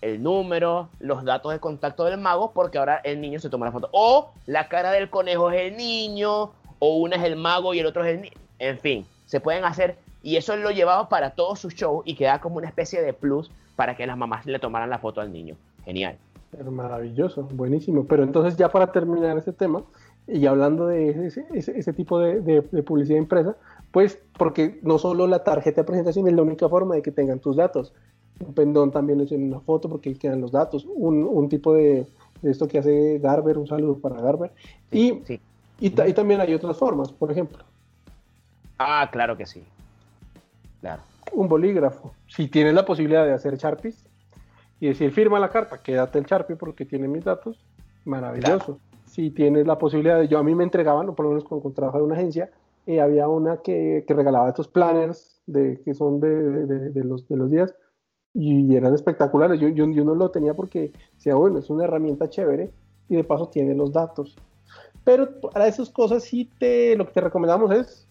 el 0.00 0.22
número, 0.22 0.88
los 0.98 1.24
datos 1.24 1.52
de 1.52 1.60
contacto 1.60 2.04
del 2.04 2.18
mago, 2.18 2.52
porque 2.52 2.78
ahora 2.78 3.00
el 3.04 3.20
niño 3.20 3.38
se 3.38 3.50
toma 3.50 3.66
la 3.66 3.72
foto. 3.72 3.88
O 3.92 4.32
la 4.46 4.68
cara 4.68 4.92
del 4.92 5.10
conejo 5.10 5.50
es 5.50 5.72
el 5.72 5.76
niño, 5.76 6.52
o 6.78 6.96
una 6.96 7.16
es 7.16 7.24
el 7.24 7.36
mago 7.36 7.74
y 7.74 7.80
el 7.80 7.86
otro 7.86 8.04
es 8.04 8.14
el 8.14 8.22
niño. 8.22 8.36
En 8.58 8.78
fin, 8.78 9.06
se 9.26 9.40
pueden 9.40 9.64
hacer 9.64 9.96
y 10.22 10.36
eso 10.36 10.56
lo 10.56 10.70
llevaba 10.70 11.08
para 11.08 11.30
todos 11.30 11.58
sus 11.58 11.74
shows 11.74 12.02
y 12.06 12.14
quedaba 12.14 12.40
como 12.40 12.56
una 12.56 12.68
especie 12.68 13.00
de 13.02 13.12
plus 13.12 13.50
para 13.76 13.96
que 13.96 14.06
las 14.06 14.16
mamás 14.16 14.46
le 14.46 14.58
tomaran 14.58 14.90
la 14.90 14.98
foto 14.98 15.20
al 15.20 15.32
niño. 15.32 15.56
Genial. 15.84 16.18
Pero 16.50 16.70
maravilloso, 16.70 17.44
buenísimo. 17.44 18.06
Pero 18.06 18.22
entonces 18.22 18.56
ya 18.56 18.70
para 18.70 18.92
terminar 18.92 19.38
ese 19.38 19.52
tema, 19.52 19.82
y 20.26 20.46
hablando 20.46 20.86
de 20.86 21.26
ese, 21.26 21.46
ese, 21.52 21.78
ese 21.78 21.92
tipo 21.92 22.18
de, 22.18 22.40
de, 22.40 22.60
de, 22.60 22.82
publicidad 22.82 23.18
impresa, 23.18 23.56
pues 23.90 24.20
porque 24.36 24.78
no 24.82 24.98
solo 24.98 25.26
la 25.26 25.42
tarjeta 25.44 25.82
de 25.82 25.86
presentación 25.86 26.28
es 26.28 26.34
la 26.34 26.42
única 26.42 26.68
forma 26.68 26.94
de 26.94 27.02
que 27.02 27.10
tengan 27.10 27.40
tus 27.40 27.56
datos. 27.56 27.92
Un 28.40 28.54
pendón 28.54 28.90
también 28.90 29.20
es 29.20 29.32
en 29.32 29.44
una 29.44 29.60
foto 29.60 29.88
porque 29.88 30.08
ahí 30.08 30.14
quedan 30.14 30.40
los 30.40 30.52
datos. 30.52 30.86
Un, 30.86 31.24
un 31.24 31.48
tipo 31.48 31.74
de, 31.74 32.06
de, 32.42 32.50
esto 32.50 32.66
que 32.66 32.78
hace 32.78 33.18
Garber, 33.18 33.58
un 33.58 33.66
saludo 33.66 33.98
para 33.98 34.20
Garber. 34.20 34.52
Y, 34.90 35.20
sí. 35.24 35.40
y, 35.78 35.86
y 35.88 36.12
también 36.12 36.40
hay 36.40 36.54
otras 36.54 36.76
formas, 36.76 37.12
por 37.12 37.30
ejemplo. 37.30 37.58
Ah, 38.78 39.08
claro 39.12 39.36
que 39.36 39.44
sí. 39.44 39.62
Claro. 40.80 41.02
Un 41.32 41.48
bolígrafo. 41.48 42.14
Si 42.26 42.48
tienes 42.48 42.74
la 42.74 42.84
posibilidad 42.86 43.26
de 43.26 43.32
hacer 43.32 43.56
Sharpies 43.56 44.06
y 44.80 44.88
decir 44.88 45.12
firma 45.12 45.38
la 45.38 45.50
carta, 45.50 45.82
quédate 45.82 46.18
el 46.18 46.24
Sharpie 46.24 46.56
porque 46.56 46.86
tiene 46.86 47.06
mis 47.06 47.24
datos, 47.24 47.62
maravilloso. 48.06 48.64
Claro. 48.64 48.80
Si 49.04 49.30
tienes 49.30 49.66
la 49.66 49.76
posibilidad 49.76 50.18
de, 50.18 50.28
yo 50.28 50.38
a 50.38 50.42
mí 50.42 50.54
me 50.54 50.64
entregaban, 50.64 51.14
por 51.14 51.26
lo 51.26 51.30
menos 51.30 51.44
cuando, 51.44 51.62
cuando 51.62 51.76
trabajaba 51.76 52.02
en 52.04 52.10
una 52.10 52.16
agencia, 52.16 52.50
eh, 52.86 53.00
había 53.00 53.28
una 53.28 53.58
que, 53.58 54.04
que, 54.06 54.14
regalaba 54.14 54.48
estos 54.48 54.68
planners 54.68 55.42
de, 55.46 55.80
que 55.84 55.92
son 55.92 56.20
de, 56.20 56.66
de, 56.66 56.90
de, 56.90 57.04
los, 57.04 57.28
de 57.28 57.36
los 57.36 57.50
días 57.50 57.74
y 58.34 58.74
eran 58.74 58.94
espectaculares. 58.94 59.60
Yo, 59.60 59.68
yo, 59.68 59.88
yo 59.90 60.04
no 60.04 60.14
lo 60.14 60.30
tenía 60.30 60.54
porque 60.54 60.92
decía, 61.14 61.34
bueno, 61.34 61.58
es 61.58 61.70
una 61.70 61.84
herramienta 61.84 62.28
chévere 62.28 62.70
y 63.08 63.16
de 63.16 63.24
paso 63.24 63.48
tiene 63.48 63.74
los 63.74 63.92
datos. 63.92 64.36
Pero 65.04 65.40
para 65.40 65.66
esas 65.66 65.90
cosas 65.90 66.24
sí 66.24 66.48
te, 66.58 66.96
lo 66.96 67.06
que 67.06 67.12
te 67.12 67.20
recomendamos 67.20 67.72
es 67.72 68.06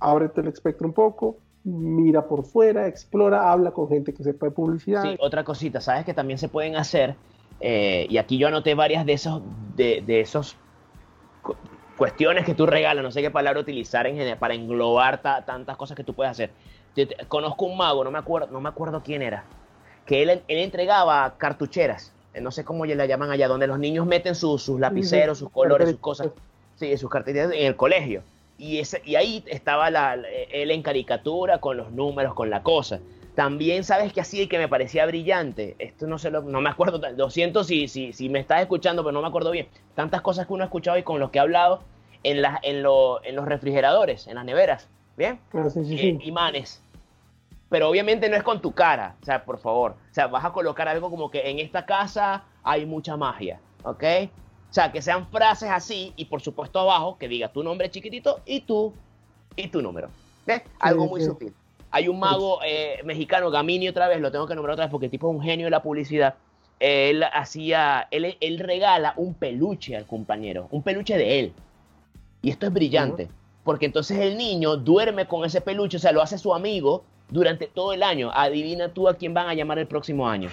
ábrete 0.00 0.40
el 0.40 0.48
espectro 0.48 0.86
un 0.86 0.92
poco, 0.92 1.38
mira 1.64 2.26
por 2.26 2.44
fuera, 2.44 2.86
explora, 2.86 3.50
habla 3.50 3.70
con 3.70 3.88
gente 3.88 4.12
que 4.12 4.22
sepa 4.22 4.46
de 4.46 4.52
publicidad. 4.52 5.02
Sí, 5.02 5.16
otra 5.18 5.44
cosita, 5.44 5.80
sabes 5.80 6.04
que 6.04 6.14
también 6.14 6.38
se 6.38 6.48
pueden 6.48 6.76
hacer, 6.76 7.16
eh, 7.60 8.06
y 8.08 8.18
aquí 8.18 8.38
yo 8.38 8.48
anoté 8.48 8.74
varias 8.74 9.06
de 9.06 9.14
esos, 9.14 9.42
de, 9.76 10.02
de 10.06 10.20
esos 10.20 10.56
cu 11.42 11.54
cuestiones 11.96 12.44
que 12.44 12.54
tú 12.54 12.66
regalas, 12.66 13.04
no 13.04 13.12
sé 13.12 13.22
qué 13.22 13.30
palabra 13.30 13.60
utilizar 13.60 14.06
en 14.08 14.16
general, 14.16 14.38
para 14.38 14.54
englobar 14.54 15.22
ta 15.22 15.44
tantas 15.44 15.76
cosas 15.76 15.96
que 15.96 16.02
tú 16.02 16.12
puedes 16.12 16.32
hacer. 16.32 16.50
Conozco 17.28 17.64
un 17.66 17.76
mago, 17.76 18.04
no 18.04 18.10
me 18.10 18.18
acuerdo, 18.18 18.48
no 18.52 18.60
me 18.60 18.68
acuerdo 18.68 19.02
quién 19.02 19.22
era, 19.22 19.44
que 20.06 20.22
él, 20.22 20.30
él 20.30 20.42
entregaba 20.58 21.34
cartucheras, 21.38 22.12
eh, 22.34 22.40
no 22.40 22.50
sé 22.50 22.64
cómo 22.64 22.84
le 22.84 23.08
llaman 23.08 23.30
allá, 23.30 23.48
donde 23.48 23.66
los 23.66 23.78
niños 23.78 24.06
meten 24.06 24.34
sus, 24.34 24.62
sus 24.62 24.78
lapiceros, 24.78 25.38
sus 25.38 25.50
colores, 25.50 25.90
sus 25.90 25.98
cosas, 25.98 26.28
sí, 26.76 26.96
sus 26.96 27.10
cartillas 27.10 27.50
en 27.52 27.66
el 27.66 27.76
colegio. 27.76 28.22
Y, 28.56 28.78
ese, 28.78 29.02
y 29.04 29.16
ahí 29.16 29.42
estaba 29.46 29.90
la, 29.90 30.14
él 30.14 30.70
en 30.70 30.82
caricatura, 30.82 31.58
con 31.58 31.76
los 31.76 31.90
números, 31.90 32.34
con 32.34 32.50
la 32.50 32.62
cosa. 32.62 33.00
También 33.34 33.82
sabes 33.82 34.12
que 34.12 34.20
así 34.20 34.46
que 34.46 34.58
me 34.58 34.68
parecía 34.68 35.06
brillante. 35.06 35.74
Esto 35.80 36.06
no, 36.06 36.18
se 36.18 36.30
lo, 36.30 36.42
no 36.42 36.60
me 36.60 36.70
acuerdo, 36.70 37.00
lo 37.16 37.30
siento 37.30 37.64
si, 37.64 37.88
si, 37.88 38.12
si 38.12 38.28
me 38.28 38.38
estás 38.38 38.60
escuchando, 38.60 39.02
pero 39.02 39.10
no 39.10 39.22
me 39.22 39.26
acuerdo 39.26 39.50
bien. 39.50 39.66
Tantas 39.96 40.20
cosas 40.20 40.46
que 40.46 40.52
uno 40.52 40.62
ha 40.62 40.66
escuchado 40.66 40.96
y 40.98 41.02
con 41.02 41.18
los 41.18 41.30
que 41.30 41.38
he 41.38 41.40
hablado 41.40 41.82
en, 42.22 42.42
la, 42.42 42.60
en, 42.62 42.84
lo, 42.84 43.24
en 43.24 43.34
los 43.34 43.44
refrigeradores, 43.44 44.28
en 44.28 44.36
las 44.36 44.44
neveras. 44.44 44.88
¿Bien? 45.16 45.40
Ah, 45.52 45.68
sí, 45.68 45.84
sí, 45.84 45.98
sí. 45.98 46.18
Imanes. 46.22 46.80
Pero 47.74 47.88
obviamente 47.88 48.28
no 48.28 48.36
es 48.36 48.44
con 48.44 48.60
tu 48.62 48.70
cara, 48.70 49.16
o 49.20 49.24
sea, 49.24 49.44
por 49.44 49.58
favor. 49.58 49.96
O 50.12 50.14
sea, 50.14 50.28
vas 50.28 50.44
a 50.44 50.52
colocar 50.52 50.86
algo 50.86 51.10
como 51.10 51.28
que 51.28 51.50
en 51.50 51.58
esta 51.58 51.84
casa 51.84 52.44
hay 52.62 52.86
mucha 52.86 53.16
magia, 53.16 53.58
¿ok? 53.82 54.04
O 54.70 54.72
sea, 54.72 54.92
que 54.92 55.02
sean 55.02 55.26
frases 55.26 55.68
así 55.68 56.12
y 56.14 56.26
por 56.26 56.40
supuesto 56.40 56.78
abajo 56.78 57.18
que 57.18 57.26
diga 57.26 57.48
tu 57.48 57.64
nombre 57.64 57.90
chiquitito 57.90 58.38
y 58.46 58.60
tú 58.60 58.94
y 59.56 59.66
tu 59.66 59.82
número. 59.82 60.08
¿Ves? 60.46 60.62
Sí, 60.64 60.70
Algo 60.78 61.08
muy 61.08 61.22
sí. 61.22 61.26
sutil. 61.26 61.52
Hay 61.90 62.06
un 62.06 62.20
mago 62.20 62.60
eh, 62.64 63.00
mexicano, 63.02 63.50
Gamini 63.50 63.88
otra 63.88 64.06
vez, 64.06 64.20
lo 64.20 64.30
tengo 64.30 64.46
que 64.46 64.54
nombrar 64.54 64.74
otra 64.74 64.84
vez 64.84 64.92
porque 64.92 65.06
el 65.06 65.10
tipo 65.10 65.28
es 65.28 65.36
un 65.36 65.42
genio 65.42 65.66
de 65.66 65.72
la 65.72 65.82
publicidad. 65.82 66.36
Él 66.78 67.24
hacía, 67.24 68.06
él, 68.12 68.36
él 68.38 68.58
regala 68.60 69.14
un 69.16 69.34
peluche 69.34 69.96
al 69.96 70.06
compañero, 70.06 70.68
un 70.70 70.84
peluche 70.84 71.18
de 71.18 71.40
él. 71.40 71.52
Y 72.40 72.50
esto 72.50 72.66
es 72.66 72.72
brillante, 72.72 73.24
uh 73.24 73.26
-huh. 73.26 73.64
porque 73.64 73.86
entonces 73.86 74.20
el 74.20 74.36
niño 74.36 74.76
duerme 74.76 75.26
con 75.26 75.44
ese 75.44 75.60
peluche, 75.60 75.96
o 75.96 76.00
sea, 76.00 76.12
lo 76.12 76.22
hace 76.22 76.38
su 76.38 76.54
amigo 76.54 77.02
durante 77.28 77.66
todo 77.66 77.92
el 77.92 78.02
año. 78.02 78.30
Adivina 78.32 78.88
tú 78.88 79.08
a 79.08 79.14
quién 79.14 79.34
van 79.34 79.48
a 79.48 79.54
llamar 79.54 79.78
el 79.78 79.86
próximo 79.86 80.28
año. 80.28 80.50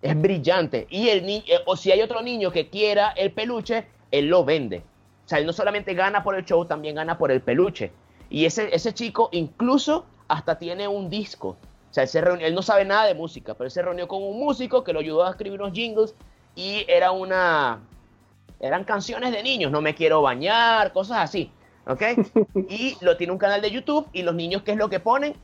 Es 0.00 0.20
brillante. 0.20 0.86
Y 0.90 1.08
el 1.08 1.26
niño, 1.26 1.44
o 1.66 1.76
si 1.76 1.90
hay 1.90 2.00
otro 2.02 2.22
niño 2.22 2.50
que 2.50 2.68
quiera 2.68 3.10
el 3.10 3.32
peluche, 3.32 3.86
él 4.10 4.26
lo 4.26 4.44
vende. 4.44 4.82
O 5.24 5.28
sea, 5.28 5.38
él 5.38 5.46
no 5.46 5.52
solamente 5.52 5.94
gana 5.94 6.22
por 6.22 6.36
el 6.36 6.44
show, 6.44 6.64
también 6.64 6.94
gana 6.94 7.18
por 7.18 7.30
el 7.30 7.40
peluche. 7.40 7.92
Y 8.30 8.44
ese, 8.44 8.74
ese 8.74 8.94
chico 8.94 9.28
incluso 9.32 10.06
hasta 10.28 10.58
tiene 10.58 10.86
un 10.86 11.10
disco. 11.10 11.56
O 11.90 11.94
sea, 11.94 12.04
él, 12.04 12.08
se 12.08 12.20
reunió, 12.20 12.46
él 12.46 12.54
no 12.54 12.62
sabe 12.62 12.84
nada 12.84 13.06
de 13.06 13.14
música, 13.14 13.54
pero 13.54 13.66
él 13.66 13.70
se 13.70 13.82
reunió 13.82 14.06
con 14.06 14.22
un 14.22 14.38
músico 14.38 14.84
que 14.84 14.92
lo 14.92 15.00
ayudó 15.00 15.24
a 15.24 15.30
escribir 15.30 15.60
unos 15.60 15.72
jingles 15.72 16.14
y 16.54 16.84
era 16.88 17.10
una... 17.10 17.80
Eran 18.60 18.84
canciones 18.84 19.32
de 19.32 19.42
niños, 19.42 19.70
no 19.70 19.80
me 19.80 19.94
quiero 19.94 20.20
bañar, 20.20 20.92
cosas 20.92 21.18
así. 21.18 21.50
¿Ok? 21.86 22.02
Y 22.68 22.96
lo 23.00 23.16
tiene 23.16 23.32
un 23.32 23.38
canal 23.38 23.60
de 23.60 23.70
YouTube 23.70 24.08
y 24.12 24.22
los 24.22 24.34
niños, 24.34 24.62
¿qué 24.62 24.72
es 24.72 24.76
lo 24.76 24.90
que 24.90 25.00
ponen? 25.00 25.34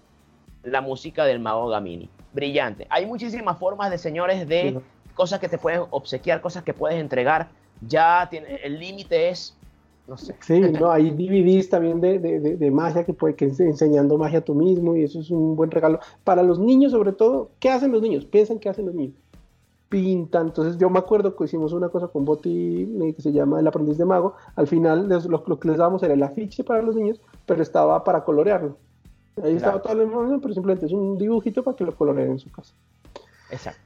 La 0.65 0.81
música 0.81 1.25
del 1.25 1.41
mago 1.41 1.69
Gamini 1.69 2.11
brillante. 2.35 2.87
Hay 2.91 3.07
muchísimas 3.07 3.59
formas 3.59 3.91
de 3.91 3.97
señores 3.97 4.47
de 4.47 4.73
sí. 4.73 4.79
cosas 5.15 5.39
que 5.39 5.49
te 5.49 5.57
puedes 5.57 5.81
obsequiar, 5.91 6.41
cosas 6.41 6.65
que 6.65 6.75
puedes 6.75 7.01
entregar. 7.01 7.49
Ya 7.81 8.27
tiene, 8.29 8.57
el 8.57 8.79
límite 8.79 9.29
es 9.31 9.57
no 10.07 10.19
sé. 10.19 10.37
Sí, 10.41 10.61
no, 10.61 10.91
hay 10.91 11.11
DVDs 11.11 11.71
también 11.71 11.99
de, 11.99 12.19
de, 12.19 12.39
de, 12.39 12.71
magia 12.71 13.05
que 13.05 13.15
puede 13.15 13.35
que 13.37 13.47
enseñando 13.47 14.19
magia 14.19 14.43
tú 14.43 14.55
mismo 14.55 14.95
y 14.95 15.03
eso 15.03 15.21
es 15.21 15.31
un 15.31 15.57
buen 15.57 15.71
regalo. 15.71 15.99
Para 16.25 16.43
los 16.43 16.59
niños, 16.59 16.93
sobre 16.93 17.13
todo, 17.13 17.53
¿qué 17.59 17.71
hacen 17.71 17.91
los 17.91 18.03
niños? 18.03 18.27
Piensan 18.27 18.59
qué 18.59 18.69
hacen 18.69 18.85
los 18.85 18.95
niños. 18.95 19.17
Pintan. 19.89 20.49
Entonces, 20.49 20.77
yo 20.77 20.91
me 20.91 20.99
acuerdo 20.99 21.35
que 21.35 21.45
hicimos 21.45 21.73
una 21.73 21.89
cosa 21.89 22.09
con 22.09 22.27
Boti 22.27 22.87
que 23.17 23.23
se 23.23 23.33
llama 23.33 23.61
El 23.61 23.67
aprendiz 23.67 23.97
de 23.97 24.05
mago. 24.05 24.35
Al 24.57 24.67
final, 24.67 25.09
lo, 25.09 25.59
que 25.59 25.69
les 25.69 25.79
dábamos 25.79 26.03
era 26.03 26.13
el 26.13 26.23
afiche 26.23 26.65
para 26.65 26.83
los 26.83 26.97
niños, 26.97 27.19
pero 27.47 27.63
estaba 27.63 28.05
para 28.05 28.25
colorearlo. 28.25 28.77
Ahí 29.43 29.57
estaba 29.57 29.83
toda 29.83 29.97
la 29.97 30.05
información, 30.05 30.41
pero 30.41 30.55
simplemente 30.55 30.87
es 30.87 30.93
un 30.93 31.19
dibujito 31.19 31.63
para 31.63 31.77
que 31.77 31.85
lo 31.85 31.95
coloreen 31.95 32.33
en 32.33 32.39
su 32.39 32.51
casa. 32.51 32.75
Exacto. 33.51 33.81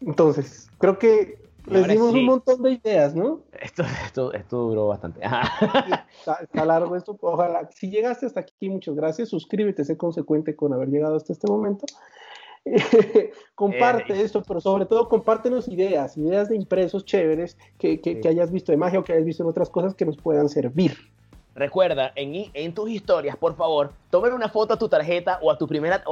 Entonces, 0.00 0.70
creo 0.78 0.98
que 0.98 1.38
les 1.66 1.88
dimos 1.88 2.12
un 2.12 2.24
montón 2.24 2.62
de 2.62 2.72
ideas, 2.72 3.14
¿no? 3.14 3.40
Esto, 3.52 3.84
esto, 4.04 4.32
esto 4.32 4.56
duró 4.68 4.88
bastante. 4.88 5.20
está, 5.22 6.64
largo 6.64 6.96
esto. 6.96 7.16
Ojalá, 7.20 7.68
si 7.70 7.90
llegaste 7.90 8.26
hasta 8.26 8.40
aquí, 8.40 8.68
muchas 8.68 8.94
gracias. 8.94 9.28
Suscríbete, 9.28 9.84
sé 9.84 9.96
consecuente 9.96 10.56
con 10.56 10.72
haber 10.72 10.88
llegado 10.88 11.16
hasta 11.16 11.32
este 11.32 11.46
momento. 11.46 11.86
comparte 13.54 14.12
eh, 14.12 14.22
esto, 14.22 14.42
pero 14.46 14.60
sobre 14.60 14.86
todo 14.86 15.08
compártenos 15.08 15.66
ideas, 15.66 16.16
ideas 16.16 16.48
de 16.48 16.54
impresos 16.54 17.04
chéveres 17.04 17.58
que, 17.76 18.00
que, 18.00 18.20
que, 18.20 18.28
hayas 18.28 18.52
visto 18.52 18.70
de 18.70 18.78
magia 18.78 19.00
o 19.00 19.04
que 19.04 19.12
hayas 19.12 19.24
visto 19.24 19.42
en 19.42 19.48
otras 19.48 19.68
cosas 19.68 19.94
que 19.94 20.04
nos 20.04 20.16
puedan 20.16 20.48
servir. 20.48 20.96
Recuerda, 21.54 22.12
en, 22.14 22.50
en 22.54 22.74
tus 22.74 22.90
historias, 22.90 23.36
por 23.36 23.56
favor, 23.56 23.92
tomen 24.10 24.32
una 24.32 24.48
foto 24.48 24.74
a 24.74 24.78
tu 24.78 24.88
tarjeta 24.88 25.38
o 25.42 25.50
a 25.50 25.58
tu 25.58 25.68
primera, 25.68 26.02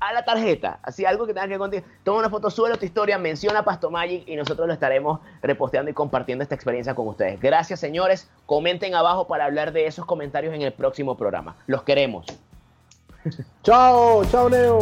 a 0.00 0.12
la 0.12 0.24
tarjeta, 0.24 0.78
así 0.82 1.04
algo 1.04 1.26
que 1.26 1.34
tenga 1.34 1.46
que 1.46 1.58
contigo. 1.58 1.84
Toma 2.04 2.20
una 2.20 2.30
foto, 2.30 2.50
sube 2.50 2.76
tu 2.76 2.86
historia, 2.86 3.18
menciona 3.18 3.62
Pasto 3.64 3.90
Magic 3.90 4.26
y 4.26 4.34
nosotros 4.34 4.66
lo 4.66 4.72
estaremos 4.72 5.20
reposteando 5.42 5.90
y 5.90 5.94
compartiendo 5.94 6.42
esta 6.42 6.54
experiencia 6.54 6.94
con 6.94 7.06
ustedes. 7.08 7.38
Gracias, 7.38 7.80
señores. 7.80 8.28
Comenten 8.46 8.94
abajo 8.94 9.26
para 9.26 9.44
hablar 9.44 9.72
de 9.72 9.86
esos 9.86 10.06
comentarios 10.06 10.54
en 10.54 10.62
el 10.62 10.72
próximo 10.72 11.16
programa. 11.16 11.56
Los 11.66 11.82
queremos. 11.82 12.26
chao, 13.62 14.24
chao, 14.24 14.48
Neo. 14.48 14.78